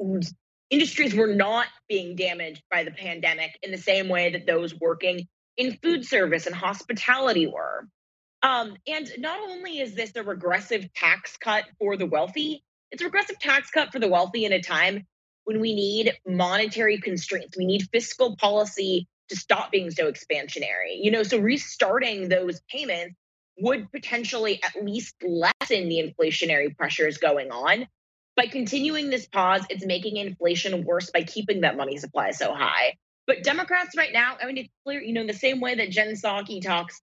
whose 0.00 0.34
industries 0.68 1.14
were 1.14 1.32
not 1.32 1.68
being 1.88 2.16
damaged 2.16 2.60
by 2.68 2.82
the 2.82 2.90
pandemic 2.90 3.56
in 3.62 3.70
the 3.70 3.78
same 3.78 4.08
way 4.08 4.32
that 4.32 4.48
those 4.48 4.74
working 4.74 5.28
in 5.56 5.78
food 5.80 6.04
service 6.04 6.46
and 6.46 6.56
hospitality 6.56 7.46
were. 7.46 7.86
Um, 8.42 8.74
and 8.88 9.08
not 9.18 9.38
only 9.48 9.78
is 9.78 9.94
this 9.94 10.10
a 10.16 10.24
regressive 10.24 10.92
tax 10.92 11.36
cut 11.36 11.66
for 11.78 11.96
the 11.96 12.06
wealthy, 12.06 12.64
it's 12.90 13.00
a 13.00 13.04
regressive 13.04 13.38
tax 13.38 13.70
cut 13.70 13.92
for 13.92 14.00
the 14.00 14.08
wealthy 14.08 14.44
in 14.44 14.52
a 14.52 14.60
time 14.60 15.06
when 15.48 15.60
we 15.60 15.74
need 15.74 16.12
monetary 16.26 16.98
constraints. 16.98 17.56
We 17.56 17.64
need 17.64 17.88
fiscal 17.90 18.36
policy 18.36 19.08
to 19.30 19.36
stop 19.36 19.72
being 19.72 19.90
so 19.90 20.12
expansionary. 20.12 21.00
You 21.00 21.10
know, 21.10 21.22
so 21.22 21.38
restarting 21.38 22.28
those 22.28 22.60
payments 22.70 23.16
would 23.58 23.90
potentially 23.90 24.62
at 24.62 24.84
least 24.84 25.14
lessen 25.22 25.88
the 25.88 26.14
inflationary 26.20 26.76
pressures 26.76 27.16
going 27.16 27.50
on. 27.50 27.86
By 28.36 28.48
continuing 28.48 29.08
this 29.08 29.26
pause, 29.26 29.62
it's 29.70 29.86
making 29.86 30.18
inflation 30.18 30.84
worse 30.84 31.10
by 31.10 31.22
keeping 31.22 31.62
that 31.62 31.78
money 31.78 31.96
supply 31.96 32.32
so 32.32 32.52
high. 32.52 32.96
But 33.26 33.42
Democrats 33.42 33.96
right 33.96 34.12
now, 34.12 34.36
I 34.38 34.44
mean, 34.44 34.58
it's 34.58 34.68
clear, 34.84 35.00
you 35.00 35.14
know, 35.14 35.22
in 35.22 35.26
the 35.26 35.32
same 35.32 35.60
way 35.60 35.74
that 35.76 35.88
Jen 35.88 36.12
Psaki 36.12 36.60
talks 36.60 37.00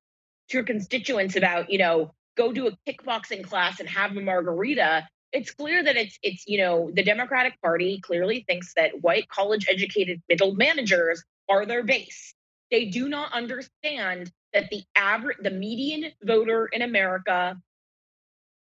to 0.50 0.58
her 0.58 0.64
constituents 0.64 1.34
about, 1.36 1.70
you 1.70 1.78
know, 1.78 2.12
go 2.36 2.52
to 2.52 2.66
a 2.66 2.76
kickboxing 2.86 3.42
class 3.42 3.80
and 3.80 3.88
have 3.88 4.14
a 4.14 4.20
margarita, 4.20 5.08
it's 5.34 5.50
clear 5.50 5.82
that 5.82 5.96
it's 5.96 6.18
it's 6.22 6.44
you 6.46 6.58
know 6.58 6.90
the 6.94 7.02
democratic 7.02 7.60
party 7.60 8.00
clearly 8.00 8.44
thinks 8.48 8.72
that 8.74 9.02
white 9.02 9.28
college 9.28 9.66
educated 9.68 10.22
middle 10.28 10.54
managers 10.54 11.22
are 11.50 11.66
their 11.66 11.82
base. 11.82 12.34
They 12.70 12.86
do 12.86 13.08
not 13.08 13.32
understand 13.32 14.32
that 14.54 14.70
the 14.70 14.84
average 14.96 15.38
the 15.40 15.50
median 15.50 16.12
voter 16.22 16.66
in 16.66 16.80
america 16.80 17.60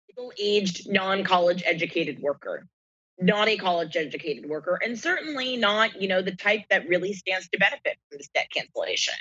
middle 0.09 0.33
aged 0.39 0.89
non 0.89 1.25
college 1.25 1.63
educated 1.65 2.21
worker 2.21 2.67
not 3.21 3.49
a 3.49 3.57
college 3.57 3.97
educated 3.97 4.49
worker 4.49 4.79
and 4.83 4.99
certainly 4.99 5.57
not 5.57 6.01
you 6.01 6.07
know 6.07 6.23
the 6.23 6.37
type 6.37 6.63
that 6.71 6.89
really 6.89 7.13
stands 7.13 7.49
to 7.49 7.59
benefit 7.59 7.97
from 8.09 8.19
this 8.19 8.29
debt 8.35 8.49
cancellation 8.55 9.15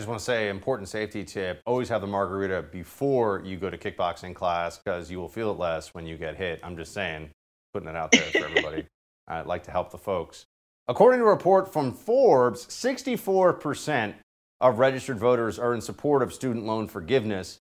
I 0.00 0.02
just 0.02 0.08
want 0.08 0.20
to 0.20 0.24
say, 0.24 0.48
important 0.48 0.88
safety 0.88 1.24
tip: 1.24 1.60
always 1.66 1.90
have 1.90 2.00
the 2.00 2.06
margarita 2.06 2.62
before 2.72 3.42
you 3.44 3.58
go 3.58 3.68
to 3.68 3.76
kickboxing 3.76 4.34
class 4.34 4.78
because 4.78 5.10
you 5.10 5.18
will 5.18 5.28
feel 5.28 5.50
it 5.50 5.58
less 5.58 5.92
when 5.92 6.06
you 6.06 6.16
get 6.16 6.36
hit. 6.36 6.58
I'm 6.62 6.74
just 6.74 6.94
saying, 6.94 7.28
putting 7.74 7.86
it 7.86 7.96
out 7.96 8.10
there 8.10 8.22
for 8.22 8.46
everybody. 8.46 8.86
I'd 9.28 9.44
like 9.44 9.62
to 9.64 9.70
help 9.70 9.90
the 9.90 9.98
folks. 9.98 10.46
According 10.88 11.20
to 11.20 11.26
a 11.26 11.28
report 11.28 11.70
from 11.70 11.92
Forbes, 11.92 12.64
64% 12.68 14.14
of 14.62 14.78
registered 14.78 15.18
voters 15.18 15.58
are 15.58 15.74
in 15.74 15.82
support 15.82 16.22
of 16.22 16.32
student 16.32 16.64
loan 16.64 16.88
forgiveness. 16.88 17.58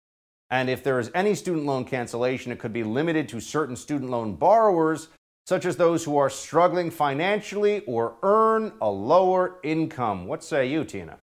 And 0.48 0.70
if 0.70 0.82
there 0.82 0.98
is 0.98 1.10
any 1.14 1.34
student 1.34 1.66
loan 1.66 1.84
cancellation, 1.84 2.50
it 2.50 2.58
could 2.58 2.72
be 2.72 2.82
limited 2.82 3.28
to 3.28 3.40
certain 3.40 3.76
student 3.76 4.10
loan 4.10 4.36
borrowers, 4.36 5.08
such 5.46 5.66
as 5.66 5.76
those 5.76 6.02
who 6.04 6.16
are 6.16 6.30
struggling 6.30 6.90
financially 6.90 7.80
or 7.80 8.14
earn 8.22 8.72
a 8.80 8.88
lower 8.88 9.60
income. 9.62 10.26
What 10.26 10.42
say 10.42 10.66
you, 10.66 10.84
Tina? 10.84 11.18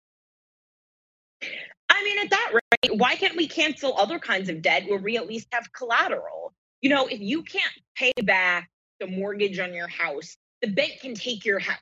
Mean, 2.05 2.19
at 2.19 2.29
that 2.29 2.51
rate, 2.53 2.99
why 2.99 3.15
can't 3.15 3.35
we 3.35 3.47
cancel 3.47 3.97
other 3.97 4.19
kinds 4.19 4.47
of 4.49 4.61
debt 4.61 4.87
where 4.87 4.99
we 4.99 5.17
at 5.17 5.27
least 5.27 5.47
have 5.51 5.73
collateral? 5.73 6.53
You 6.81 6.91
know, 6.91 7.07
if 7.07 7.19
you 7.19 7.41
can't 7.41 7.73
pay 7.95 8.13
back 8.23 8.69
the 8.99 9.07
mortgage 9.07 9.57
on 9.57 9.73
your 9.73 9.87
house, 9.87 10.37
the 10.61 10.67
bank 10.67 10.99
can 11.01 11.15
take 11.15 11.45
your 11.45 11.57
house. 11.57 11.79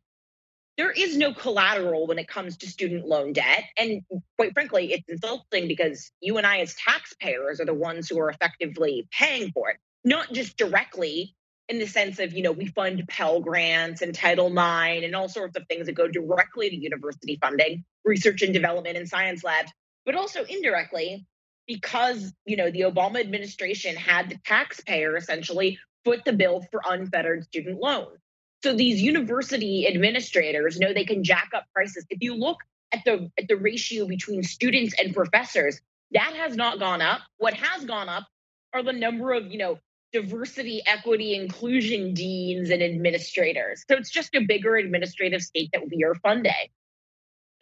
There 0.77 0.91
is 0.91 1.17
no 1.17 1.33
collateral 1.33 2.07
when 2.07 2.19
it 2.19 2.29
comes 2.29 2.55
to 2.57 2.69
student 2.69 3.05
loan 3.05 3.33
debt. 3.33 3.65
And 3.77 4.03
quite 4.37 4.53
frankly, 4.53 4.93
it's 4.93 5.03
insulting 5.09 5.67
because 5.67 6.09
you 6.21 6.37
and 6.37 6.47
I, 6.47 6.59
as 6.59 6.73
taxpayers, 6.75 7.59
are 7.59 7.65
the 7.65 7.73
ones 7.73 8.07
who 8.07 8.17
are 8.19 8.29
effectively 8.29 9.05
paying 9.11 9.51
for 9.51 9.71
it, 9.71 9.77
not 10.05 10.31
just 10.31 10.55
directly 10.55 11.35
in 11.67 11.79
the 11.79 11.85
sense 11.85 12.19
of, 12.19 12.31
you 12.31 12.43
know, 12.43 12.53
we 12.53 12.67
fund 12.67 13.03
Pell 13.09 13.41
Grants 13.41 14.01
and 14.01 14.15
Title 14.15 14.47
IX 14.47 15.05
and 15.05 15.15
all 15.15 15.27
sorts 15.27 15.57
of 15.57 15.67
things 15.67 15.87
that 15.87 15.93
go 15.93 16.07
directly 16.07 16.69
to 16.69 16.75
university 16.77 17.37
funding, 17.41 17.83
research 18.05 18.41
and 18.41 18.53
development 18.53 18.97
and 18.97 19.07
science 19.07 19.43
labs, 19.43 19.71
but 20.05 20.15
also 20.15 20.43
indirectly 20.43 21.25
because 21.67 22.33
you 22.45 22.57
know 22.57 22.69
the 22.71 22.81
Obama 22.81 23.19
administration 23.19 23.95
had 23.95 24.29
the 24.29 24.39
taxpayer 24.45 25.15
essentially 25.15 25.79
foot 26.03 26.25
the 26.25 26.33
bill 26.33 26.65
for 26.71 26.81
unfettered 26.85 27.45
student 27.45 27.79
loans. 27.79 28.19
So 28.63 28.73
these 28.73 29.01
university 29.01 29.87
administrators 29.87 30.79
know 30.79 30.93
they 30.93 31.05
can 31.05 31.23
jack 31.23 31.49
up 31.55 31.65
prices. 31.73 32.05
If 32.09 32.21
you 32.21 32.35
look 32.35 32.57
at 32.91 33.03
the 33.05 33.29
at 33.37 33.47
the 33.47 33.55
ratio 33.55 34.07
between 34.07 34.43
students 34.43 34.95
and 34.99 35.13
professors, 35.13 35.79
that 36.11 36.33
has 36.35 36.55
not 36.55 36.79
gone 36.79 37.01
up. 37.01 37.21
What 37.37 37.53
has 37.55 37.85
gone 37.85 38.09
up 38.09 38.27
are 38.73 38.83
the 38.83 38.93
number 38.93 39.33
of, 39.33 39.51
you 39.51 39.57
know, 39.57 39.79
diversity, 40.11 40.81
equity, 40.85 41.35
inclusion 41.35 42.13
deans 42.13 42.69
and 42.69 42.83
administrators. 42.83 43.83
So 43.89 43.97
it's 43.97 44.11
just 44.11 44.35
a 44.35 44.41
bigger 44.41 44.75
administrative 44.75 45.41
state 45.41 45.71
that 45.73 45.83
we 45.89 46.03
are 46.03 46.15
funding. 46.15 46.53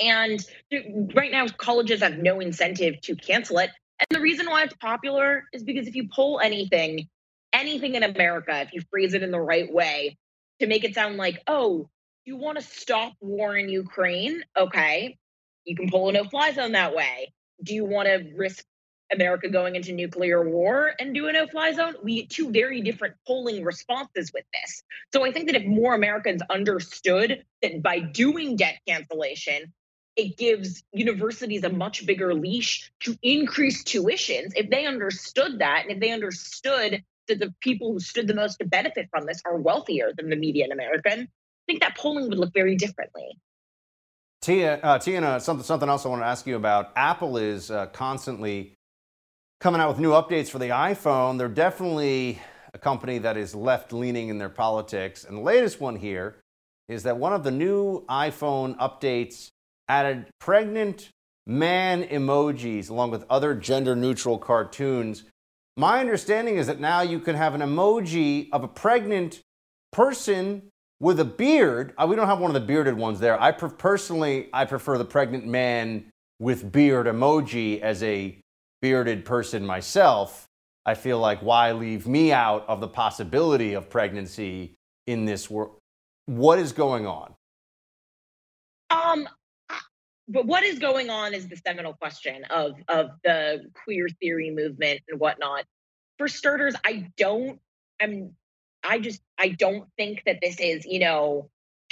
And 0.02 0.44
right 1.16 1.32
now, 1.32 1.48
colleges 1.48 2.02
have 2.02 2.18
no 2.18 2.40
incentive 2.40 3.00
to 3.02 3.16
cancel 3.16 3.60
it. 3.60 3.70
And 4.00 4.08
the 4.10 4.22
reason 4.22 4.50
why 4.50 4.64
it's 4.64 4.76
popular 4.78 5.44
is 5.54 5.64
because 5.64 5.88
if 5.88 5.96
you 5.96 6.10
pull 6.14 6.40
anything, 6.40 7.08
anything 7.54 7.96
in 7.96 8.04
America, 8.04 8.62
if 8.62 8.74
you 8.74 8.82
phrase 8.90 9.14
it 9.14 9.22
in 9.22 9.32
the 9.32 9.40
right 9.40 9.72
way 9.72 10.18
to 10.60 10.68
make 10.68 10.84
it 10.84 10.96
sound 10.96 11.18
like, 11.18 11.42
oh, 11.48 11.88
you 12.26 12.36
want 12.38 12.58
to 12.58 12.64
stop 12.64 13.14
war 13.20 13.56
in 13.56 13.70
Ukraine? 13.70 14.44
Okay, 14.58 15.18
you 15.66 15.76
can 15.76 15.90
pull 15.90 16.10
a 16.10 16.12
no 16.12 16.24
fly 16.24 16.52
zone 16.52 16.72
that 16.72 16.96
way. 16.96 17.32
Do 17.64 17.76
you 17.76 17.86
want 17.86 18.08
to 18.08 18.32
risk 18.36 18.64
America 19.14 19.50
going 19.50 19.76
into 19.76 19.92
nuclear 19.92 20.48
war 20.48 20.94
and 21.00 21.14
do 21.14 21.28
a 21.28 21.34
no 21.34 21.48
fly 21.48 21.74
zone? 21.74 21.96
We 22.04 22.22
get 22.22 22.30
two 22.30 22.52
very 22.52 22.82
different 22.82 23.16
polling 23.28 23.64
responses 23.64 24.32
with 24.34 24.46
this. 24.54 24.82
So 25.14 25.26
I 25.26 25.32
think 25.32 25.48
that 25.48 25.56
if 25.56 25.66
more 25.66 25.94
Americans 25.94 26.42
understood 26.50 27.44
that 27.62 27.84
by 27.84 28.00
doing 28.00 28.56
debt 28.56 28.80
cancellation, 28.88 29.74
it 30.16 30.38
gives 30.38 30.84
universities 30.92 31.64
a 31.64 31.70
much 31.70 32.06
bigger 32.06 32.34
leash 32.34 32.92
to 33.02 33.18
increase 33.22 33.84
tuitions. 33.84 34.52
If 34.56 34.70
they 34.70 34.86
understood 34.86 35.60
that, 35.60 35.84
and 35.84 35.92
if 35.92 36.00
they 36.00 36.12
understood 36.12 37.04
that 37.28 37.40
the 37.40 37.54
people 37.62 37.94
who 37.94 38.00
stood 38.00 38.28
the 38.28 38.34
most 38.34 38.58
to 38.58 38.66
benefit 38.66 39.08
from 39.10 39.26
this 39.26 39.42
are 39.46 39.58
wealthier 39.58 40.12
than 40.16 40.30
the 40.30 40.36
median 40.36 40.72
American, 40.72 41.22
I 41.22 41.64
think 41.68 41.82
that 41.82 41.98
polling 41.98 42.30
would 42.30 42.38
look 42.38 42.54
very 42.54 42.76
differently. 42.76 43.38
Tia, 44.42 44.80
uh, 44.82 45.40
something, 45.40 45.64
something 45.64 45.88
else 45.88 46.06
I 46.06 46.10
want 46.10 46.24
to 46.24 46.26
ask 46.26 46.48
you 46.48 46.56
about. 46.56 46.92
Apple 46.96 47.38
is 47.38 47.70
uh, 47.70 47.86
constantly 47.88 48.74
coming 49.60 49.80
out 49.80 49.90
with 49.90 50.00
new 50.00 50.12
updates 50.12 50.50
for 50.50 50.58
the 50.58 50.70
iPhone. 50.70 51.38
They're 51.38 51.48
definitely 51.48 52.42
a 52.74 52.80
company 52.80 53.20
that 53.20 53.38
is 53.38 53.54
left 53.54 53.94
leaning 53.94 54.30
in 54.30 54.40
their 54.40 54.50
politics. 54.50 55.24
And 55.24 55.38
the 55.38 55.42
latest 55.42 55.80
one 55.80 55.96
here 55.96 56.38
is 56.90 57.04
that 57.04 57.18
one 57.18 57.34
of 57.34 57.44
the 57.44 57.52
new 57.52 58.04
iPhone 58.08 58.76
updates 58.78 59.52
added 59.92 60.26
pregnant 60.40 61.10
man 61.46 62.04
emojis 62.06 62.90
along 62.90 63.12
with 63.12 63.26
other 63.30 63.54
gender 63.54 63.94
neutral 63.94 64.38
cartoons. 64.38 65.26
My 65.76 66.00
understanding 66.00 66.56
is 66.56 66.68
that 66.68 66.80
now 66.80 67.02
you 67.02 67.20
can 67.20 67.36
have 67.36 67.54
an 67.54 67.62
emoji 67.62 68.48
of 68.54 68.64
a 68.64 68.70
pregnant 68.70 69.42
person 69.92 70.70
with 71.02 71.20
a 71.20 71.26
beard. 71.26 71.94
Uh, 71.98 72.08
we 72.10 72.16
don't 72.16 72.28
have 72.28 72.40
one 72.40 72.50
of 72.50 72.54
the 72.54 72.66
bearded 72.66 72.96
ones 72.96 73.20
there. 73.20 73.42
I 73.42 73.52
personally 73.52 74.48
I 74.54 74.64
prefer 74.64 74.98
the 74.98 75.06
pregnant 75.06 75.46
man 75.46 76.06
with 76.40 76.72
beard 76.72 77.06
emoji 77.06 77.82
as 77.82 78.02
a 78.02 78.40
bearded 78.82 79.26
person 79.26 79.66
myself. 79.66 80.46
I 80.86 80.94
feel 80.94 81.20
like 81.20 81.42
why 81.42 81.74
leave 81.74 82.08
me 82.08 82.32
out 82.32 82.64
of 82.70 82.80
the 82.80 82.88
possibility 82.88 83.74
of 83.74 83.90
pregnancy 83.90 84.74
in 85.06 85.26
this 85.26 85.50
world? 85.50 85.76
What 86.28 86.60
is 86.60 86.72
going 86.72 87.06
on? 87.06 87.34
Um, 88.90 89.28
but 90.32 90.46
what 90.46 90.64
is 90.64 90.80
going 90.80 91.10
on 91.10 91.34
is 91.34 91.48
the 91.48 91.58
seminal 91.58 91.94
question 91.94 92.46
of 92.46 92.76
of 92.88 93.12
the 93.24 93.66
queer 93.74 94.08
theory 94.20 94.52
movement 94.52 95.02
and 95.10 95.20
whatnot. 95.20 95.66
For 96.18 96.28
starters, 96.28 96.76
I 96.86 97.10
don't. 97.18 97.60
I'm. 98.02 98.36
I 98.84 99.00
just. 99.00 99.22
I 99.38 99.50
don't 99.50 99.88
think 99.98 100.24
that 100.26 100.40
this 100.42 100.60
is. 100.60 100.86
You 100.86 101.00
know, 101.00 101.50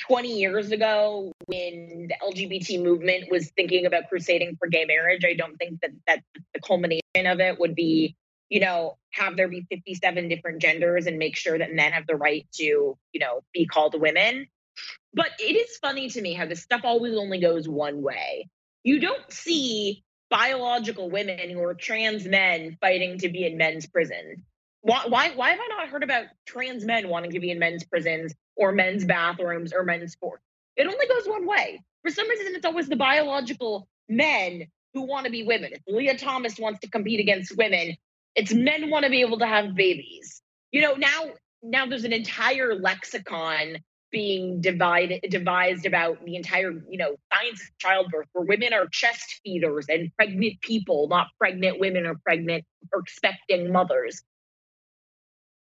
20 0.08 0.40
years 0.40 0.72
ago 0.72 1.34
when 1.48 2.08
the 2.10 2.16
LGBT 2.24 2.82
movement 2.82 3.30
was 3.30 3.50
thinking 3.52 3.86
about 3.86 4.08
crusading 4.10 4.56
for 4.58 4.68
gay 4.68 4.86
marriage. 4.86 5.26
I 5.26 5.34
don't 5.34 5.58
think 5.58 5.82
that 5.82 5.92
that 6.08 6.24
the 6.54 6.60
culmination 6.62 7.26
of 7.26 7.40
it 7.40 7.60
would 7.60 7.76
be. 7.76 8.16
You 8.50 8.62
know, 8.62 8.98
have 9.12 9.38
there 9.38 9.48
be 9.48 9.68
57 9.70 10.28
different 10.28 10.60
genders 10.60 11.06
and 11.06 11.20
make 11.20 11.36
sure 11.36 11.60
that 11.60 11.72
men 11.72 11.92
have 11.92 12.08
the 12.08 12.16
right 12.16 12.48
to, 12.54 12.64
you 12.64 13.20
know, 13.20 13.42
be 13.54 13.68
called 13.68 14.00
women. 14.00 14.48
But 15.14 15.30
it 15.40 15.56
is 15.56 15.78
funny 15.78 16.10
to 16.10 16.22
me 16.22 16.34
how 16.34 16.46
this 16.46 16.62
stuff 16.62 16.82
always 16.84 17.16
only 17.16 17.40
goes 17.40 17.68
one 17.68 18.02
way. 18.02 18.50
You 18.84 19.00
don't 19.00 19.32
see 19.32 20.04
biological 20.30 21.10
women 21.10 21.58
are 21.58 21.74
trans 21.74 22.26
men 22.26 22.78
fighting 22.80 23.18
to 23.20 23.30
be 23.30 23.46
in 23.46 23.58
men's 23.58 23.88
prison. 23.88 24.46
Why, 24.82 25.06
why, 25.08 25.32
why 25.36 25.50
have 25.50 25.60
I 25.60 25.68
not 25.68 25.90
heard 25.90 26.04
about 26.04 26.26
trans 26.46 26.86
men 26.86 27.10
wanting 27.10 27.32
to 27.32 27.40
be 27.40 27.52
in 27.52 27.60
men's 27.60 27.84
prisons 27.84 28.34
or 28.56 28.72
men's 28.72 29.04
bathrooms 29.04 29.74
or 29.74 29.84
men's 29.84 30.14
sports? 30.14 30.44
It 30.78 30.88
only 30.88 31.08
goes 31.08 31.28
one 31.28 31.46
way. 31.46 31.82
For 32.04 32.12
some 32.12 32.30
reason, 32.30 32.56
it's 32.56 32.66
always 32.66 32.88
the 32.88 32.96
biological 32.96 33.88
men 34.08 34.68
who 34.94 35.02
want 35.02 35.26
to 35.26 35.32
be 35.32 35.44
women. 35.44 35.74
If 35.74 35.82
Lia 35.88 36.18
Thomas 36.18 36.58
wants 36.58 36.80
to 36.82 36.90
compete 36.90 37.20
against 37.20 37.58
women, 37.58 37.96
it's 38.36 38.54
men 38.54 38.90
want 38.90 39.04
to 39.04 39.12
be 39.12 39.22
able 39.22 39.40
to 39.40 39.48
have 39.48 39.76
babies. 39.76 40.42
You 40.72 40.82
know, 40.82 40.94
now 40.94 41.32
now 41.62 41.86
there's 41.86 42.06
an 42.06 42.14
entire 42.14 42.76
lexicon 42.76 43.80
being 44.12 44.62
divided 44.62 45.22
devised 45.30 45.86
about 45.86 46.24
the 46.26 46.36
entire 46.36 46.72
you 46.90 46.98
know 46.98 47.16
science 47.32 47.62
of 47.62 47.78
childbirth 47.78 48.28
where 48.34 48.46
women 48.46 48.74
are 48.74 48.88
chest 48.88 49.40
feeders 49.44 49.86
and 49.90 50.12
pregnant 50.16 50.60
people 50.62 51.08
not 51.08 51.28
pregnant 51.38 51.80
women 51.80 52.06
or 52.06 52.16
pregnant 52.16 52.66
or 52.94 53.02
expecting 53.02 53.72
mothers. 53.72 54.22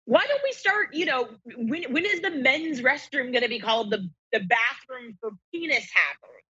Why 0.06 0.26
don't 0.28 0.41
we 0.43 0.52
start 0.54 0.93
you 0.93 1.06
know 1.06 1.30
when, 1.56 1.91
when 1.93 2.06
is 2.06 2.22
the 2.22 2.32
men's 2.32 2.82
restroom 2.82 3.32
going 3.32 3.43
to 3.43 3.50
be 3.50 3.60
called 3.60 3.91
the 3.91 4.10
the 4.32 4.39
bathroom 4.39 5.18
for 5.20 5.32
penis 5.54 5.88
hackers? 5.93 6.43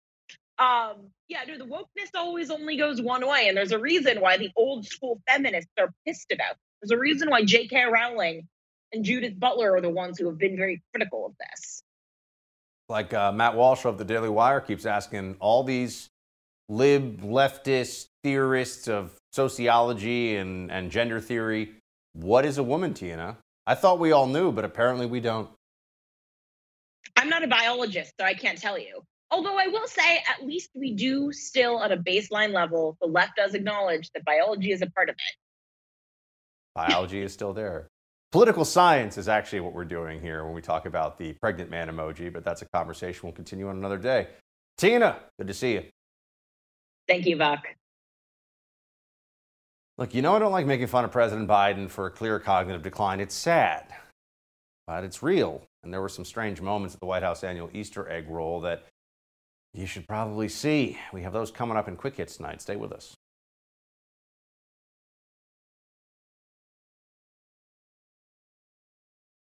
Um 0.58 1.10
yeah 1.28 1.40
no 1.48 1.58
the 1.58 1.64
wokeness 1.64 2.10
always 2.14 2.50
only 2.50 2.76
goes 2.76 3.00
one 3.00 3.26
way 3.26 3.48
and 3.48 3.56
there's 3.56 3.72
a 3.72 3.78
reason 3.78 4.20
why 4.20 4.36
the 4.36 4.50
old 4.56 4.86
school 4.86 5.20
feminists 5.28 5.72
are 5.78 5.92
pissed 6.06 6.30
about 6.32 6.52
it. 6.52 6.58
there's 6.80 6.92
a 6.92 6.98
reason 6.98 7.30
why 7.30 7.44
j.k 7.44 7.84
rowling 7.84 8.46
and 8.92 9.04
judith 9.04 9.38
butler 9.38 9.74
are 9.74 9.80
the 9.80 9.90
ones 9.90 10.18
who 10.18 10.26
have 10.26 10.38
been 10.38 10.56
very 10.56 10.82
critical 10.92 11.26
of 11.26 11.32
this 11.38 11.82
like 12.88 13.12
uh, 13.12 13.32
Matt 13.32 13.54
Walsh 13.54 13.84
of 13.84 13.98
the 13.98 14.04
Daily 14.04 14.28
Wire 14.28 14.60
keeps 14.60 14.86
asking 14.86 15.36
all 15.40 15.62
these 15.62 16.08
lib 16.68 17.20
leftist 17.22 18.06
theorists 18.22 18.88
of 18.88 19.12
sociology 19.32 20.36
and, 20.36 20.70
and 20.70 20.90
gender 20.90 21.20
theory, 21.20 21.74
what 22.14 22.44
is 22.44 22.58
a 22.58 22.62
woman, 22.62 22.94
Tina? 22.94 23.36
I 23.66 23.74
thought 23.74 23.98
we 23.98 24.12
all 24.12 24.26
knew, 24.26 24.52
but 24.52 24.64
apparently 24.64 25.06
we 25.06 25.20
don't. 25.20 25.48
I'm 27.16 27.28
not 27.28 27.44
a 27.44 27.48
biologist, 27.48 28.12
so 28.18 28.24
I 28.24 28.34
can't 28.34 28.58
tell 28.58 28.78
you. 28.78 29.02
Although 29.30 29.58
I 29.58 29.66
will 29.66 29.86
say, 29.86 30.22
at 30.28 30.46
least 30.46 30.70
we 30.74 30.94
do 30.94 31.32
still, 31.32 31.82
at 31.82 31.92
a 31.92 31.96
baseline 31.96 32.52
level, 32.52 32.96
the 33.00 33.06
left 33.06 33.36
does 33.36 33.54
acknowledge 33.54 34.10
that 34.14 34.24
biology 34.24 34.72
is 34.72 34.80
a 34.80 34.90
part 34.90 35.10
of 35.10 35.14
it. 35.14 35.36
Biology 36.74 37.20
is 37.20 37.32
still 37.32 37.52
there. 37.52 37.88
Political 38.30 38.66
science 38.66 39.16
is 39.16 39.26
actually 39.26 39.60
what 39.60 39.72
we're 39.72 39.86
doing 39.86 40.20
here 40.20 40.44
when 40.44 40.52
we 40.52 40.60
talk 40.60 40.84
about 40.84 41.18
the 41.18 41.32
pregnant 41.34 41.70
man 41.70 41.88
emoji, 41.88 42.30
but 42.30 42.44
that's 42.44 42.60
a 42.60 42.66
conversation 42.74 43.20
we'll 43.22 43.32
continue 43.32 43.68
on 43.68 43.76
another 43.76 43.96
day. 43.96 44.28
Tina, 44.76 45.16
good 45.38 45.46
to 45.46 45.54
see 45.54 45.72
you. 45.72 45.84
Thank 47.08 47.24
you, 47.24 47.36
Buck. 47.36 47.60
Look, 49.96 50.14
you 50.14 50.20
know 50.20 50.36
I 50.36 50.38
don't 50.38 50.52
like 50.52 50.66
making 50.66 50.88
fun 50.88 51.04
of 51.04 51.10
President 51.10 51.48
Biden 51.48 51.88
for 51.88 52.06
a 52.06 52.10
clear 52.10 52.38
cognitive 52.38 52.82
decline. 52.82 53.18
It's 53.18 53.34
sad, 53.34 53.86
but 54.86 55.04
it's 55.04 55.22
real. 55.22 55.62
And 55.82 55.92
there 55.92 56.02
were 56.02 56.08
some 56.10 56.24
strange 56.26 56.60
moments 56.60 56.94
at 56.94 57.00
the 57.00 57.06
White 57.06 57.22
House 57.22 57.42
annual 57.42 57.70
Easter 57.72 58.08
egg 58.10 58.28
roll 58.28 58.60
that 58.60 58.84
you 59.72 59.86
should 59.86 60.06
probably 60.06 60.48
see. 60.48 60.98
We 61.12 61.22
have 61.22 61.32
those 61.32 61.50
coming 61.50 61.78
up 61.78 61.88
in 61.88 61.96
quick 61.96 62.16
hits 62.16 62.36
tonight. 62.36 62.60
Stay 62.60 62.76
with 62.76 62.92
us. 62.92 63.14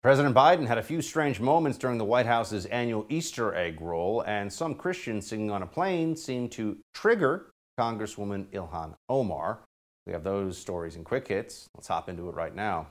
President 0.03 0.35
Biden 0.35 0.67
had 0.67 0.79
a 0.79 0.83
few 0.83 1.01
strange 1.01 1.39
moments 1.39 1.79
during 1.79 1.97
the 1.97 2.05
White 2.05 2.27
House's 2.27 2.67
annual 2.67 3.07
Easter 3.09 3.55
egg 3.55 3.81
roll, 3.81 4.23
and 4.23 4.53
some 4.53 4.75
Christians 4.75 5.29
singing 5.29 5.53
on 5.53 5.63
a 5.63 5.67
plane 5.67 6.17
seemed 6.17 6.51
to 6.53 6.77
trigger 6.93 7.53
Congresswoman 7.79 8.47
Ilhan 8.47 8.97
Omar. 9.09 9.61
We 10.09 10.13
have 10.13 10.25
those 10.25 10.59
stories 10.59 10.97
in 10.97 11.05
quick 11.05 11.29
hits. 11.29 11.69
Let's 11.77 11.87
hop 11.87 12.09
into 12.09 12.29
it 12.29 12.35
right 12.35 12.53
now. 12.53 12.89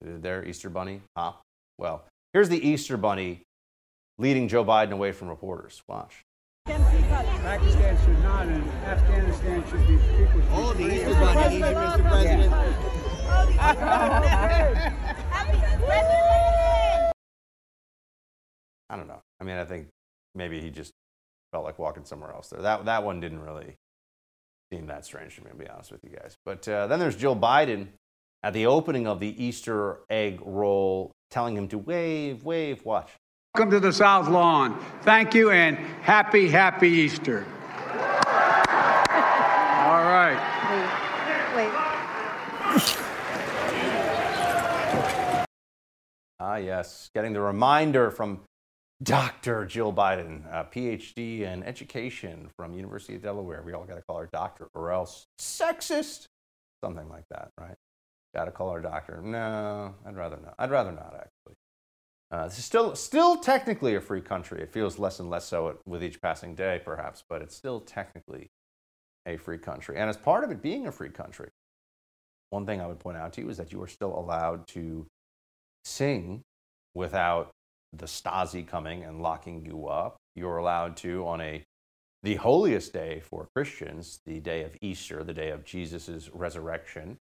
Did 0.00 0.22
their 0.22 0.44
Easter 0.44 0.70
Bunny 0.70 1.00
hop? 1.16 1.42
Well, 1.76 2.04
here's 2.32 2.48
the 2.48 2.64
Easter 2.64 2.96
Bunny 2.96 3.42
leading 4.18 4.46
Joe 4.46 4.64
Biden 4.64 4.92
away 4.92 5.10
from 5.10 5.30
reporters. 5.30 5.82
Watch. 5.88 6.22
Pakistan 6.66 7.98
should 8.04 8.22
not, 8.22 8.46
and 8.46 8.70
Afghanistan 8.84 9.64
should 9.68 9.88
be 9.88 9.96
people. 9.96 10.40
Oh, 10.52 10.72
the 10.72 10.94
Easter 10.94 11.14
Bunny, 11.14 11.60
Mr. 11.60 12.08
President. 12.08 12.54
I 18.94 18.96
don't 18.96 19.08
know. 19.08 19.20
I 19.40 19.44
mean, 19.44 19.56
I 19.56 19.64
think 19.64 19.88
maybe 20.36 20.60
he 20.60 20.70
just 20.70 20.92
felt 21.50 21.64
like 21.64 21.80
walking 21.80 22.04
somewhere 22.04 22.30
else 22.30 22.50
there. 22.50 22.62
That, 22.62 22.84
that 22.84 23.02
one 23.02 23.18
didn't 23.18 23.40
really 23.40 23.74
seem 24.72 24.86
that 24.86 25.04
strange 25.04 25.34
to 25.34 25.42
me, 25.42 25.50
to 25.50 25.56
be 25.56 25.68
honest 25.68 25.90
with 25.90 26.04
you 26.04 26.10
guys. 26.10 26.36
But 26.46 26.68
uh, 26.68 26.86
then 26.86 27.00
there's 27.00 27.16
Jill 27.16 27.34
Biden 27.34 27.88
at 28.44 28.52
the 28.52 28.66
opening 28.66 29.08
of 29.08 29.18
the 29.18 29.44
Easter 29.44 30.02
egg 30.08 30.38
roll 30.44 31.10
telling 31.32 31.56
him 31.56 31.66
to 31.68 31.78
wave, 31.78 32.44
wave, 32.44 32.84
watch. 32.84 33.10
Welcome 33.56 33.72
to 33.72 33.80
the 33.80 33.92
South 33.92 34.28
Lawn. 34.28 34.78
Thank 35.02 35.34
you 35.34 35.50
and 35.50 35.76
happy, 35.76 36.48
happy 36.48 36.88
Easter. 36.88 37.44
All 39.88 40.04
right. 40.04 40.38
Wait. 41.56 41.70
Ah, 46.38 46.56
yes, 46.58 47.10
getting 47.12 47.32
the 47.32 47.40
reminder 47.40 48.12
from 48.12 48.40
Dr. 49.02 49.66
Jill 49.66 49.92
Biden, 49.92 50.44
a 50.50 50.64
PhD 50.64 51.40
in 51.40 51.62
education 51.62 52.48
from 52.56 52.74
University 52.74 53.16
of 53.16 53.22
Delaware. 53.22 53.62
We 53.62 53.72
all 53.72 53.84
got 53.84 53.96
to 53.96 54.02
call 54.02 54.18
her 54.18 54.28
doctor 54.32 54.68
or 54.74 54.92
else 54.92 55.26
sexist. 55.38 56.26
Something 56.82 57.08
like 57.08 57.24
that, 57.30 57.50
right? 57.58 57.76
Got 58.34 58.46
to 58.46 58.50
call 58.50 58.72
her 58.72 58.80
doctor. 58.80 59.20
No, 59.22 59.94
I'd 60.06 60.16
rather 60.16 60.38
not. 60.42 60.54
I'd 60.58 60.70
rather 60.70 60.92
not, 60.92 61.14
actually. 61.14 61.56
Uh, 62.30 62.48
this 62.48 62.58
is 62.58 62.64
still, 62.64 62.94
still 62.96 63.36
technically 63.36 63.94
a 63.94 64.00
free 64.00 64.20
country. 64.20 64.60
It 64.60 64.72
feels 64.72 64.98
less 64.98 65.20
and 65.20 65.30
less 65.30 65.44
so 65.44 65.78
with 65.86 66.02
each 66.02 66.20
passing 66.20 66.54
day, 66.54 66.80
perhaps, 66.84 67.22
but 67.28 67.42
it's 67.42 67.54
still 67.54 67.80
technically 67.80 68.50
a 69.26 69.36
free 69.36 69.58
country. 69.58 69.96
And 69.98 70.08
as 70.08 70.16
part 70.16 70.44
of 70.44 70.50
it 70.50 70.62
being 70.62 70.86
a 70.86 70.92
free 70.92 71.10
country, 71.10 71.50
one 72.50 72.66
thing 72.66 72.80
I 72.80 72.86
would 72.86 72.98
point 72.98 73.16
out 73.16 73.32
to 73.34 73.40
you 73.40 73.50
is 73.50 73.56
that 73.56 73.72
you 73.72 73.82
are 73.82 73.88
still 73.88 74.16
allowed 74.18 74.66
to 74.68 75.06
sing 75.84 76.42
without 76.94 77.52
the 77.98 78.06
Stasi 78.06 78.66
coming 78.66 79.04
and 79.04 79.20
locking 79.20 79.64
you 79.64 79.88
up. 79.88 80.16
You're 80.34 80.56
allowed 80.56 80.96
to, 80.98 81.26
on 81.26 81.40
a 81.40 81.64
the 82.22 82.36
holiest 82.36 82.92
day 82.94 83.20
for 83.20 83.48
Christians, 83.54 84.20
the 84.24 84.40
day 84.40 84.62
of 84.64 84.74
Easter, 84.80 85.22
the 85.22 85.34
day 85.34 85.50
of 85.50 85.64
Jesus' 85.64 86.30
resurrection, 86.32 87.18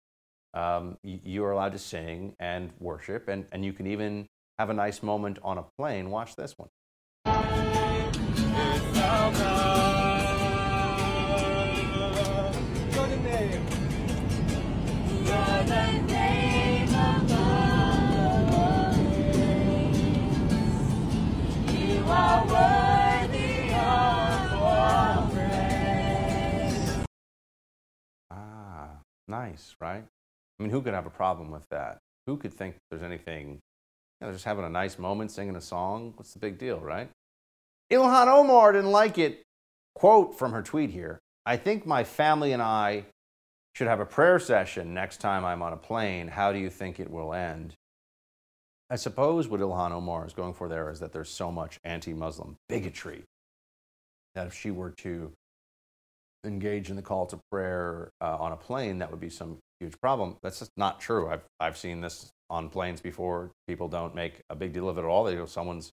um, 0.55 0.99
you 1.03 1.45
are 1.45 1.53
allowed 1.53 1.73
to 1.73 1.79
sing 1.79 2.35
and 2.41 2.73
worship, 2.81 3.29
and, 3.29 3.47
and 3.53 3.65
you 3.65 3.73
can 3.73 3.87
even 3.87 4.27
have 4.59 4.71
a 4.71 4.75
nice 4.75 5.03
moment 5.03 5.39
on 5.43 5.59
a 5.59 5.65
plane. 5.79 6.11
Watch 6.11 6.35
this 6.35 6.57
one. 6.59 6.69
Nice, 29.29 29.77
right? 29.81 30.03
I 30.59 30.63
mean, 30.63 30.71
who 30.71 30.83
could 30.83 30.95
have 30.95 31.07
a 31.07 31.11
problem 31.11 31.51
with 31.51 31.69
that? 31.71 31.99
Who 32.27 32.37
could 32.37 32.53
think 32.53 32.77
there's 32.91 33.03
anything, 33.03 33.61
you 34.21 34.27
know, 34.27 34.33
just 34.33 34.45
having 34.45 34.65
a 34.65 34.71
nice 34.71 34.99
moment, 34.99 35.31
singing 35.31 35.57
a 35.57 35.61
song? 35.61 36.13
What's 36.17 36.33
the 36.33 36.39
big 36.39 36.59
deal, 36.59 36.79
right? 36.81 37.09
Ilhan 37.91 38.27
Omar 38.27 38.73
didn't 38.73 38.91
like 38.91 39.19
it. 39.19 39.43
Quote 39.95 40.39
from 40.39 40.53
her 40.53 40.63
tweet 40.63 40.91
here 40.91 41.19
I 41.47 41.57
think 41.57 41.87
my 41.87 42.05
family 42.05 42.53
and 42.53 42.63
I 42.63 43.07
should 43.75 43.89
have 43.89 44.01
a 44.01 44.07
prayer 44.07 44.39
session 44.39 44.93
next 44.93 45.19
time 45.19 45.45
I'm 45.45 45.63
on 45.63 45.73
a 45.73 45.77
plane. 45.77 46.29
How 46.29 46.53
do 46.53 46.59
you 46.59 46.69
think 46.69 47.01
it 47.01 47.11
will 47.11 47.33
end? 47.33 47.75
I 48.91 48.97
suppose 48.97 49.49
what 49.49 49.61
Ilhan 49.61 49.93
Omar 49.93 50.27
is 50.27 50.33
going 50.33 50.55
for 50.55 50.69
there 50.69 50.91
is 50.91 51.01
that 51.01 51.13
there's 51.13 51.31
so 51.31 51.51
much 51.53 51.79
anti 51.85 52.13
Muslim 52.13 52.57
bigotry 52.69 53.23
that 54.35 54.47
if 54.47 54.55
she 54.55 54.71
were 54.71 54.91
to 54.99 55.33
engage 56.49 56.91
in 56.91 56.97
the 56.97 57.03
call 57.03 57.27
to 57.27 57.39
prayer 57.51 58.11
uh, 58.21 58.37
on 58.39 58.53
a 58.53 58.57
plane, 58.57 58.99
that 58.99 59.11
would 59.11 59.21
be 59.21 59.31
some 59.31 59.59
huge 59.79 60.01
problem. 60.01 60.37
That's 60.43 60.59
just 60.59 60.73
not 60.77 61.01
true. 61.01 61.29
I've, 61.29 61.45
I've 61.61 61.77
seen 61.77 62.01
this 62.01 62.33
on 62.51 62.69
planes 62.69 63.01
before. 63.01 63.53
People 63.69 63.89
don't 63.89 64.15
make 64.15 64.41
a 64.51 64.57
big 64.57 64.73
deal 64.73 64.89
of 64.89 64.99
it 64.99 65.03
at 65.03 65.07
all. 65.07 65.25
They 65.25 65.37
go, 65.37 65.47
someone's 65.47 65.93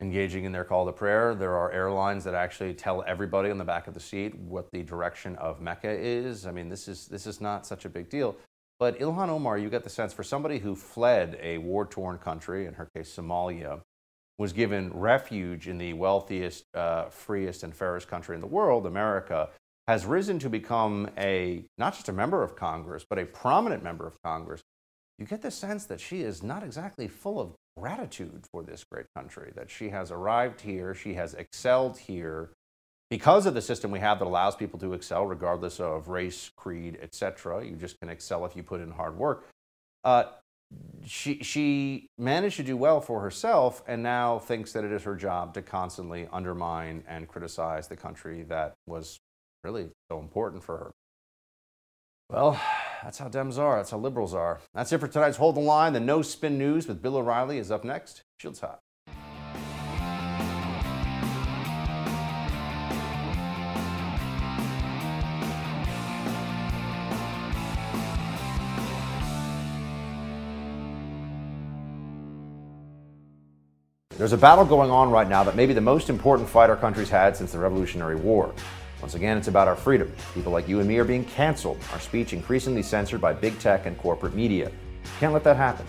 engaging 0.00 0.44
in 0.44 0.52
their 0.52 0.64
call 0.64 0.86
to 0.86 0.92
prayer. 0.92 1.34
There 1.34 1.56
are 1.56 1.72
airlines 1.72 2.24
that 2.24 2.34
actually 2.34 2.74
tell 2.74 3.02
everybody 3.06 3.50
on 3.50 3.58
the 3.58 3.64
back 3.64 3.88
of 3.88 3.94
the 3.94 4.00
seat 4.00 4.34
what 4.36 4.70
the 4.72 4.82
direction 4.82 5.36
of 5.36 5.60
Mecca 5.60 5.90
is. 5.90 6.46
I 6.46 6.52
mean, 6.52 6.68
this 6.68 6.88
is, 6.88 7.06
this 7.06 7.26
is 7.26 7.40
not 7.40 7.66
such 7.66 7.84
a 7.84 7.88
big 7.88 8.08
deal. 8.08 8.36
But 8.78 8.98
Ilhan 8.98 9.28
Omar, 9.28 9.58
you 9.58 9.70
get 9.70 9.84
the 9.84 9.90
sense 9.90 10.12
for 10.12 10.24
somebody 10.24 10.58
who 10.58 10.74
fled 10.74 11.38
a 11.40 11.58
war 11.58 11.86
torn 11.86 12.18
country, 12.18 12.66
in 12.66 12.74
her 12.74 12.88
case, 12.94 13.14
Somalia, 13.14 13.80
was 14.38 14.52
given 14.52 14.90
refuge 14.92 15.68
in 15.68 15.78
the 15.78 15.92
wealthiest, 15.92 16.64
uh, 16.74 17.04
freest, 17.10 17.62
and 17.62 17.74
fairest 17.74 18.08
country 18.08 18.34
in 18.34 18.40
the 18.40 18.46
world, 18.46 18.86
America, 18.86 19.50
has 19.88 20.06
risen 20.06 20.38
to 20.38 20.48
become 20.48 21.10
a 21.18 21.64
not 21.78 21.94
just 21.94 22.08
a 22.08 22.12
member 22.12 22.42
of 22.42 22.56
Congress, 22.56 23.04
but 23.08 23.18
a 23.18 23.26
prominent 23.26 23.82
member 23.82 24.06
of 24.06 24.20
Congress. 24.22 24.62
you 25.18 25.26
get 25.26 25.42
the 25.42 25.50
sense 25.50 25.84
that 25.86 26.00
she 26.00 26.22
is 26.22 26.42
not 26.42 26.62
exactly 26.62 27.06
full 27.06 27.38
of 27.38 27.54
gratitude 27.76 28.44
for 28.50 28.62
this 28.62 28.84
great 28.84 29.06
country, 29.16 29.52
that 29.54 29.70
she 29.70 29.90
has 29.90 30.10
arrived 30.10 30.60
here, 30.60 30.94
she 30.94 31.14
has 31.14 31.34
excelled 31.34 31.98
here 31.98 32.50
because 33.10 33.44
of 33.44 33.52
the 33.52 33.60
system 33.60 33.90
we 33.90 34.00
have 34.00 34.18
that 34.18 34.24
allows 34.24 34.56
people 34.56 34.78
to 34.78 34.94
excel 34.94 35.26
regardless 35.26 35.78
of 35.80 36.08
race, 36.08 36.50
creed, 36.56 36.98
etc. 37.02 37.64
You 37.64 37.76
just 37.76 38.00
can 38.00 38.08
excel 38.08 38.46
if 38.46 38.56
you 38.56 38.62
put 38.62 38.80
in 38.80 38.90
hard 38.90 39.18
work. 39.18 39.48
Uh, 40.02 40.24
she, 41.04 41.42
she 41.42 42.08
managed 42.18 42.56
to 42.56 42.62
do 42.62 42.76
well 42.76 43.00
for 43.00 43.20
herself 43.20 43.82
and 43.86 44.02
now 44.02 44.38
thinks 44.38 44.72
that 44.72 44.84
it 44.84 44.92
is 44.92 45.02
her 45.02 45.16
job 45.16 45.54
to 45.54 45.62
constantly 45.62 46.28
undermine 46.32 47.04
and 47.08 47.28
criticize 47.28 47.88
the 47.88 47.96
country 47.96 48.42
that 48.44 48.74
was 48.86 49.18
really 49.64 49.88
so 50.10 50.18
important 50.18 50.62
for 50.62 50.76
her. 50.78 50.90
Well, 52.28 52.60
that's 53.02 53.18
how 53.18 53.28
Dems 53.28 53.58
are. 53.58 53.76
That's 53.76 53.90
how 53.90 53.98
liberals 53.98 54.32
are. 54.32 54.60
That's 54.74 54.92
it 54.92 54.98
for 54.98 55.08
tonight's 55.08 55.36
Hold 55.36 55.56
the 55.56 55.60
Line. 55.60 55.92
The 55.92 56.00
No 56.00 56.22
Spin 56.22 56.56
News 56.56 56.88
with 56.88 57.02
Bill 57.02 57.16
O'Reilly 57.16 57.58
is 57.58 57.70
up 57.70 57.84
next. 57.84 58.22
Shields 58.38 58.60
hot. 58.60 58.81
There's 74.22 74.32
a 74.32 74.38
battle 74.38 74.64
going 74.64 74.92
on 74.92 75.10
right 75.10 75.28
now 75.28 75.42
that 75.42 75.56
may 75.56 75.66
be 75.66 75.72
the 75.72 75.80
most 75.80 76.08
important 76.08 76.48
fight 76.48 76.70
our 76.70 76.76
country's 76.76 77.08
had 77.08 77.36
since 77.36 77.50
the 77.50 77.58
Revolutionary 77.58 78.14
War. 78.14 78.54
Once 79.00 79.16
again, 79.16 79.36
it's 79.36 79.48
about 79.48 79.66
our 79.66 79.74
freedom. 79.74 80.12
People 80.32 80.52
like 80.52 80.68
you 80.68 80.78
and 80.78 80.86
me 80.86 80.96
are 80.98 81.04
being 81.04 81.24
canceled, 81.24 81.76
our 81.92 81.98
speech 81.98 82.32
increasingly 82.32 82.84
censored 82.84 83.20
by 83.20 83.32
big 83.32 83.58
tech 83.58 83.84
and 83.84 83.98
corporate 83.98 84.32
media. 84.32 84.70
Can't 85.18 85.32
let 85.32 85.42
that 85.42 85.56
happen. 85.56 85.84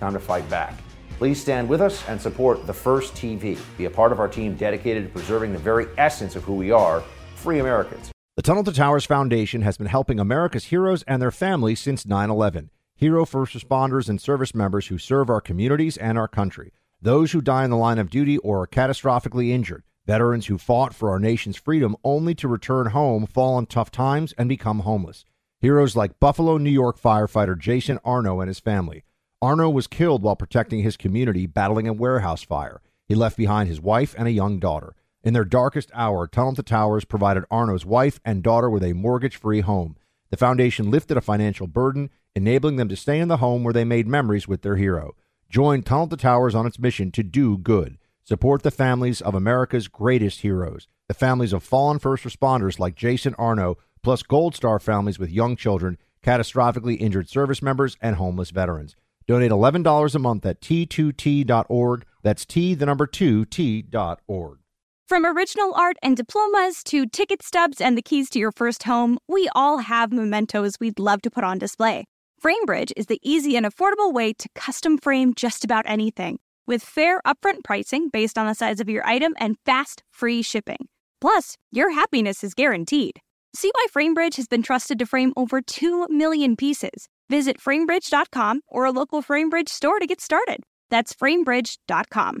Time 0.00 0.14
to 0.14 0.18
fight 0.18 0.48
back. 0.48 0.72
Please 1.18 1.38
stand 1.38 1.68
with 1.68 1.82
us 1.82 2.02
and 2.08 2.18
support 2.18 2.66
The 2.66 2.72
First 2.72 3.12
TV. 3.16 3.60
Be 3.76 3.84
a 3.84 3.90
part 3.90 4.12
of 4.12 4.18
our 4.18 4.28
team 4.28 4.56
dedicated 4.56 5.04
to 5.04 5.10
preserving 5.10 5.52
the 5.52 5.58
very 5.58 5.86
essence 5.98 6.36
of 6.36 6.44
who 6.44 6.54
we 6.54 6.70
are 6.70 7.02
free 7.34 7.58
Americans. 7.58 8.10
The 8.36 8.42
Tunnel 8.42 8.64
to 8.64 8.72
Towers 8.72 9.04
Foundation 9.04 9.60
has 9.60 9.76
been 9.76 9.88
helping 9.88 10.18
America's 10.18 10.64
heroes 10.64 11.02
and 11.02 11.20
their 11.20 11.30
families 11.30 11.80
since 11.80 12.06
9 12.06 12.30
11. 12.30 12.70
Hero 12.96 13.26
first 13.26 13.52
responders 13.52 14.08
and 14.08 14.18
service 14.18 14.54
members 14.54 14.86
who 14.86 14.96
serve 14.96 15.28
our 15.28 15.42
communities 15.42 15.98
and 15.98 16.16
our 16.16 16.28
country 16.28 16.72
those 17.04 17.32
who 17.32 17.42
die 17.42 17.64
in 17.64 17.70
the 17.70 17.76
line 17.76 17.98
of 17.98 18.08
duty 18.08 18.38
or 18.38 18.62
are 18.62 18.66
catastrophically 18.66 19.50
injured, 19.50 19.82
veterans 20.06 20.46
who 20.46 20.56
fought 20.56 20.94
for 20.94 21.10
our 21.10 21.18
nation's 21.18 21.56
freedom 21.56 21.94
only 22.02 22.34
to 22.34 22.48
return 22.48 22.86
home, 22.86 23.26
fall 23.26 23.54
on 23.54 23.66
tough 23.66 23.90
times, 23.90 24.32
and 24.38 24.48
become 24.48 24.80
homeless. 24.80 25.26
Heroes 25.60 25.94
like 25.94 26.18
Buffalo, 26.18 26.56
New 26.56 26.70
York 26.70 26.98
firefighter 26.98 27.58
Jason 27.58 27.98
Arno 28.06 28.40
and 28.40 28.48
his 28.48 28.58
family. 28.58 29.04
Arno 29.42 29.68
was 29.68 29.86
killed 29.86 30.22
while 30.22 30.34
protecting 30.34 30.82
his 30.82 30.96
community 30.96 31.46
battling 31.46 31.86
a 31.86 31.92
warehouse 31.92 32.42
fire. 32.42 32.80
He 33.06 33.14
left 33.14 33.36
behind 33.36 33.68
his 33.68 33.82
wife 33.82 34.14
and 34.16 34.26
a 34.26 34.32
young 34.32 34.58
daughter. 34.58 34.96
In 35.22 35.34
their 35.34 35.44
darkest 35.44 35.90
hour, 35.92 36.26
Tunnel 36.26 36.54
to 36.54 36.62
Towers 36.62 37.04
provided 37.04 37.44
Arno's 37.50 37.84
wife 37.84 38.18
and 38.24 38.42
daughter 38.42 38.70
with 38.70 38.82
a 38.82 38.94
mortgage 38.94 39.36
free 39.36 39.60
home. 39.60 39.96
The 40.30 40.38
foundation 40.38 40.90
lifted 40.90 41.18
a 41.18 41.22
financial 41.22 41.66
burden, 41.66 42.08
enabling 42.34 42.76
them 42.76 42.88
to 42.88 42.96
stay 42.96 43.20
in 43.20 43.28
the 43.28 43.36
home 43.36 43.62
where 43.62 43.74
they 43.74 43.84
made 43.84 44.06
memories 44.06 44.48
with 44.48 44.62
their 44.62 44.76
hero. 44.76 45.14
Join 45.48 45.82
Tunnel 45.82 46.08
to 46.08 46.16
Towers 46.16 46.54
on 46.54 46.66
its 46.66 46.78
mission 46.78 47.10
to 47.12 47.22
do 47.22 47.58
good. 47.58 47.98
Support 48.24 48.62
the 48.62 48.70
families 48.70 49.20
of 49.20 49.34
America's 49.34 49.88
greatest 49.88 50.40
heroes, 50.40 50.88
the 51.08 51.14
families 51.14 51.52
of 51.52 51.62
fallen 51.62 51.98
first 51.98 52.24
responders 52.24 52.78
like 52.78 52.94
Jason 52.94 53.34
Arno, 53.34 53.76
plus 54.02 54.22
Gold 54.22 54.54
Star 54.54 54.78
families 54.78 55.18
with 55.18 55.30
young 55.30 55.56
children, 55.56 55.98
catastrophically 56.22 57.00
injured 57.00 57.28
service 57.28 57.62
members, 57.62 57.96
and 58.00 58.16
homeless 58.16 58.50
veterans. 58.50 58.96
Donate 59.26 59.50
$11 59.50 60.14
a 60.14 60.18
month 60.18 60.44
at 60.46 60.60
t2t.org. 60.60 62.04
That's 62.22 62.44
T, 62.44 62.74
the 62.74 62.86
number 62.86 63.06
2, 63.06 63.44
t.org. 63.46 64.58
From 65.06 65.26
original 65.26 65.74
art 65.74 65.96
and 66.02 66.16
diplomas 66.16 66.82
to 66.84 67.06
ticket 67.06 67.42
stubs 67.42 67.80
and 67.80 67.96
the 67.96 68.02
keys 68.02 68.30
to 68.30 68.38
your 68.38 68.52
first 68.52 68.84
home, 68.84 69.18
we 69.28 69.50
all 69.54 69.78
have 69.78 70.12
mementos 70.12 70.80
we'd 70.80 70.98
love 70.98 71.20
to 71.22 71.30
put 71.30 71.44
on 71.44 71.58
display. 71.58 72.06
FrameBridge 72.44 72.92
is 72.94 73.06
the 73.06 73.18
easy 73.22 73.56
and 73.56 73.64
affordable 73.64 74.12
way 74.12 74.34
to 74.34 74.50
custom 74.54 74.98
frame 74.98 75.32
just 75.34 75.64
about 75.64 75.86
anything, 75.88 76.38
with 76.66 76.82
fair 76.82 77.22
upfront 77.26 77.64
pricing 77.64 78.10
based 78.10 78.36
on 78.36 78.46
the 78.46 78.52
size 78.52 78.80
of 78.80 78.88
your 78.88 79.06
item 79.06 79.32
and 79.38 79.56
fast, 79.64 80.02
free 80.10 80.42
shipping. 80.42 80.88
Plus, 81.22 81.56
your 81.70 81.92
happiness 81.92 82.44
is 82.44 82.52
guaranteed. 82.52 83.18
See 83.54 83.70
why 83.74 83.86
FrameBridge 83.96 84.36
has 84.36 84.46
been 84.46 84.62
trusted 84.62 84.98
to 84.98 85.06
frame 85.06 85.32
over 85.38 85.62
2 85.62 86.08
million 86.10 86.54
pieces. 86.54 87.08
Visit 87.30 87.58
framebridge.com 87.58 88.60
or 88.68 88.84
a 88.84 88.92
local 88.92 89.22
FrameBridge 89.22 89.70
store 89.70 89.98
to 89.98 90.06
get 90.06 90.20
started. 90.20 90.64
That's 90.90 91.14
framebridge.com. 91.14 92.40